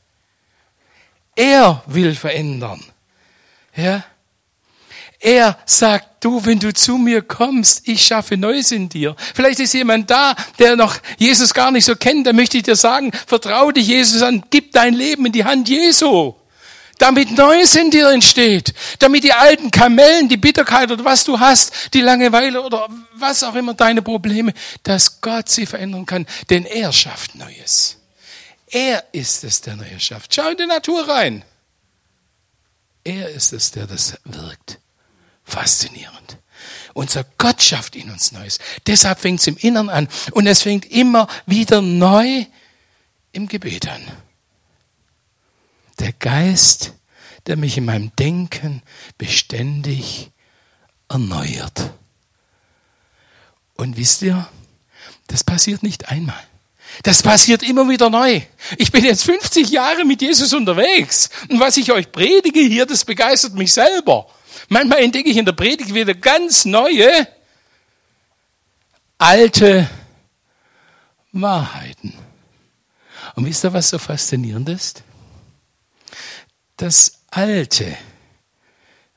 Er 1.36 1.82
will 1.86 2.14
verändern. 2.14 2.82
Ja? 3.76 4.04
Er 5.20 5.56
sagt, 5.64 6.22
du, 6.22 6.44
wenn 6.44 6.58
du 6.58 6.74
zu 6.74 6.98
mir 6.98 7.22
kommst, 7.22 7.88
ich 7.88 8.02
schaffe 8.06 8.36
Neues 8.36 8.72
in 8.72 8.90
dir. 8.90 9.16
Vielleicht 9.34 9.58
ist 9.58 9.72
jemand 9.72 10.10
da, 10.10 10.34
der 10.58 10.76
noch 10.76 10.96
Jesus 11.16 11.54
gar 11.54 11.70
nicht 11.70 11.86
so 11.86 11.96
kennt, 11.96 12.26
da 12.26 12.34
möchte 12.34 12.58
ich 12.58 12.64
dir 12.64 12.76
sagen, 12.76 13.10
vertraue 13.26 13.72
dich 13.72 13.86
Jesus 13.86 14.20
an, 14.20 14.44
gib 14.50 14.72
dein 14.72 14.92
Leben 14.92 15.24
in 15.24 15.32
die 15.32 15.44
Hand 15.44 15.68
Jesu. 15.68 16.34
Damit 16.98 17.36
Neues 17.36 17.74
in 17.74 17.90
dir 17.90 18.10
entsteht. 18.10 18.74
Damit 18.98 19.24
die 19.24 19.32
alten 19.32 19.70
Kamellen, 19.70 20.28
die 20.28 20.36
Bitterkeit 20.36 20.92
oder 20.92 21.04
was 21.04 21.24
du 21.24 21.40
hast, 21.40 21.92
die 21.94 22.00
Langeweile 22.00 22.62
oder 22.62 22.88
was 23.14 23.42
auch 23.42 23.54
immer 23.54 23.74
deine 23.74 24.02
Probleme, 24.02 24.52
dass 24.82 25.20
Gott 25.20 25.48
sie 25.48 25.66
verändern 25.66 26.06
kann. 26.06 26.26
Denn 26.50 26.66
er 26.66 26.92
schafft 26.92 27.34
Neues. 27.34 27.96
Er 28.74 29.04
ist 29.12 29.44
es, 29.44 29.60
der 29.60 29.76
Neues 29.76 30.02
schafft. 30.02 30.34
Schau 30.34 30.48
in 30.48 30.56
die 30.56 30.66
Natur 30.66 31.08
rein. 31.08 31.44
Er 33.04 33.28
ist 33.28 33.52
es, 33.52 33.70
der 33.70 33.86
das 33.86 34.18
wirkt. 34.24 34.80
Faszinierend. 35.44 36.38
Unser 36.92 37.22
Gott 37.38 37.62
schafft 37.62 37.94
in 37.94 38.10
uns 38.10 38.32
Neues. 38.32 38.58
Deshalb 38.88 39.20
fängt 39.20 39.38
es 39.38 39.46
im 39.46 39.56
Innern 39.58 39.88
an. 39.88 40.08
Und 40.32 40.48
es 40.48 40.62
fängt 40.62 40.86
immer 40.86 41.28
wieder 41.46 41.82
neu 41.82 42.46
im 43.30 43.46
Gebet 43.46 43.86
an. 43.86 44.02
Der 46.00 46.12
Geist, 46.12 46.94
der 47.46 47.56
mich 47.56 47.78
in 47.78 47.84
meinem 47.84 48.10
Denken 48.16 48.82
beständig 49.18 50.32
erneuert. 51.08 51.92
Und 53.74 53.96
wisst 53.96 54.22
ihr, 54.22 54.48
das 55.28 55.44
passiert 55.44 55.84
nicht 55.84 56.08
einmal. 56.08 56.42
Das 57.02 57.22
passiert 57.22 57.62
immer 57.62 57.88
wieder 57.88 58.08
neu. 58.08 58.40
Ich 58.78 58.92
bin 58.92 59.04
jetzt 59.04 59.24
50 59.24 59.70
Jahre 59.70 60.04
mit 60.04 60.22
Jesus 60.22 60.52
unterwegs. 60.52 61.28
Und 61.48 61.60
was 61.60 61.76
ich 61.76 61.90
euch 61.92 62.12
predige 62.12 62.60
hier, 62.60 62.86
das 62.86 63.04
begeistert 63.04 63.54
mich 63.54 63.72
selber. 63.72 64.26
Manchmal 64.68 65.02
entdecke 65.02 65.28
ich 65.28 65.36
in 65.36 65.44
der 65.44 65.52
Predigt 65.52 65.92
wieder 65.92 66.14
ganz 66.14 66.64
neue, 66.64 67.26
alte 69.18 69.90
Wahrheiten. 71.32 72.14
Und 73.34 73.46
wisst 73.46 73.64
ihr, 73.64 73.72
was 73.72 73.90
so 73.90 73.98
faszinierend 73.98 74.68
ist? 74.68 75.02
Das 76.76 77.20
Alte 77.30 77.96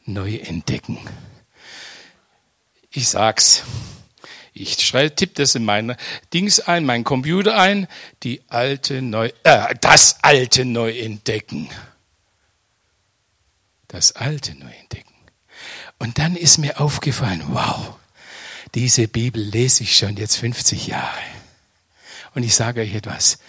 neu 0.05 0.37
entdecken. 0.37 0.99
Ich 2.89 3.07
sag's. 3.09 3.63
Ich 4.61 4.79
schreibe, 4.85 5.15
tippe 5.15 5.35
das 5.35 5.55
in 5.55 5.65
mein 5.65 5.95
Dings 6.33 6.59
ein, 6.59 6.85
mein 6.85 7.03
Computer 7.03 7.57
ein, 7.57 7.87
die 8.23 8.41
alte 8.47 9.01
neu, 9.01 9.31
äh, 9.43 9.75
das 9.79 10.23
alte 10.23 10.65
neu 10.65 10.91
entdecken. 10.97 11.69
Das 13.87 14.13
alte 14.13 14.55
neu 14.55 14.71
entdecken. 14.81 15.13
Und 15.99 16.17
dann 16.17 16.35
ist 16.35 16.57
mir 16.57 16.79
aufgefallen, 16.79 17.43
wow, 17.47 17.95
diese 18.75 19.07
Bibel 19.07 19.41
lese 19.41 19.83
ich 19.83 19.97
schon 19.97 20.17
jetzt 20.17 20.37
50 20.37 20.87
Jahre. 20.87 21.21
Und 22.35 22.43
ich 22.43 22.55
sage 22.55 22.81
euch 22.81 22.93
etwas, 22.93 23.39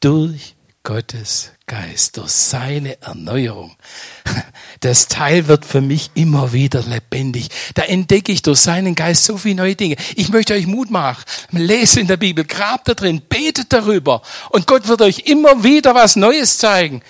durch 0.00 0.55
Gottes 0.86 1.50
Geist, 1.66 2.16
durch 2.16 2.30
seine 2.30 3.02
Erneuerung. 3.02 3.76
Das 4.80 5.08
Teil 5.08 5.48
wird 5.48 5.64
für 5.64 5.80
mich 5.80 6.10
immer 6.14 6.52
wieder 6.52 6.82
lebendig. 6.82 7.48
Da 7.74 7.82
entdecke 7.82 8.30
ich 8.30 8.42
durch 8.42 8.60
seinen 8.60 8.94
Geist 8.94 9.24
so 9.24 9.38
viele 9.38 9.54
neue 9.54 9.74
Dinge. 9.74 9.96
Ich 10.16 10.28
möchte 10.28 10.52
euch 10.52 10.66
Mut 10.66 10.90
machen. 10.90 11.24
Lest 11.50 11.96
in 11.96 12.06
der 12.06 12.18
Bibel, 12.18 12.44
grabt 12.44 12.86
da 12.86 12.92
drin, 12.92 13.22
betet 13.26 13.72
darüber. 13.72 14.20
Und 14.50 14.66
Gott 14.66 14.86
wird 14.86 15.00
euch 15.00 15.20
immer 15.20 15.64
wieder 15.64 15.94
was 15.94 16.14
Neues 16.14 16.58
zeigen, 16.58 17.02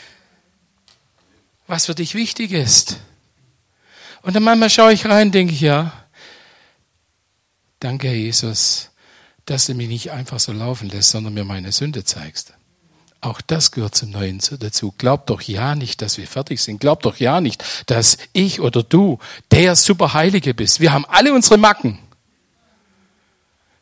was 1.67 1.87
für 1.87 1.97
dich 1.97 2.15
wichtig 2.15 2.53
ist. 2.53 2.99
Und 4.23 4.37
dann 4.37 4.45
manchmal 4.45 4.71
schaue 4.71 4.93
ich 4.93 5.05
rein, 5.07 5.33
denke 5.33 5.53
ich, 5.53 5.61
ja, 5.61 5.93
danke, 7.81 8.07
Herr 8.07 8.15
Jesus, 8.15 8.91
dass 9.45 9.67
du 9.67 9.75
mich 9.75 9.89
nicht 9.89 10.13
einfach 10.13 10.39
so 10.39 10.53
laufen 10.53 10.89
lässt, 10.89 11.11
sondern 11.11 11.35
mir 11.35 11.45
meine 11.45 11.73
Sünde 11.73 12.05
zeigst. 12.05 12.55
Auch 13.21 13.41
das 13.41 13.73
gehört 13.73 13.95
zum 13.95 14.11
Neuen 14.11 14.41
dazu. 14.61 14.95
Glaub 14.99 15.27
doch 15.27 15.43
ja 15.43 15.75
nicht, 15.75 16.03
dass 16.03 16.19
wir 16.19 16.27
fertig 16.27 16.61
sind. 16.61 16.81
Glaub 16.81 17.03
doch 17.03 17.17
ja 17.17 17.41
nicht, 17.41 17.65
dass 17.87 18.19
ich 18.33 18.61
oder 18.61 18.83
du 18.83 19.19
der 19.51 19.75
Superheilige 19.75 20.55
bist. 20.55 20.81
Wir 20.81 20.93
haben 20.93 21.07
alle 21.07 21.33
unsere 21.33 21.59
Macken. 21.59 21.99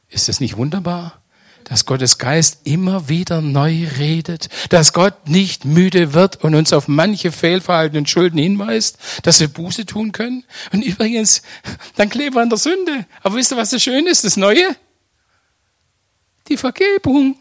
Ist 0.09 0.29
das 0.29 0.41
nicht 0.41 0.57
wunderbar? 0.57 1.21
dass 1.65 1.87
Gottes 1.87 2.19
Geist 2.19 2.61
immer 2.65 3.09
wieder 3.09 3.41
neu 3.41 3.87
redet, 3.99 4.49
dass 4.69 4.93
Gott 4.93 5.29
nicht 5.29 5.65
müde 5.65 6.15
wird 6.15 6.45
und 6.45 6.55
uns 6.55 6.73
auf 6.73 6.89
manche 6.89 7.33
Fehlverhalten 7.33 7.99
und 7.99 8.09
Schulden 8.09 8.39
hinweist, 8.39 8.99
dass 9.23 9.41
wir 9.41 9.49
Buße 9.49 9.87
tun 9.87 10.13
können. 10.13 10.45
Und 10.73 10.85
übrigens, 10.85 11.43
dann 11.97 12.11
kleben 12.11 12.37
wir 12.37 12.43
an 12.43 12.51
der 12.51 12.59
Sünde. 12.59 13.07
Aber 13.23 13.37
wisst 13.37 13.53
ihr, 13.53 13.57
was 13.57 13.71
das 13.71 13.83
Schöne 13.83 14.11
ist, 14.11 14.25
das 14.25 14.37
Neue? 14.37 14.77
Die 16.49 16.57
Vergebung. 16.57 17.37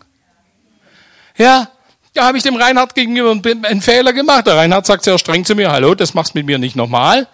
Ja, 1.38 1.70
da 2.13 2.26
habe 2.26 2.38
ich 2.38 2.43
dem 2.43 2.56
Reinhard 2.56 2.95
gegenüber 2.95 3.32
einen 3.32 3.82
Fehler 3.82 4.13
gemacht. 4.13 4.47
Der 4.47 4.56
Reinhard 4.56 4.86
sagt 4.86 5.04
sehr 5.04 5.17
streng 5.17 5.45
zu 5.45 5.56
mir, 5.56 5.71
hallo, 5.71 5.95
das 5.95 6.13
machst 6.13 6.36
mit 6.36 6.45
mir 6.45 6.58
nicht 6.58 6.76
nochmal. 6.76 7.28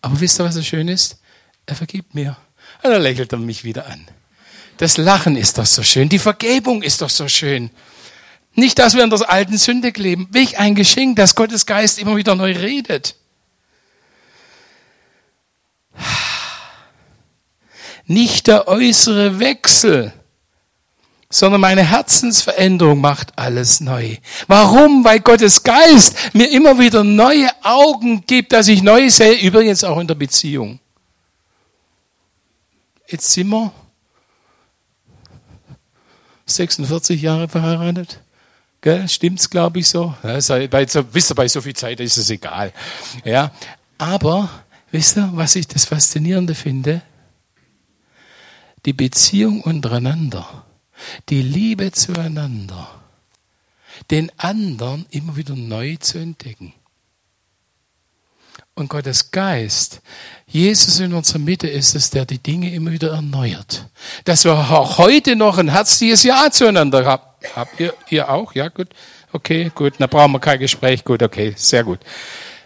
Aber 0.00 0.20
wisst 0.20 0.40
ihr, 0.40 0.44
was 0.44 0.56
das 0.56 0.66
Schöne 0.66 0.92
ist? 0.92 1.20
Er 1.66 1.76
vergibt 1.76 2.14
mir. 2.14 2.36
Und 2.82 2.90
dann 2.90 3.02
lächelt 3.02 3.32
er 3.32 3.38
mich 3.38 3.62
wieder 3.62 3.86
an. 3.86 4.08
Das 4.78 4.96
Lachen 4.96 5.36
ist 5.36 5.58
doch 5.58 5.66
so 5.66 5.82
schön. 5.84 6.08
Die 6.08 6.18
Vergebung 6.18 6.82
ist 6.82 7.02
doch 7.02 7.10
so 7.10 7.28
schön. 7.28 7.70
Nicht, 8.54 8.78
dass 8.78 8.94
wir 8.94 9.04
in 9.04 9.10
der 9.10 9.30
alten 9.30 9.56
Sünde 9.56 9.90
leben. 9.90 10.26
Welch 10.30 10.58
ein 10.58 10.74
Geschenk, 10.74 11.16
dass 11.16 11.36
Gottes 11.36 11.64
Geist 11.64 11.98
immer 11.98 12.16
wieder 12.16 12.34
neu 12.34 12.52
redet. 12.52 13.14
Nicht 18.06 18.48
der 18.48 18.66
äußere 18.66 19.38
Wechsel, 19.38 20.12
sondern 21.32 21.62
meine 21.62 21.82
Herzensveränderung 21.82 23.00
macht 23.00 23.36
alles 23.38 23.80
neu. 23.80 24.16
Warum? 24.46 25.02
Weil 25.02 25.20
Gottes 25.20 25.62
Geist 25.62 26.34
mir 26.34 26.50
immer 26.50 26.78
wieder 26.78 27.02
neue 27.02 27.48
Augen 27.62 28.24
gibt, 28.26 28.52
dass 28.52 28.68
ich 28.68 28.82
neu 28.82 29.08
sehe, 29.08 29.40
übrigens 29.40 29.82
auch 29.82 29.98
in 29.98 30.06
der 30.06 30.14
Beziehung. 30.14 30.78
Jetzt 33.08 33.32
sind 33.32 33.48
wir 33.48 33.72
46 36.46 37.22
Jahre 37.22 37.48
verheiratet. 37.48 38.20
Gell? 38.82 39.08
Stimmt's, 39.08 39.48
glaube 39.48 39.78
ich, 39.78 39.88
so? 39.88 40.14
Ja, 40.22 40.38
bei 40.68 40.86
so? 40.86 41.04
Wisst 41.12 41.30
ihr, 41.30 41.34
bei 41.34 41.48
so 41.48 41.62
viel 41.62 41.74
Zeit 41.74 42.00
ist 42.00 42.18
es 42.18 42.28
egal. 42.28 42.72
Ja, 43.24 43.52
aber, 43.96 44.50
wisst 44.90 45.16
ihr, 45.16 45.30
was 45.32 45.56
ich 45.56 45.66
das 45.66 45.86
Faszinierende 45.86 46.54
finde? 46.54 47.00
Die 48.84 48.92
Beziehung 48.92 49.62
untereinander, 49.62 50.64
die 51.28 51.42
Liebe 51.42 51.92
zueinander, 51.92 52.88
den 54.10 54.30
anderen 54.38 55.06
immer 55.10 55.36
wieder 55.36 55.54
neu 55.54 55.96
zu 55.96 56.18
entdecken. 56.18 56.74
Und 58.74 58.88
Gottes 58.88 59.30
Geist, 59.30 60.00
Jesus 60.46 60.98
in 60.98 61.12
unserer 61.12 61.40
Mitte 61.40 61.68
ist 61.68 61.94
es, 61.94 62.08
der 62.08 62.24
die 62.24 62.38
Dinge 62.38 62.72
immer 62.72 62.90
wieder 62.90 63.10
erneuert. 63.10 63.86
Dass 64.24 64.44
wir 64.44 64.52
auch 64.52 64.96
heute 64.96 65.36
noch 65.36 65.58
ein 65.58 65.68
herzliches 65.68 66.22
Ja 66.22 66.50
zueinander 66.50 67.04
haben. 67.04 67.22
Habt 67.54 67.78
ihr, 67.78 67.92
ihr 68.08 68.30
auch? 68.30 68.54
Ja, 68.54 68.68
gut. 68.68 68.88
Okay, 69.32 69.70
gut. 69.74 69.94
Dann 69.98 70.08
brauchen 70.08 70.32
wir 70.32 70.40
kein 70.40 70.58
Gespräch. 70.58 71.04
Gut, 71.04 71.22
okay, 71.22 71.52
sehr 71.56 71.84
gut. 71.84 72.00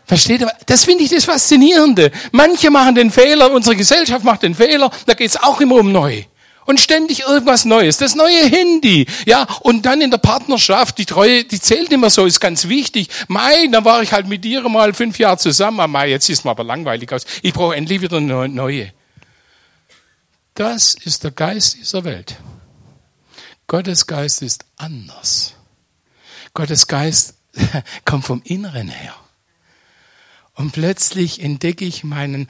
Versteht 0.04 0.42
ihr? 0.42 0.52
Das 0.66 0.84
finde 0.84 1.02
ich 1.02 1.10
das 1.10 1.24
Faszinierende. 1.24 2.12
Manche 2.30 2.70
machen 2.70 2.94
den 2.94 3.10
Fehler, 3.10 3.50
unsere 3.50 3.74
Gesellschaft 3.74 4.24
macht 4.24 4.44
den 4.44 4.54
Fehler, 4.54 4.90
da 5.06 5.14
geht 5.14 5.30
es 5.30 5.36
auch 5.36 5.60
immer 5.60 5.76
um 5.76 5.90
neu 5.90 6.24
und 6.66 6.78
ständig 6.78 7.20
irgendwas 7.20 7.64
Neues. 7.64 7.96
Das 7.96 8.14
neue 8.14 8.44
Handy, 8.44 9.06
ja, 9.24 9.46
und 9.60 9.86
dann 9.86 10.00
in 10.00 10.10
der 10.10 10.18
Partnerschaft, 10.18 10.98
die 10.98 11.06
Treue, 11.06 11.44
die 11.44 11.60
zählt 11.60 11.90
immer 11.92 12.10
so, 12.10 12.26
ist 12.26 12.40
ganz 12.40 12.68
wichtig. 12.68 13.08
Mai, 13.28 13.68
dann 13.70 13.84
war 13.84 14.02
ich 14.02 14.12
halt 14.12 14.26
mit 14.26 14.44
dir 14.44 14.68
mal 14.68 14.92
fünf 14.92 15.18
Jahre 15.18 15.38
zusammen. 15.38 15.80
Ah, 15.80 15.86
Mai, 15.86 16.10
jetzt 16.10 16.28
ist 16.28 16.44
mir 16.44 16.50
aber 16.50 16.64
langweilig 16.64 17.12
aus. 17.12 17.24
Ich 17.42 17.52
brauche 17.54 17.74
endlich 17.74 18.00
wieder 18.00 18.18
eine 18.18 18.48
neue. 18.48 18.92
Das 20.54 20.94
ist 20.94 21.24
der 21.24 21.30
Geist 21.30 21.76
dieser 21.76 22.04
Welt. 22.04 22.36
Gottes 23.66 24.06
Geist 24.06 24.42
ist 24.42 24.64
anders. 24.76 25.54
Gottes 26.54 26.86
Geist 26.86 27.34
kommt 28.04 28.24
vom 28.24 28.42
Inneren 28.44 28.88
her. 28.88 29.14
Und 30.56 30.72
plötzlich 30.72 31.42
entdecke 31.42 31.84
ich 31.84 32.02
meinen 32.02 32.48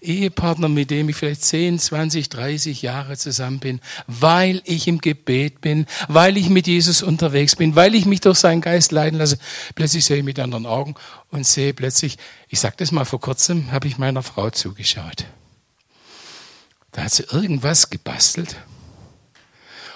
Ehepartner, 0.00 0.70
mit 0.70 0.90
dem 0.90 1.10
ich 1.10 1.16
vielleicht 1.16 1.44
10, 1.44 1.78
20, 1.78 2.30
30 2.30 2.80
Jahre 2.80 3.18
zusammen 3.18 3.58
bin, 3.58 3.80
weil 4.06 4.62
ich 4.64 4.88
im 4.88 5.02
Gebet 5.02 5.60
bin, 5.60 5.84
weil 6.08 6.38
ich 6.38 6.48
mit 6.48 6.66
Jesus 6.66 7.02
unterwegs 7.02 7.54
bin, 7.54 7.76
weil 7.76 7.94
ich 7.94 8.06
mich 8.06 8.22
durch 8.22 8.38
seinen 8.38 8.62
Geist 8.62 8.90
leiden 8.90 9.18
lasse. 9.18 9.38
Plötzlich 9.74 10.06
sehe 10.06 10.16
ich 10.16 10.24
mit 10.24 10.38
anderen 10.38 10.64
Augen 10.64 10.94
und 11.30 11.46
sehe 11.46 11.74
plötzlich, 11.74 12.16
ich 12.48 12.58
sage 12.58 12.76
das 12.78 12.90
mal 12.90 13.04
vor 13.04 13.20
kurzem, 13.20 13.70
habe 13.70 13.86
ich 13.86 13.98
meiner 13.98 14.22
Frau 14.22 14.48
zugeschaut. 14.48 15.26
Da 16.92 17.04
hat 17.04 17.12
sie 17.12 17.24
irgendwas 17.24 17.90
gebastelt. 17.90 18.56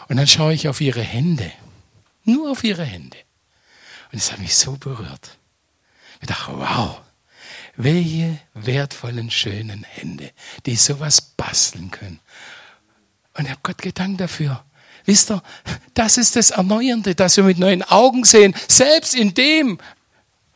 Und 0.09 0.19
dann 0.19 0.27
schaue 0.27 0.53
ich 0.53 0.69
auf 0.69 0.83
ihre 0.83 1.01
Hände. 1.01 1.51
Nur 2.25 2.51
auf 2.51 2.65
ihre 2.65 2.85
Hände. 2.85 3.17
Und 4.13 4.19
es 4.19 4.31
hat 4.31 4.41
mich 4.41 4.55
so 4.55 4.73
berührt. 4.73 5.39
Ich 6.21 6.27
dachte, 6.27 6.53
wow, 6.55 7.01
welche 7.77 8.39
wertvollen, 8.55 9.31
schönen 9.31 9.85
Hände, 9.85 10.31
die 10.65 10.77
sowas 10.77 11.21
basteln 11.21 11.91
können. 11.91 12.21
Und 13.35 13.45
ich 13.45 13.51
habe 13.51 13.61
Gott 13.63 13.79
gedankt 13.79 14.21
dafür. 14.21 14.65
Wisst 15.05 15.31
ihr, 15.31 15.43
das 15.95 16.17
ist 16.17 16.37
das 16.37 16.51
Erneuernde, 16.51 17.15
dass 17.15 17.37
wir 17.37 17.45
mit 17.45 17.59
neuen 17.59 17.83
Augen 17.83 18.25
sehen, 18.25 18.55
selbst 18.69 19.15
in 19.15 19.35
dem, 19.35 19.79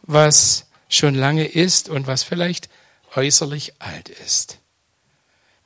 was 0.02 0.66
schon 0.88 1.14
lange 1.14 1.44
ist 1.44 1.88
und 1.88 2.06
was 2.06 2.24
vielleicht 2.24 2.68
äußerlich 3.14 3.74
alt 3.78 4.08
ist. 4.08 4.58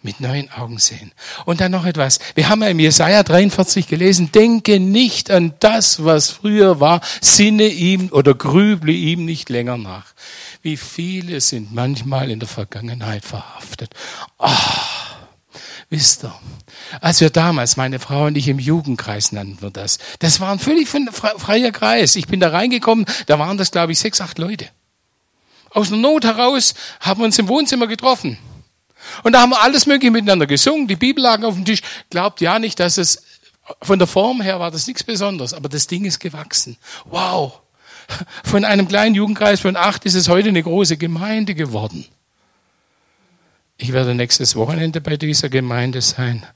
Mit 0.03 0.21
neuen 0.21 0.51
Augen 0.51 0.79
sehen. 0.79 1.13
Und 1.47 1.63
dann 1.63 1.73
noch 1.73 1.87
etwas. 1.87 2.19
Wir 2.35 2.51
haben 2.51 2.63
ja 2.63 2.69
im 2.69 2.79
Jesaja 2.79 3.23
43 3.23 3.89
gelesen, 3.89 4.31
denke 4.33 4.79
nicht 4.79 5.31
an 5.31 5.55
das, 5.61 6.05
was 6.05 6.29
früher 6.29 6.79
war, 6.79 7.01
sinne 7.23 7.69
ihm 7.69 8.11
oder 8.13 8.35
grüble 8.35 8.93
ihm 8.93 9.25
nicht 9.25 9.49
länger 9.49 9.79
nach. 9.79 10.13
Wie 10.65 10.79
viele 10.79 11.43
sind 11.43 11.75
manchmal 11.75 12.31
in 12.31 12.41
der 12.41 12.49
Vergangenheit 12.49 13.23
verhaftet. 13.23 13.95
Oh, 14.39 14.49
wisst 15.91 16.25
ihr, 16.25 16.35
als 17.03 17.21
wir 17.21 17.29
damals, 17.29 17.77
meine 17.77 17.99
Frau 17.99 18.25
und 18.25 18.39
ich 18.39 18.49
im 18.49 18.59
Jugendkreis 18.59 19.33
nannten 19.33 19.61
wir 19.61 19.71
das, 19.71 19.99
das 20.21 20.41
war 20.41 20.51
ein 20.51 20.59
völlig 20.59 20.89
freier 20.89 21.71
Kreis. 21.71 22.17
Ich 22.17 22.29
bin 22.29 22.41
da 22.41 22.49
reingekommen, 22.49 23.05
da 23.27 23.39
waren 23.39 23.59
das, 23.59 23.73
glaube 23.73 23.93
ich, 23.93 23.99
sechs, 23.99 24.23
acht 24.23 24.39
Leute. 24.39 24.71
Aus 25.69 25.91
der 25.91 25.99
Not 25.99 26.25
heraus 26.25 26.73
haben 26.99 27.21
wir 27.21 27.27
uns 27.27 27.39
im 27.39 27.49
Wohnzimmer 27.49 27.87
getroffen. 27.87 28.39
Und 29.23 29.33
da 29.33 29.43
haben 29.43 29.51
wir 29.51 29.61
alles 29.61 29.85
Mögliche 29.85 30.13
miteinander 30.13 30.47
gesungen, 30.47 30.89
die 30.89 30.97
Bibel 30.97 31.23
lagen 31.23 31.45
auf 31.45 31.57
dem 31.57 31.67
Tisch. 31.67 31.83
Glaubt 32.09 32.41
ja 32.41 32.59
nicht, 32.59 32.81
dass 32.81 32.97
es 32.97 33.23
von 33.83 33.99
der 33.99 34.09
Form 34.09 34.41
her 34.41 34.61
war 34.61 34.71
das 34.71 34.87
nichts 34.87 35.05
Besonderes, 35.05 35.53
aber 35.53 35.69
das 35.69 35.87
Ding 35.89 36.07
ist 36.07 36.21
gewachsen. 36.21 36.79
Wow. 37.05 37.61
Von 38.45 38.65
einem 38.65 38.89
kleinen 38.89 39.15
Jugendkreis 39.15 39.61
von 39.61 39.77
acht 39.77 40.05
ist 40.05 40.15
es 40.15 40.29
heute 40.29 40.49
eine 40.49 40.63
große 40.63 40.97
Gemeinde 40.97 41.55
geworden. 41.55 42.07
Ich 43.77 43.93
werde 43.93 44.15
nächstes 44.15 44.57
Wochenende 44.57 45.01
bei 45.01 45.17
dieser 45.17 45.49
Gemeinde 45.49 46.01
sein. 46.01 46.47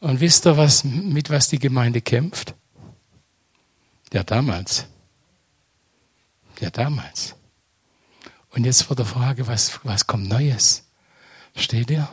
Und 0.00 0.20
wisst 0.20 0.46
ihr, 0.46 0.56
was, 0.56 0.84
mit 0.84 1.30
was 1.30 1.48
die 1.48 1.58
Gemeinde 1.58 2.00
kämpft? 2.00 2.54
Ja, 4.12 4.22
damals. 4.22 4.86
Ja, 6.60 6.70
damals. 6.70 7.34
Und 8.50 8.64
jetzt 8.64 8.82
vor 8.82 8.94
der 8.94 9.06
Frage, 9.06 9.46
was, 9.46 9.80
was 9.82 10.06
kommt 10.06 10.28
Neues? 10.28 10.84
Versteht 11.54 11.90
ihr? 11.90 12.08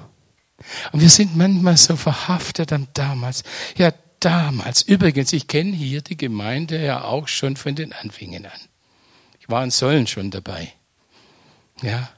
Und 0.92 1.02
wir 1.02 1.10
sind 1.10 1.36
manchmal 1.36 1.78
so 1.78 1.96
verhaftet 1.96 2.72
am 2.72 2.88
damals. 2.94 3.44
Ja, 3.76 3.92
damals. 4.22 4.82
Übrigens, 4.82 5.34
ich 5.34 5.48
kenne 5.48 5.76
hier 5.76 6.02
die 6.02 6.18
Gemeinde 6.18 6.82
ja 6.84 7.04
auch 7.04 7.28
schon 7.28 7.58
von 7.58 7.76
den 7.76 7.92
Anfängen 7.94 8.46
an. 8.46 8.60
Ich 9.40 9.50
war 9.50 9.64
in 9.64 9.72
Sollen 9.72 10.08
schon 10.08 10.32
dabei. 10.32 10.74
Ja, 11.82 12.10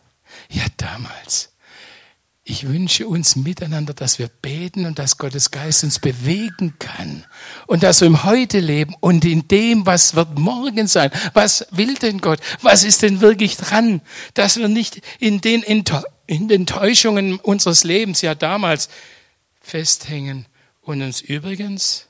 ja, 0.49 0.63
damals. 0.77 1.49
Ich 2.45 2.67
wünsche 2.67 3.07
uns 3.07 3.37
miteinander, 3.37 3.93
dass 3.93 4.19
wir 4.19 4.27
beten 4.27 4.85
und 4.85 4.99
dass 4.99 5.17
Gottes 5.17 5.51
Geist 5.51 5.85
uns 5.85 5.99
bewegen 5.99 6.73
kann. 6.77 7.23
Und 7.67 7.83
dass 7.83 8.01
wir 8.01 8.07
im 8.07 8.25
Heute 8.25 8.59
leben 8.59 8.95
und 8.99 9.23
in 9.23 9.47
dem, 9.47 9.85
was 9.85 10.15
wird 10.15 10.37
morgen 10.37 10.87
sein. 10.87 11.09
Was 11.33 11.65
will 11.71 11.95
denn 11.95 12.19
Gott? 12.19 12.39
Was 12.61 12.83
ist 12.83 13.01
denn 13.01 13.21
wirklich 13.21 13.55
dran? 13.55 14.01
Dass 14.33 14.57
wir 14.57 14.67
nicht 14.67 15.01
in 15.19 15.39
den, 15.39 15.63
in 15.63 16.47
den 16.49 16.65
Täuschungen 16.65 17.39
unseres 17.39 17.85
Lebens 17.85 18.21
ja 18.21 18.35
damals 18.35 18.89
festhängen, 19.61 20.45
und 20.83 21.01
uns 21.01 21.21
übrigens 21.21 22.07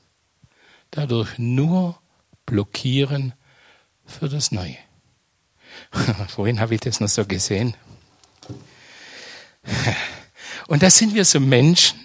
dadurch 0.90 1.38
nur 1.38 1.98
blockieren 2.46 3.34
für 4.04 4.28
das 4.28 4.52
Neue. 4.52 4.76
Vorhin 6.28 6.60
habe 6.60 6.74
ich 6.74 6.80
das 6.80 7.00
noch 7.00 7.08
so 7.08 7.24
gesehen. 7.24 7.74
Und 10.66 10.82
da 10.82 10.90
sind 10.90 11.14
wir 11.14 11.24
so 11.24 11.40
Menschen, 11.40 11.98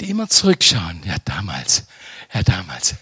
die 0.00 0.10
immer 0.10 0.28
zurückschauen. 0.28 1.02
Ja, 1.04 1.16
damals. 1.24 1.86
Ja, 2.32 2.42
damals. 2.42 2.94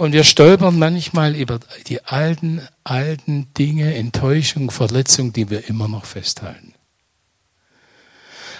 Und 0.00 0.14
wir 0.14 0.24
stolpern 0.24 0.78
manchmal 0.78 1.36
über 1.36 1.60
die 1.86 2.02
alten, 2.06 2.66
alten 2.84 3.52
Dinge, 3.52 3.94
Enttäuschung, 3.96 4.70
Verletzung, 4.70 5.34
die 5.34 5.50
wir 5.50 5.68
immer 5.68 5.88
noch 5.88 6.06
festhalten. 6.06 6.72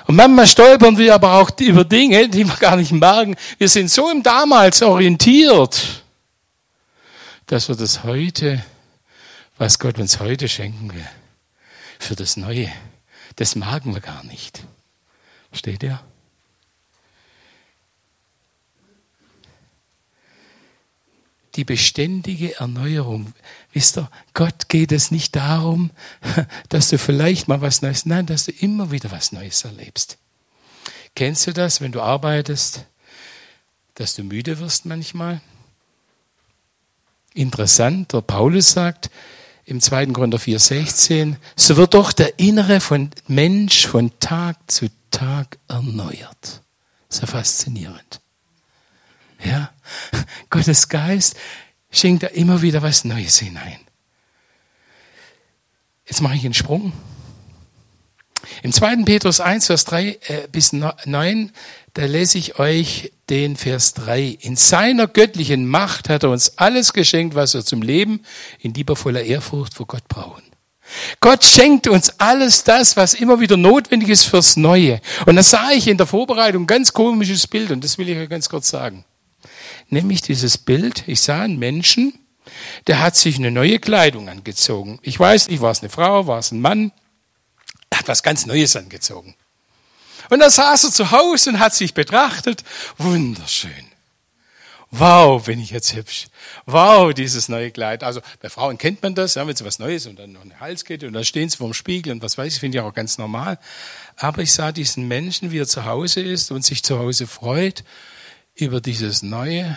Und 0.06 0.16
manchmal 0.16 0.46
stolpern 0.46 0.98
wir 0.98 1.14
aber 1.14 1.36
auch 1.40 1.50
über 1.58 1.84
Dinge, 1.84 2.28
die 2.28 2.46
wir 2.46 2.56
gar 2.56 2.76
nicht 2.76 2.92
merken. 2.92 3.36
Wir 3.56 3.70
sind 3.70 3.90
so 3.90 4.10
im 4.10 4.22
Damals 4.22 4.82
orientiert, 4.82 6.02
dass 7.46 7.70
wir 7.70 7.74
das 7.74 8.04
heute, 8.04 8.62
was 9.56 9.78
Gott 9.78 9.98
uns 9.98 10.20
heute 10.20 10.46
schenken 10.46 10.92
will, 10.92 11.08
für 11.98 12.16
das 12.16 12.36
Neue, 12.36 12.70
das 13.36 13.56
merken 13.56 13.94
wir 13.94 14.02
gar 14.02 14.24
nicht. 14.24 14.62
Versteht 15.48 15.84
ihr? 15.84 16.00
Die 21.56 21.64
beständige 21.64 22.58
Erneuerung. 22.58 23.32
Wisst 23.72 23.98
ihr, 23.98 24.10
Gott 24.34 24.68
geht 24.68 24.92
es 24.92 25.10
nicht 25.10 25.36
darum, 25.36 25.90
dass 26.68 26.90
du 26.90 26.98
vielleicht 26.98 27.48
mal 27.48 27.60
was 27.60 27.82
Neues, 27.82 28.06
nein, 28.06 28.26
dass 28.26 28.44
du 28.46 28.52
immer 28.52 28.90
wieder 28.90 29.10
was 29.10 29.32
Neues 29.32 29.64
erlebst. 29.64 30.18
Kennst 31.14 31.46
du 31.46 31.52
das, 31.52 31.80
wenn 31.80 31.92
du 31.92 32.00
arbeitest, 32.00 32.86
dass 33.94 34.14
du 34.14 34.22
müde 34.22 34.58
wirst 34.60 34.86
manchmal? 34.86 35.40
Interessant, 37.34 38.12
der 38.12 38.22
Paulus 38.22 38.72
sagt 38.72 39.10
im 39.64 39.80
2. 39.80 40.06
Korinther 40.06 40.38
4,16, 40.38 41.36
so 41.54 41.76
wird 41.76 41.94
doch 41.94 42.12
der 42.12 42.38
Innere 42.38 42.80
von 42.80 43.10
Mensch 43.28 43.86
von 43.86 44.10
Tag 44.18 44.56
zu 44.70 44.88
Tag 45.10 45.58
erneuert. 45.68 46.62
So 47.08 47.26
faszinierend. 47.26 48.20
Ja, 49.44 49.72
Gottes 50.50 50.88
Geist 50.88 51.36
schenkt 51.90 52.22
da 52.22 52.28
immer 52.28 52.62
wieder 52.62 52.82
was 52.82 53.04
Neues 53.04 53.38
hinein. 53.38 53.80
Jetzt 56.06 56.20
mache 56.20 56.34
ich 56.34 56.44
einen 56.44 56.54
Sprung. 56.54 56.92
Im 58.62 58.72
2. 58.72 59.04
Petrus 59.04 59.40
1, 59.40 59.66
Vers 59.66 59.84
3 59.84 60.06
äh, 60.06 60.18
bis 60.50 60.72
9, 60.72 61.52
da 61.94 62.04
lese 62.04 62.38
ich 62.38 62.58
euch 62.58 63.12
den 63.28 63.56
Vers 63.56 63.94
3. 63.94 64.38
In 64.40 64.56
seiner 64.56 65.06
göttlichen 65.06 65.66
Macht 65.66 66.08
hat 66.08 66.24
er 66.24 66.30
uns 66.30 66.58
alles 66.58 66.92
geschenkt, 66.92 67.34
was 67.34 67.54
wir 67.54 67.64
zum 67.64 67.82
Leben 67.82 68.22
in 68.58 68.74
liebevoller 68.74 69.22
Ehrfurcht 69.22 69.74
vor 69.74 69.86
Gott 69.86 70.06
brauchen. 70.08 70.42
Gott 71.20 71.44
schenkt 71.44 71.86
uns 71.86 72.10
alles 72.18 72.64
das, 72.64 72.96
was 72.96 73.14
immer 73.14 73.38
wieder 73.38 73.56
notwendig 73.56 74.08
ist 74.08 74.24
fürs 74.24 74.56
Neue. 74.56 75.00
Und 75.26 75.36
da 75.36 75.42
sah 75.42 75.70
ich 75.70 75.86
in 75.86 75.96
der 75.96 76.06
Vorbereitung 76.06 76.64
ein 76.64 76.66
ganz 76.66 76.92
komisches 76.92 77.46
Bild 77.46 77.70
und 77.70 77.84
das 77.84 77.98
will 77.98 78.08
ich 78.08 78.18
euch 78.18 78.28
ganz 78.28 78.48
kurz 78.48 78.68
sagen. 78.68 79.04
Nämlich 79.90 80.22
dieses 80.22 80.56
Bild, 80.56 81.04
ich 81.08 81.20
sah 81.20 81.42
einen 81.42 81.58
Menschen, 81.58 82.14
der 82.86 83.00
hat 83.00 83.16
sich 83.16 83.36
eine 83.36 83.50
neue 83.50 83.78
Kleidung 83.78 84.28
angezogen. 84.28 84.98
Ich 85.02 85.18
weiß 85.18 85.48
nicht, 85.48 85.60
war 85.60 85.72
es 85.72 85.80
eine 85.80 85.90
Frau, 85.90 86.26
war 86.26 86.38
es 86.38 86.52
ein 86.52 86.60
Mann, 86.60 86.92
er 87.90 87.98
hat 87.98 88.08
was 88.08 88.22
ganz 88.22 88.46
Neues 88.46 88.76
angezogen. 88.76 89.34
Und 90.30 90.38
da 90.38 90.48
saß 90.48 90.84
er 90.84 90.92
zu 90.92 91.10
Hause 91.10 91.50
und 91.50 91.58
hat 91.58 91.74
sich 91.74 91.92
betrachtet. 91.92 92.62
Wunderschön. 92.98 93.90
Wow, 94.92 95.44
bin 95.44 95.60
ich 95.60 95.70
jetzt 95.70 95.94
hübsch. 95.94 96.26
Wow, 96.66 97.12
dieses 97.12 97.48
neue 97.48 97.70
Kleid. 97.70 98.02
Also 98.02 98.20
bei 98.40 98.48
Frauen 98.48 98.78
kennt 98.78 99.02
man 99.02 99.14
das, 99.14 99.34
ja, 99.34 99.46
wenn 99.46 99.54
sie 99.54 99.64
was 99.64 99.78
Neues 99.78 100.06
und 100.06 100.18
dann 100.18 100.32
noch 100.32 100.42
eine 100.42 100.58
Halskette 100.58 101.06
und 101.06 101.12
dann 101.12 101.24
stehen 101.24 101.48
sie 101.48 101.56
vorm 101.56 101.74
Spiegel 101.74 102.12
und 102.12 102.22
was 102.22 102.38
weiß 102.38 102.54
ich, 102.54 102.60
finde 102.60 102.78
ich 102.78 102.84
auch 102.84 102.94
ganz 102.94 103.18
normal. 103.18 103.58
Aber 104.16 104.42
ich 104.42 104.52
sah 104.52 104.72
diesen 104.72 105.06
Menschen, 105.06 105.50
wie 105.50 105.58
er 105.58 105.66
zu 105.66 105.84
Hause 105.84 106.20
ist 106.20 106.50
und 106.50 106.64
sich 106.64 106.82
zu 106.82 106.98
Hause 106.98 107.26
freut 107.26 107.84
über 108.60 108.80
dieses 108.80 109.22
Neue, 109.22 109.76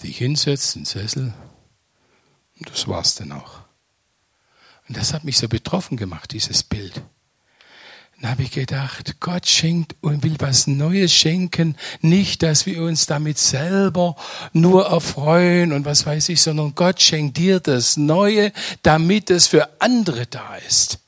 sich 0.00 0.18
hinsetzt, 0.18 0.76
in 0.76 0.82
den 0.82 0.86
Sessel. 0.86 1.34
Und 2.58 2.70
das 2.70 2.88
war's 2.88 3.14
dann 3.14 3.32
auch. 3.32 3.60
Und 4.88 4.96
das 4.96 5.12
hat 5.12 5.24
mich 5.24 5.38
so 5.38 5.48
betroffen 5.48 5.96
gemacht, 5.96 6.32
dieses 6.32 6.62
Bild. 6.62 7.02
Dann 8.20 8.32
habe 8.32 8.42
ich 8.42 8.50
gedacht, 8.50 9.18
Gott 9.20 9.46
schenkt 9.46 9.96
und 10.02 10.22
will 10.22 10.36
was 10.38 10.66
Neues 10.66 11.14
schenken. 11.14 11.76
Nicht, 12.02 12.42
dass 12.42 12.66
wir 12.66 12.82
uns 12.82 13.06
damit 13.06 13.38
selber 13.38 14.14
nur 14.52 14.86
erfreuen 14.86 15.72
und 15.72 15.86
was 15.86 16.04
weiß 16.04 16.28
ich, 16.28 16.42
sondern 16.42 16.74
Gott 16.74 17.00
schenkt 17.00 17.38
dir 17.38 17.60
das 17.60 17.96
Neue, 17.96 18.52
damit 18.82 19.30
es 19.30 19.46
für 19.46 19.80
andere 19.80 20.26
da 20.26 20.56
ist. 20.56 20.98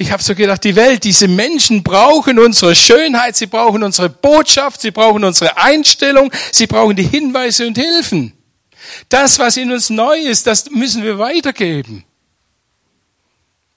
Ich 0.00 0.12
habe 0.12 0.22
so 0.22 0.36
gedacht, 0.36 0.62
die 0.62 0.76
Welt, 0.76 1.02
diese 1.02 1.26
Menschen 1.26 1.82
brauchen 1.82 2.38
unsere 2.38 2.76
Schönheit, 2.76 3.34
sie 3.34 3.46
brauchen 3.46 3.82
unsere 3.82 4.08
Botschaft, 4.08 4.80
sie 4.80 4.92
brauchen 4.92 5.24
unsere 5.24 5.56
Einstellung, 5.56 6.30
sie 6.52 6.68
brauchen 6.68 6.94
die 6.94 7.02
Hinweise 7.02 7.66
und 7.66 7.76
Hilfen. 7.76 8.32
Das, 9.08 9.40
was 9.40 9.56
in 9.56 9.72
uns 9.72 9.90
neu 9.90 10.16
ist, 10.16 10.46
das 10.46 10.70
müssen 10.70 11.02
wir 11.02 11.18
weitergeben. 11.18 12.04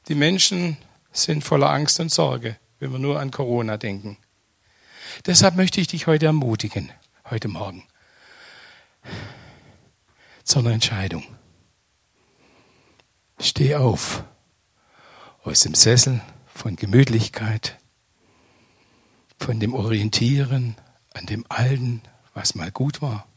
Die 0.09 0.13
Menschen 0.13 0.77
sind 1.11 1.43
voller 1.43 1.71
Angst 1.71 1.99
und 1.99 2.11
Sorge, 2.11 2.55
wenn 2.77 2.91
wir 2.91 2.99
nur 2.99 3.19
an 3.19 3.31
Corona 3.31 3.77
denken. 3.77 4.19
Deshalb 5.25 5.55
möchte 5.55 5.81
ich 5.81 5.87
dich 5.87 6.05
heute 6.05 6.27
ermutigen, 6.27 6.91
heute 7.31 7.47
Morgen, 7.47 7.83
zu 10.43 10.59
einer 10.59 10.73
Entscheidung. 10.73 11.23
Steh 13.39 13.73
auf 13.73 14.23
aus 15.43 15.61
dem 15.61 15.75
Sessel 15.75 16.21
von 16.53 16.75
Gemütlichkeit, 16.75 17.77
von 19.39 19.59
dem 19.59 19.73
Orientieren 19.73 20.75
an 21.13 21.25
dem 21.25 21.45
Alten, 21.49 22.01
was 22.33 22.55
mal 22.55 22.71
gut 22.71 23.01
war. 23.01 23.27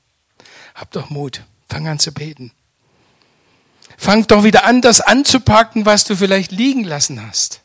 Hab 0.75 0.91
doch 0.93 1.11
Mut, 1.11 1.43
fang 1.69 1.89
an 1.89 1.99
zu 1.99 2.13
beten. 2.13 2.53
Fang 3.97 4.27
doch 4.27 4.45
wieder 4.45 4.65
an, 4.65 4.81
das 4.81 5.01
anzupacken, 5.01 5.87
was 5.87 6.05
du 6.05 6.17
vielleicht 6.17 6.53
liegen 6.53 6.85
lassen 6.85 7.25
hast. 7.25 7.63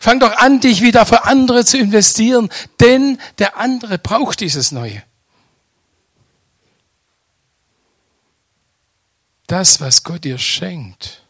Fang 0.00 0.20
doch 0.20 0.36
an, 0.36 0.60
dich 0.60 0.80
wieder 0.80 1.04
für 1.04 1.24
andere 1.24 1.64
zu 1.64 1.78
investieren, 1.78 2.48
denn 2.80 3.18
der 3.38 3.56
andere 3.56 3.98
braucht 3.98 4.40
dieses 4.40 4.72
Neue. 4.72 5.02
Das, 9.46 9.80
was 9.80 10.02
Gott 10.02 10.24
dir 10.24 10.38
schenkt, 10.38 11.25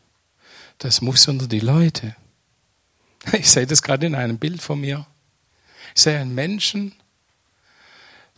das 0.78 1.00
muss 1.00 1.26
unter 1.28 1.46
die 1.46 1.60
Leute. 1.60 2.16
Ich 3.32 3.50
sehe 3.50 3.66
das 3.66 3.82
gerade 3.82 4.06
in 4.06 4.14
einem 4.14 4.38
Bild 4.38 4.62
von 4.62 4.80
mir. 4.80 5.06
Ich 5.94 6.02
sehe 6.02 6.18
einen 6.18 6.34
Menschen, 6.34 6.94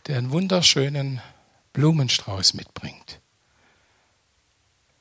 der 0.07 0.17
einen 0.17 0.31
wunderschönen 0.31 1.21
Blumenstrauß 1.73 2.53
mitbringt 2.55 3.19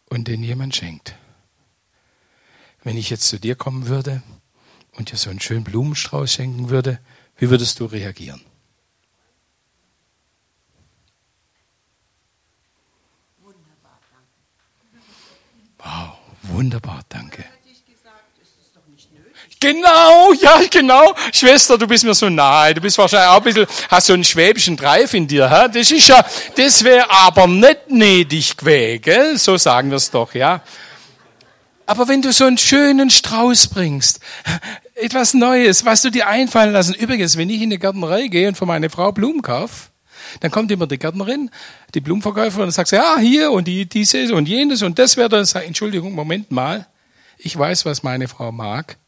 und 0.07 0.29
den 0.29 0.43
jemand 0.43 0.77
schenkt. 0.77 1.15
Wenn 2.83 2.97
ich 2.97 3.11
jetzt 3.11 3.29
zu 3.29 3.39
dir 3.39 3.57
kommen 3.57 3.89
würde 3.89 4.23
und 4.93 5.11
dir 5.11 5.17
so 5.17 5.31
einen 5.31 5.41
schönen 5.41 5.65
Blumenstrauß 5.65 6.33
schenken 6.33 6.71
würde, 6.71 7.01
wie 7.37 7.51
würdest 7.51 7.81
du 7.81 7.87
reagieren? 7.87 8.41
Wunderbar, 13.39 14.01
danke. 14.11 15.05
Wow, 15.79 16.19
wunderbar, 16.49 17.01
danke. 17.09 17.45
Genau, 19.61 20.33
ja, 20.41 20.61
genau. 20.71 21.15
Schwester, 21.33 21.77
du 21.77 21.87
bist 21.89 22.05
mir 22.05 22.15
so 22.15 22.29
nahe. 22.29 22.75
Du 22.75 22.81
bist 22.81 22.97
wahrscheinlich 22.97 23.29
auch 23.29 23.39
ein 23.39 23.43
bisschen, 23.43 23.67
hast 23.89 24.07
so 24.07 24.13
einen 24.13 24.23
schwäbischen 24.23 24.77
Dreif 24.77 25.15
in 25.15 25.27
dir, 25.27 25.51
hä? 25.51 25.69
Das 25.73 25.91
ist 25.91 26.07
ja, 26.07 26.25
das 26.57 26.85
wäre 26.85 27.11
aber 27.11 27.49
nicht 27.49 27.91
nötig 27.91 28.57
gewesen? 28.57 29.37
So 29.37 29.57
sagen 29.57 29.91
wir 29.91 29.97
es 29.97 30.11
doch, 30.13 30.33
ja. 30.35 30.61
Aber 31.87 32.07
wenn 32.07 32.23
du 32.23 32.33
so 32.33 32.45
einen 32.45 32.59
schönen 32.59 33.11
Strauß 33.11 33.69
bringst, 33.69 34.21
etwas 34.95 35.35
Neues, 35.35 35.85
was 35.85 36.03
du 36.03 36.11
dir 36.11 36.29
einfallen 36.29 36.73
lassen. 36.73 36.95
Übrigens, 36.95 37.37
wenn 37.37 37.51
ich 37.51 37.63
in 37.63 37.71
die 37.71 37.79
Gärtnerei 37.79 38.27
gehe 38.27 38.49
und 38.49 38.57
für 38.57 38.67
meine 38.67 38.91
Frau 38.91 39.11
Blumen 39.11 39.43
kaufe, 39.43 39.89
dann 40.41 40.51
kommt 40.51 40.71
immer 40.71 40.87
die 40.87 40.99
Gärtnerin, 40.99 41.51
die 41.95 42.01
Blumenverkäuferin 42.01 42.67
und 42.67 42.73
sagt, 42.73 42.91
ja, 42.91 43.19
hier 43.19 43.51
und 43.51 43.67
die, 43.67 43.87
dieses 43.87 44.31
und 44.31 44.49
jenes 44.49 44.83
und 44.83 44.99
das 44.99 45.17
wäre 45.17 45.29
dann, 45.29 45.45
sag, 45.45 45.67
Entschuldigung, 45.67 46.13
Moment 46.13 46.51
mal. 46.51 46.87
Ich 47.39 47.57
weiß, 47.57 47.85
was 47.85 48.03
meine 48.03 48.29
Frau 48.29 48.51
mag. 48.53 48.99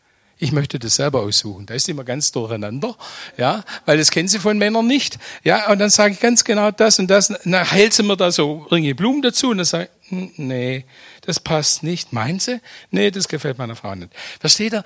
Ich 0.43 0.53
möchte 0.53 0.78
das 0.78 0.95
selber 0.95 1.20
aussuchen. 1.20 1.66
Da 1.66 1.74
ist 1.74 1.87
immer 1.91 2.03
ganz 2.03 2.33
durcheinander, 2.33 2.97
ja, 3.37 3.62
weil 3.85 3.99
das 3.99 4.11
kennen 4.11 4.26
sie 4.26 4.39
von 4.39 4.57
Männern 4.57 4.87
nicht. 4.87 5.18
Ja, 5.45 5.70
und 5.70 5.78
dann 5.81 5.91
sage 5.91 6.14
ich 6.14 6.20
ganz 6.20 6.45
genau 6.45 6.70
das 6.70 6.99
und 6.99 7.09
das. 7.09 7.28
Dann 7.28 7.64
hält 7.70 7.93
sie 7.93 8.03
mir 8.03 8.16
da 8.16 8.31
so 8.31 8.66
irgendwie 8.70 8.95
Blumen 8.95 9.20
dazu 9.20 9.51
und 9.51 9.59
dann 9.59 9.66
sage 9.66 9.91
ich, 10.03 10.11
hm, 10.11 10.33
nee, 10.39 10.87
das 11.26 11.41
passt 11.41 11.83
nicht. 11.83 12.14
Meint 12.14 12.41
sie? 12.41 12.61
Nee, 12.91 13.11
das 13.11 13.28
gefällt 13.28 13.59
meiner 13.59 13.76
Frau 13.76 13.95
nicht. 13.95 14.12
Versteht 14.41 14.72
ihr? 14.72 14.85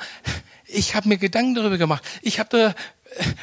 Ich 0.66 0.96
habe 0.96 1.08
mir 1.08 1.18
Gedanken 1.18 1.54
darüber 1.54 1.78
gemacht. 1.78 2.02
Ich 2.22 2.40
habe 2.40 2.48
da 2.50 2.74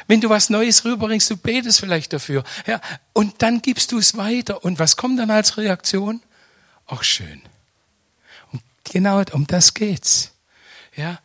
wenn 0.06 0.20
du 0.20 0.28
was 0.28 0.50
Neues 0.50 0.84
rüberbringst, 0.84 1.30
du 1.30 1.36
betest 1.36 1.80
vielleicht 1.80 2.12
dafür. 2.12 2.44
Ja, 2.66 2.80
und 3.12 3.42
dann 3.42 3.62
gibst 3.62 3.92
du 3.92 3.98
es 3.98 4.16
weiter. 4.16 4.64
Und 4.64 4.78
was 4.78 4.96
kommt 4.96 5.18
dann 5.18 5.30
als 5.30 5.56
Reaktion? 5.56 6.22
Ach, 6.86 7.02
schön. 7.02 7.42
Und 8.52 8.62
genau 8.84 9.22
um 9.32 9.46
das 9.46 9.74
geht's. 9.74 10.32
Ja, 10.94 11.20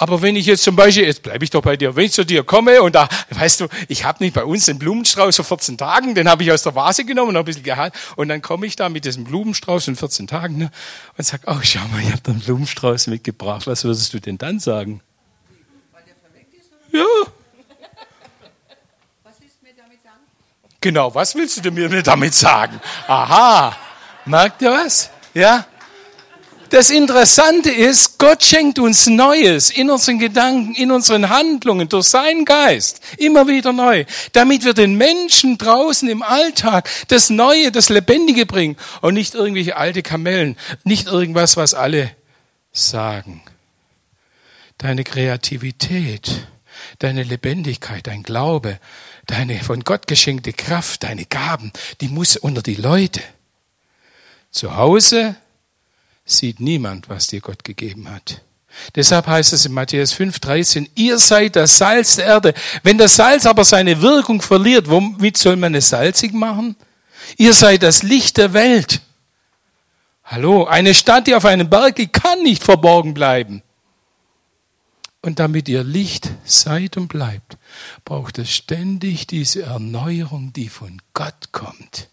aber 0.00 0.22
wenn 0.22 0.36
ich 0.36 0.46
jetzt 0.46 0.62
zum 0.62 0.76
Beispiel, 0.76 1.04
jetzt 1.04 1.24
bleibe 1.24 1.42
ich 1.42 1.50
doch 1.50 1.60
bei 1.60 1.76
dir, 1.76 1.96
wenn 1.96 2.04
ich 2.04 2.12
zu 2.12 2.24
dir 2.24 2.44
komme 2.44 2.82
und 2.82 2.94
da, 2.94 3.08
weißt 3.30 3.62
du, 3.62 3.68
ich 3.88 4.04
habe 4.04 4.22
nicht 4.22 4.32
bei 4.32 4.44
uns 4.44 4.66
den 4.66 4.78
Blumenstrauß 4.78 5.34
vor 5.34 5.44
14 5.44 5.76
Tagen, 5.76 6.14
den 6.14 6.28
habe 6.28 6.44
ich 6.44 6.52
aus 6.52 6.62
der 6.62 6.76
Vase 6.76 7.04
genommen 7.04 7.30
und 7.30 7.36
ein 7.36 7.44
bisschen 7.44 7.64
gehalten 7.64 7.98
und 8.14 8.28
dann 8.28 8.40
komme 8.40 8.66
ich 8.66 8.76
da 8.76 8.88
mit 8.88 9.04
diesem 9.04 9.24
Blumenstrauß 9.24 9.88
in 9.88 9.96
14 9.96 10.28
Tagen 10.28 10.56
ne, 10.56 10.70
und 11.16 11.24
sag, 11.26 11.40
oh 11.48 11.58
schau 11.62 11.80
mal, 11.88 12.00
ich 12.00 12.12
habe 12.12 12.30
einen 12.30 12.38
Blumenstrauß 12.38 13.08
mitgebracht, 13.08 13.66
was 13.66 13.82
würdest 13.82 14.14
du 14.14 14.20
denn 14.20 14.38
dann 14.38 14.60
sagen? 14.60 15.00
Weil 15.92 16.04
der 16.04 16.14
verweckt 16.14 16.54
ist? 16.54 16.70
Oder? 16.70 17.00
Ja, 17.00 17.32
Was 19.24 19.34
willst 19.40 19.56
du 19.60 19.66
mir 19.66 19.74
damit 19.76 20.00
sagen? 20.00 20.20
Genau, 20.88 21.14
was 21.14 21.34
willst 21.34 21.62
du 21.62 21.70
mir 21.70 22.02
damit 22.02 22.32
sagen? 22.32 22.80
Aha, 23.06 23.76
merkt 24.24 24.62
ihr 24.62 24.70
was? 24.70 25.10
Ja? 25.34 25.66
Das 26.70 26.88
Interessante 26.88 27.70
ist, 27.70 28.18
Gott 28.18 28.42
schenkt 28.42 28.78
uns 28.78 29.06
Neues 29.06 29.68
in 29.68 29.90
unseren 29.90 30.18
Gedanken, 30.18 30.74
in 30.74 30.90
unseren 30.90 31.28
Handlungen, 31.28 31.90
durch 31.90 32.06
seinen 32.06 32.46
Geist, 32.46 33.02
immer 33.18 33.46
wieder 33.48 33.74
neu, 33.74 34.06
damit 34.32 34.64
wir 34.64 34.72
den 34.72 34.94
Menschen 34.94 35.58
draußen 35.58 36.08
im 36.08 36.22
Alltag 36.22 36.88
das 37.08 37.28
Neue, 37.28 37.70
das 37.70 37.90
Lebendige 37.90 38.46
bringen 38.46 38.76
und 39.02 39.12
nicht 39.12 39.34
irgendwelche 39.34 39.76
alte 39.76 40.02
Kamellen, 40.02 40.56
nicht 40.84 41.06
irgendwas, 41.06 41.58
was 41.58 41.74
alle 41.74 42.10
sagen. 42.72 43.42
Deine 44.78 45.04
Kreativität, 45.04 46.46
deine 46.98 47.24
Lebendigkeit, 47.24 48.06
dein 48.06 48.22
Glaube, 48.22 48.78
deine 49.28 49.62
von 49.62 49.84
Gott 49.84 50.08
geschenkte 50.08 50.52
Kraft, 50.52 51.04
deine 51.04 51.24
Gaben, 51.24 51.72
die 52.00 52.08
muss 52.08 52.36
unter 52.36 52.62
die 52.62 52.74
Leute. 52.74 53.22
Zu 54.50 54.74
Hause 54.74 55.36
sieht 56.24 56.58
niemand, 56.58 57.08
was 57.08 57.28
dir 57.28 57.40
Gott 57.40 57.62
gegeben 57.62 58.10
hat. 58.10 58.42
Deshalb 58.94 59.26
heißt 59.26 59.52
es 59.52 59.66
in 59.66 59.72
Matthäus 59.72 60.14
5,13, 60.14 60.90
ihr 60.94 61.18
seid 61.18 61.56
das 61.56 61.78
Salz 61.78 62.16
der 62.16 62.26
Erde. 62.26 62.54
Wenn 62.82 62.98
das 62.98 63.16
Salz 63.16 63.46
aber 63.46 63.64
seine 63.64 64.00
Wirkung 64.02 64.40
verliert, 64.40 64.88
womit 64.88 65.36
soll 65.36 65.56
man 65.56 65.74
es 65.74 65.88
salzig 65.88 66.32
machen? 66.32 66.76
Ihr 67.36 67.52
seid 67.54 67.82
das 67.82 68.02
Licht 68.02 68.36
der 68.36 68.52
Welt. 68.52 69.00
Hallo, 70.24 70.64
eine 70.64 70.94
Stadt, 70.94 71.26
die 71.26 71.34
auf 71.34 71.44
einem 71.44 71.68
Berg 71.68 71.98
liegt, 71.98 72.12
kann 72.12 72.42
nicht 72.42 72.62
verborgen 72.62 73.14
bleiben. 73.14 73.62
Und 75.20 75.38
damit 75.38 75.68
ihr 75.68 75.82
Licht 75.82 76.30
seid 76.44 76.96
und 76.96 77.08
bleibt, 77.08 77.57
braucht 78.04 78.38
es 78.38 78.50
ständig 78.50 79.26
diese 79.26 79.62
Erneuerung, 79.62 80.52
die 80.52 80.68
von 80.68 81.00
Gott 81.14 81.52
kommt. 81.52 82.08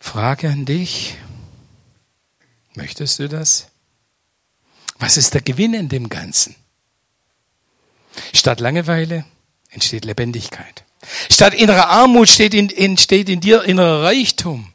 Frage 0.00 0.48
an 0.48 0.64
dich. 0.64 1.16
Möchtest 2.74 3.18
du 3.18 3.28
das? 3.28 3.68
Was 4.98 5.16
ist 5.16 5.34
der 5.34 5.42
Gewinn 5.42 5.74
in 5.74 5.88
dem 5.88 6.08
Ganzen? 6.08 6.54
Statt 8.32 8.60
Langeweile 8.60 9.24
entsteht 9.70 10.04
Lebendigkeit. 10.04 10.84
Statt 11.30 11.54
innerer 11.54 11.88
Armut 11.88 12.38
in, 12.40 12.70
entsteht 12.70 13.28
in 13.28 13.40
dir 13.40 13.62
innerer 13.62 14.04
Reichtum. 14.04 14.72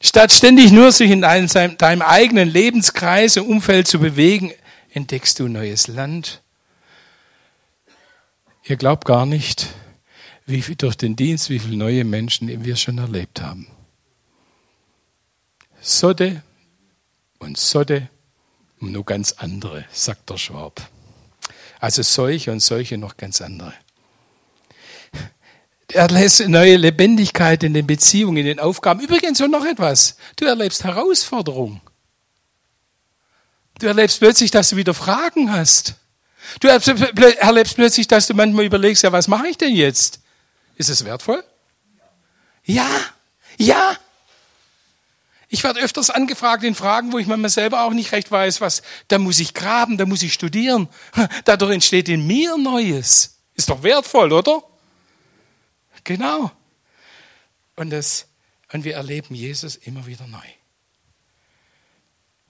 Statt 0.00 0.32
ständig 0.32 0.70
nur 0.70 0.92
sich 0.92 1.10
in 1.10 1.22
deinem, 1.22 1.76
deinem 1.76 2.02
eigenen 2.02 2.48
Lebenskreis 2.48 3.36
und 3.36 3.48
Umfeld 3.48 3.88
zu 3.88 3.98
bewegen, 3.98 4.52
entdeckst 4.98 5.38
du 5.38 5.46
neues 5.46 5.86
Land. 5.86 6.42
Ihr 8.64 8.76
glaubt 8.76 9.04
gar 9.04 9.26
nicht, 9.26 9.68
wie 10.44 10.60
viel 10.60 10.74
durch 10.74 10.96
den 10.96 11.14
Dienst, 11.14 11.50
wie 11.50 11.60
viele 11.60 11.76
neue 11.76 12.02
Menschen 12.02 12.64
wir 12.64 12.74
schon 12.74 12.98
erlebt 12.98 13.40
haben. 13.40 13.68
Sodde 15.80 16.42
und 17.38 17.56
Sodde 17.56 18.08
und 18.80 18.90
nur 18.90 19.04
ganz 19.04 19.32
andere, 19.38 19.84
sagt 19.92 20.30
der 20.30 20.36
Schwab. 20.36 20.90
Also 21.78 22.02
solche 22.02 22.50
und 22.50 22.58
solche 22.60 22.98
noch 22.98 23.16
ganz 23.16 23.40
andere. 23.40 23.74
Er 25.92 26.08
lässt 26.08 26.46
neue 26.48 26.76
Lebendigkeit 26.76 27.62
in 27.62 27.72
den 27.72 27.86
Beziehungen, 27.86 28.38
in 28.38 28.46
den 28.46 28.58
Aufgaben. 28.58 29.00
Übrigens 29.00 29.40
und 29.40 29.52
noch 29.52 29.64
etwas. 29.64 30.16
Du 30.34 30.44
erlebst 30.44 30.82
Herausforderung. 30.82 31.80
Du 33.78 33.86
erlebst 33.86 34.18
plötzlich, 34.18 34.50
dass 34.50 34.70
du 34.70 34.76
wieder 34.76 34.94
Fragen 34.94 35.52
hast. 35.52 35.94
Du 36.60 36.68
erlebst 36.68 37.74
plötzlich, 37.74 38.08
dass 38.08 38.26
du 38.26 38.34
manchmal 38.34 38.64
überlegst, 38.64 39.02
ja, 39.02 39.12
was 39.12 39.28
mache 39.28 39.48
ich 39.48 39.58
denn 39.58 39.74
jetzt? 39.74 40.20
Ist 40.76 40.88
es 40.88 41.04
wertvoll? 41.04 41.44
Ja, 42.64 42.88
ja. 43.56 43.96
Ich 45.48 45.64
werde 45.64 45.80
öfters 45.80 46.10
angefragt 46.10 46.62
in 46.64 46.74
Fragen, 46.74 47.12
wo 47.12 47.18
ich 47.18 47.26
manchmal 47.26 47.50
selber 47.50 47.84
auch 47.84 47.92
nicht 47.92 48.12
recht 48.12 48.30
weiß, 48.30 48.60
was, 48.60 48.82
da 49.08 49.18
muss 49.18 49.38
ich 49.38 49.54
graben, 49.54 49.96
da 49.96 50.04
muss 50.04 50.22
ich 50.22 50.34
studieren. 50.34 50.88
Dadurch 51.44 51.72
entsteht 51.72 52.08
in 52.08 52.26
mir 52.26 52.58
Neues. 52.58 53.38
Ist 53.54 53.70
doch 53.70 53.82
wertvoll, 53.82 54.32
oder? 54.32 54.62
Genau. 56.04 56.50
Und, 57.76 57.90
das, 57.90 58.26
und 58.72 58.84
wir 58.84 58.94
erleben 58.94 59.34
Jesus 59.34 59.76
immer 59.76 60.06
wieder 60.06 60.26
neu. 60.26 60.38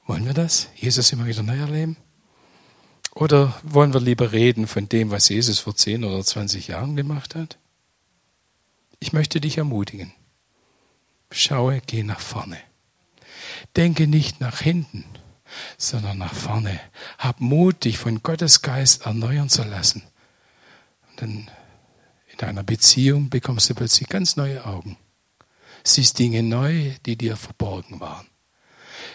Wollen 0.09 0.25
wir 0.25 0.33
das? 0.33 0.69
Jesus 0.75 1.13
immer 1.13 1.27
wieder 1.27 1.43
neu 1.43 1.59
erleben? 1.59 1.99
Oder 3.15 3.61
wollen 3.63 3.93
wir 3.93 4.01
lieber 4.01 4.33
reden 4.33 4.67
von 4.67 4.89
dem, 4.89 5.11
was 5.11 5.29
Jesus 5.29 5.59
vor 5.59 5.77
10 5.77 6.03
oder 6.03 6.25
20 6.25 6.67
Jahren 6.67 6.97
gemacht 6.97 7.35
hat? 7.35 7.59
Ich 9.01 9.13
möchte 9.13 9.39
dich 9.39 9.59
ermutigen. 9.59 10.15
Schaue, 11.31 11.83
geh 11.87 12.05
nach 12.05 12.21
vorne. 12.21 12.57
Denke 13.77 14.07
nicht 14.07 14.41
nach 14.41 14.61
hinten, 14.61 15.05
sondern 15.77 16.17
nach 16.17 16.35
vorne. 16.35 16.81
Hab 17.19 17.43
Mut, 17.43 17.85
dich 17.85 17.99
von 17.99 18.23
Gottes 18.23 18.63
Geist 18.63 19.05
erneuern 19.05 19.51
zu 19.51 19.63
lassen. 19.63 20.03
Und 21.11 21.21
dann 21.21 21.51
in 22.33 22.39
deiner 22.39 22.63
Beziehung 22.63 23.29
bekommst 23.29 23.69
du 23.69 23.75
plötzlich 23.75 24.09
ganz 24.09 24.37
neue 24.37 24.65
Augen. 24.65 24.97
Siehst 25.85 26.19
Dinge 26.19 26.43
neu, 26.43 26.93
die 27.05 27.17
dir 27.17 27.37
verborgen 27.37 28.01
waren. 28.01 28.28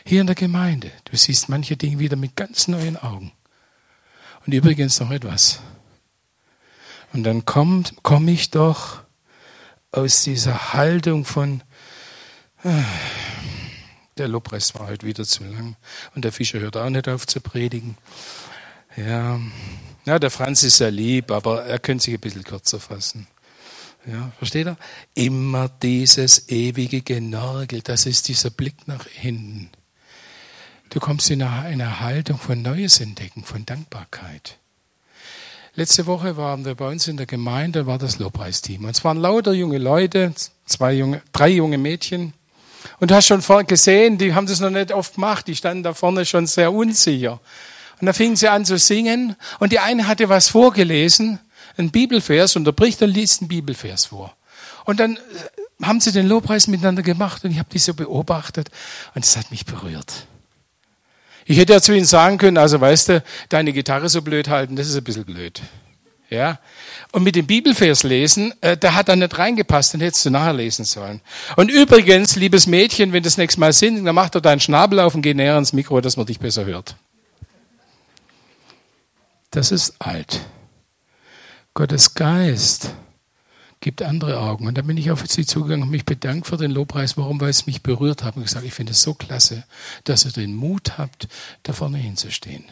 Hier 0.05 0.21
in 0.21 0.27
der 0.27 0.35
Gemeinde, 0.35 0.91
du 1.05 1.15
siehst 1.15 1.49
manche 1.49 1.77
Dinge 1.77 1.99
wieder 1.99 2.17
mit 2.17 2.35
ganz 2.35 2.67
neuen 2.67 2.97
Augen. 2.97 3.31
Und 4.45 4.53
übrigens 4.53 4.99
noch 4.99 5.11
etwas. 5.11 5.61
Und 7.13 7.23
dann 7.23 7.45
komme 7.45 7.83
komm 8.01 8.27
ich 8.27 8.51
doch 8.51 9.03
aus 9.91 10.23
dieser 10.23 10.73
Haltung 10.73 11.23
von, 11.23 11.61
äh, 12.63 12.83
der 14.17 14.27
Lobpreis 14.27 14.75
war 14.75 14.87
heute 14.87 15.05
wieder 15.05 15.23
zu 15.23 15.43
lang 15.43 15.75
und 16.15 16.25
der 16.25 16.31
Fischer 16.31 16.59
hört 16.59 16.75
auch 16.75 16.89
nicht 16.89 17.07
auf 17.07 17.25
zu 17.27 17.39
predigen. 17.39 17.97
Ja, 18.97 19.39
ja, 20.05 20.19
der 20.19 20.29
Franz 20.29 20.63
ist 20.63 20.77
sehr 20.77 20.91
lieb, 20.91 21.31
aber 21.31 21.65
er 21.65 21.79
könnte 21.79 22.05
sich 22.05 22.13
ein 22.15 22.19
bisschen 22.19 22.43
kürzer 22.43 22.79
fassen. 22.79 23.27
Ja, 24.05 24.31
versteht 24.37 24.67
er? 24.67 24.77
Immer 25.13 25.69
dieses 25.69 26.49
ewige 26.49 27.01
Genörgel, 27.01 27.81
das 27.81 28.05
ist 28.05 28.27
dieser 28.27 28.49
Blick 28.49 28.87
nach 28.87 29.07
hinten. 29.07 29.69
Du 30.93 30.99
kommst 30.99 31.31
in 31.31 31.41
eine 31.41 32.01
Haltung 32.01 32.37
von 32.37 32.61
Neues 32.61 32.99
entdecken, 32.99 33.43
von 33.43 33.65
Dankbarkeit. 33.65 34.59
Letzte 35.73 36.05
Woche 36.05 36.37
waren 36.37 36.65
wir 36.65 36.75
bei 36.75 36.87
uns 36.87 37.07
in 37.07 37.17
der 37.17 37.25
Gemeinde, 37.25 37.87
war 37.87 37.97
das 37.97 38.19
Lobpreisteam. 38.19 38.83
Und 38.83 38.91
es 38.91 39.03
waren 39.03 39.17
lauter 39.17 39.53
junge 39.53 39.79
Leute, 39.79 40.35
zwei 40.67 40.93
junge, 40.93 41.23
drei 41.31 41.49
junge 41.49 41.79
Mädchen. 41.79 42.33
Und 42.99 43.09
du 43.09 43.15
hast 43.15 43.25
schon 43.25 43.41
gesehen, 43.65 44.19
die 44.19 44.35
haben 44.35 44.45
das 44.45 44.59
noch 44.59 44.69
nicht 44.69 44.91
oft 44.91 45.15
gemacht, 45.15 45.47
die 45.47 45.55
standen 45.55 45.81
da 45.81 45.95
vorne 45.95 46.27
schon 46.27 46.45
sehr 46.45 46.71
unsicher. 46.71 47.39
Und 47.99 48.05
da 48.05 48.13
fingen 48.13 48.35
sie 48.35 48.49
an 48.49 48.63
zu 48.63 48.77
singen 48.77 49.35
und 49.59 49.71
die 49.71 49.79
eine 49.79 50.05
hatte 50.05 50.29
was 50.29 50.49
vorgelesen, 50.49 51.39
ein 51.75 51.89
Bibelvers, 51.89 52.55
unterbricht 52.55 53.01
und 53.01 53.09
liest 53.09 53.41
einen 53.41 53.47
Bibelvers 53.47 54.05
vor. 54.05 54.37
Und 54.85 54.99
dann 54.99 55.15
äh, 55.15 55.85
haben 55.85 55.99
sie 55.99 56.11
den 56.11 56.27
Lobpreis 56.27 56.67
miteinander 56.67 57.01
gemacht 57.01 57.43
und 57.45 57.49
ich 57.49 57.57
habe 57.57 57.69
die 57.73 57.79
so 57.79 57.95
beobachtet 57.95 58.69
und 59.15 59.25
es 59.25 59.35
hat 59.35 59.49
mich 59.49 59.65
berührt. 59.65 60.27
Ich 61.45 61.57
hätte 61.57 61.73
ja 61.73 61.81
zu 61.81 61.93
ihnen 61.93 62.05
sagen 62.05 62.37
können, 62.37 62.57
also 62.57 62.79
weißt 62.79 63.09
du, 63.09 63.23
deine 63.49 63.73
Gitarre 63.73 64.09
so 64.09 64.21
blöd 64.21 64.47
halten, 64.49 64.75
das 64.75 64.87
ist 64.87 64.95
ein 64.95 65.03
bisschen 65.03 65.25
blöd. 65.25 65.61
Ja. 66.29 66.59
Und 67.11 67.23
mit 67.23 67.35
dem 67.35 67.45
Bibelvers 67.45 68.03
lesen, 68.03 68.53
äh, 68.61 68.75
da 68.75 68.93
hat 68.95 69.07
er 69.07 69.15
nicht 69.15 69.37
reingepasst, 69.37 69.93
den 69.93 70.01
hättest 70.01 70.25
du 70.25 70.31
nachher 70.31 70.53
lesen 70.53 70.83
sollen. 70.83 71.21
Und 71.57 71.69
übrigens, 71.69 72.35
liebes 72.35 72.65
Mädchen, 72.65 73.13
wenn 73.13 73.21
das 73.21 73.37
nächste 73.37 73.59
Mal 73.59 73.71
singt, 73.71 74.05
dann 74.05 74.15
mach 74.15 74.29
doch 74.29 74.41
deinen 74.41 74.59
Schnabel 74.59 74.99
auf 74.99 75.13
und 75.13 75.21
geh 75.21 75.33
näher 75.33 75.53
ans 75.53 75.73
Mikro, 75.73 76.01
dass 76.01 76.17
man 76.17 76.25
dich 76.25 76.39
besser 76.39 76.65
hört. 76.65 76.95
Das 79.51 79.71
ist 79.71 79.93
alt. 79.99 80.41
Gottes 81.75 82.15
Geist 82.15 82.89
gibt 83.83 84.01
andere 84.01 84.39
Augen. 84.39 84.65
Und 84.65 84.77
dann 84.77 84.87
bin 84.87 84.97
ich 84.97 85.11
auf 85.11 85.23
sie 85.27 85.45
zugegangen 85.45 85.83
und 85.83 85.91
mich 85.91 86.05
bedankt 86.05 86.47
für 86.47 86.57
den 86.57 86.71
Lobpreis. 86.71 87.17
Warum? 87.17 87.39
Weil 87.39 87.49
es 87.49 87.67
mich 87.67 87.83
berührt 87.83 88.23
hat 88.23 88.35
und 88.35 88.43
gesagt, 88.43 88.65
ich 88.65 88.73
finde 88.73 88.93
es 88.93 89.03
so 89.03 89.13
klasse, 89.13 89.65
dass 90.05 90.25
ihr 90.25 90.31
den 90.31 90.55
Mut 90.55 90.97
habt, 90.97 91.27
da 91.61 91.73
vorne 91.73 91.97
hinzustehen. 91.97 92.63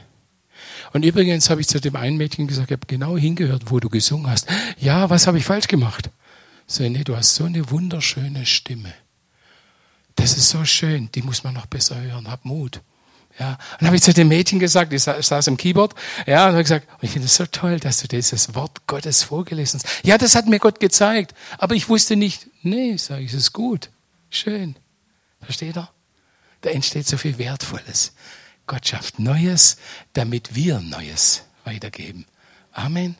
Und 0.93 1.03
übrigens 1.03 1.49
habe 1.49 1.61
ich 1.61 1.67
zu 1.67 1.79
dem 1.79 1.95
einen 1.95 2.17
Mädchen 2.17 2.47
gesagt, 2.47 2.71
ich 2.71 2.77
habe 2.77 2.87
genau 2.87 3.17
hingehört, 3.17 3.69
wo 3.69 3.79
du 3.79 3.89
gesungen 3.89 4.29
hast. 4.29 4.47
Ja, 4.79 5.09
was 5.09 5.27
habe 5.27 5.37
ich 5.37 5.45
falsch 5.45 5.67
gemacht? 5.67 6.09
So, 6.65 6.87
nee, 6.87 7.03
du 7.03 7.15
hast 7.15 7.35
so 7.35 7.43
eine 7.43 7.69
wunderschöne 7.69 8.45
Stimme. 8.45 8.93
Das 10.15 10.37
ist 10.37 10.49
so 10.49 10.65
schön, 10.65 11.09
die 11.13 11.21
muss 11.21 11.43
man 11.43 11.53
noch 11.53 11.65
besser 11.65 11.99
hören. 12.01 12.29
Hab 12.29 12.45
Mut. 12.45 12.81
Ja, 13.39 13.57
dann 13.79 13.87
habe 13.87 13.95
ich 13.95 14.03
zu 14.03 14.13
dem 14.13 14.27
Mädchen 14.27 14.59
gesagt, 14.59 14.91
ich 14.93 15.03
saß 15.03 15.47
im 15.47 15.57
Keyboard, 15.57 15.95
ja, 16.27 16.47
und 16.47 16.53
habe 16.53 16.63
gesagt, 16.63 16.87
ich 17.01 17.11
finde 17.11 17.27
es 17.27 17.35
so 17.35 17.45
toll, 17.45 17.79
dass 17.79 18.01
du 18.01 18.07
dieses 18.07 18.53
Wort 18.55 18.85
Gottes 18.87 19.23
vorgelesen 19.23 19.79
hast. 19.81 20.05
Ja, 20.05 20.17
das 20.17 20.35
hat 20.35 20.47
mir 20.47 20.59
Gott 20.59 20.79
gezeigt, 20.79 21.33
aber 21.57 21.75
ich 21.75 21.89
wusste 21.89 22.15
nicht, 22.15 22.47
nee, 22.61 22.97
sage 22.97 23.23
ich, 23.23 23.31
es 23.31 23.37
ist 23.37 23.53
gut, 23.53 23.89
schön. 24.29 24.75
Versteht 25.41 25.77
er? 25.77 25.89
Da 26.61 26.69
entsteht 26.69 27.07
so 27.07 27.17
viel 27.17 27.37
Wertvolles. 27.37 28.13
Gott 28.67 28.87
schafft 28.87 29.19
Neues, 29.19 29.77
damit 30.13 30.55
wir 30.55 30.79
Neues 30.79 31.43
weitergeben. 31.63 32.25
Amen. 32.73 33.17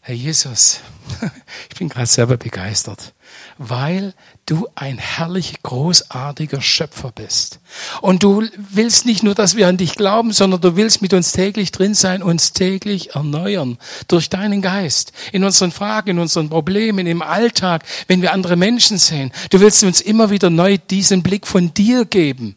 Herr 0.00 0.14
Jesus, 0.14 0.80
ich 1.68 1.76
bin 1.76 1.90
gerade 1.90 2.06
selber 2.06 2.38
begeistert, 2.38 3.12
weil 3.58 4.14
du 4.50 4.66
ein 4.74 4.98
herrlich 4.98 5.62
großartiger 5.62 6.60
Schöpfer 6.60 7.12
bist. 7.12 7.60
Und 8.00 8.22
du 8.22 8.44
willst 8.56 9.04
nicht 9.04 9.22
nur, 9.22 9.34
dass 9.34 9.56
wir 9.56 9.68
an 9.68 9.76
dich 9.76 9.94
glauben, 9.94 10.32
sondern 10.32 10.60
du 10.60 10.76
willst 10.76 11.02
mit 11.02 11.12
uns 11.12 11.32
täglich 11.32 11.70
drin 11.70 11.94
sein, 11.94 12.22
uns 12.22 12.52
täglich 12.52 13.14
erneuern 13.14 13.78
durch 14.08 14.30
deinen 14.30 14.62
Geist, 14.62 15.12
in 15.32 15.44
unseren 15.44 15.70
Fragen, 15.70 16.10
in 16.10 16.18
unseren 16.18 16.48
Problemen, 16.48 17.06
im 17.06 17.22
Alltag, 17.22 17.84
wenn 18.06 18.22
wir 18.22 18.32
andere 18.32 18.56
Menschen 18.56 18.98
sehen. 18.98 19.32
Du 19.50 19.60
willst 19.60 19.84
uns 19.84 20.00
immer 20.00 20.30
wieder 20.30 20.50
neu 20.50 20.78
diesen 20.78 21.22
Blick 21.22 21.46
von 21.46 21.74
dir 21.74 22.04
geben, 22.04 22.56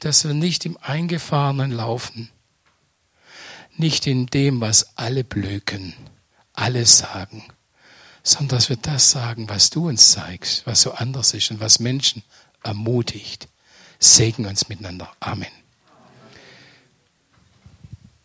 dass 0.00 0.24
wir 0.24 0.34
nicht 0.34 0.64
im 0.64 0.78
Eingefahrenen 0.80 1.72
laufen, 1.72 2.30
nicht 3.76 4.06
in 4.06 4.26
dem, 4.26 4.60
was 4.60 4.96
alle 4.96 5.22
blöken 5.22 5.94
alles 6.58 6.98
sagen, 6.98 7.44
sondern 8.28 8.56
dass 8.58 8.68
wir 8.68 8.76
das 8.76 9.10
sagen, 9.10 9.48
was 9.48 9.70
du 9.70 9.88
uns 9.88 10.12
zeigst, 10.12 10.66
was 10.66 10.82
so 10.82 10.92
anders 10.92 11.34
ist 11.34 11.50
und 11.50 11.60
was 11.60 11.80
Menschen 11.80 12.22
ermutigt. 12.62 13.48
Segen 13.98 14.46
uns 14.46 14.68
miteinander. 14.68 15.10
Amen. 15.20 15.48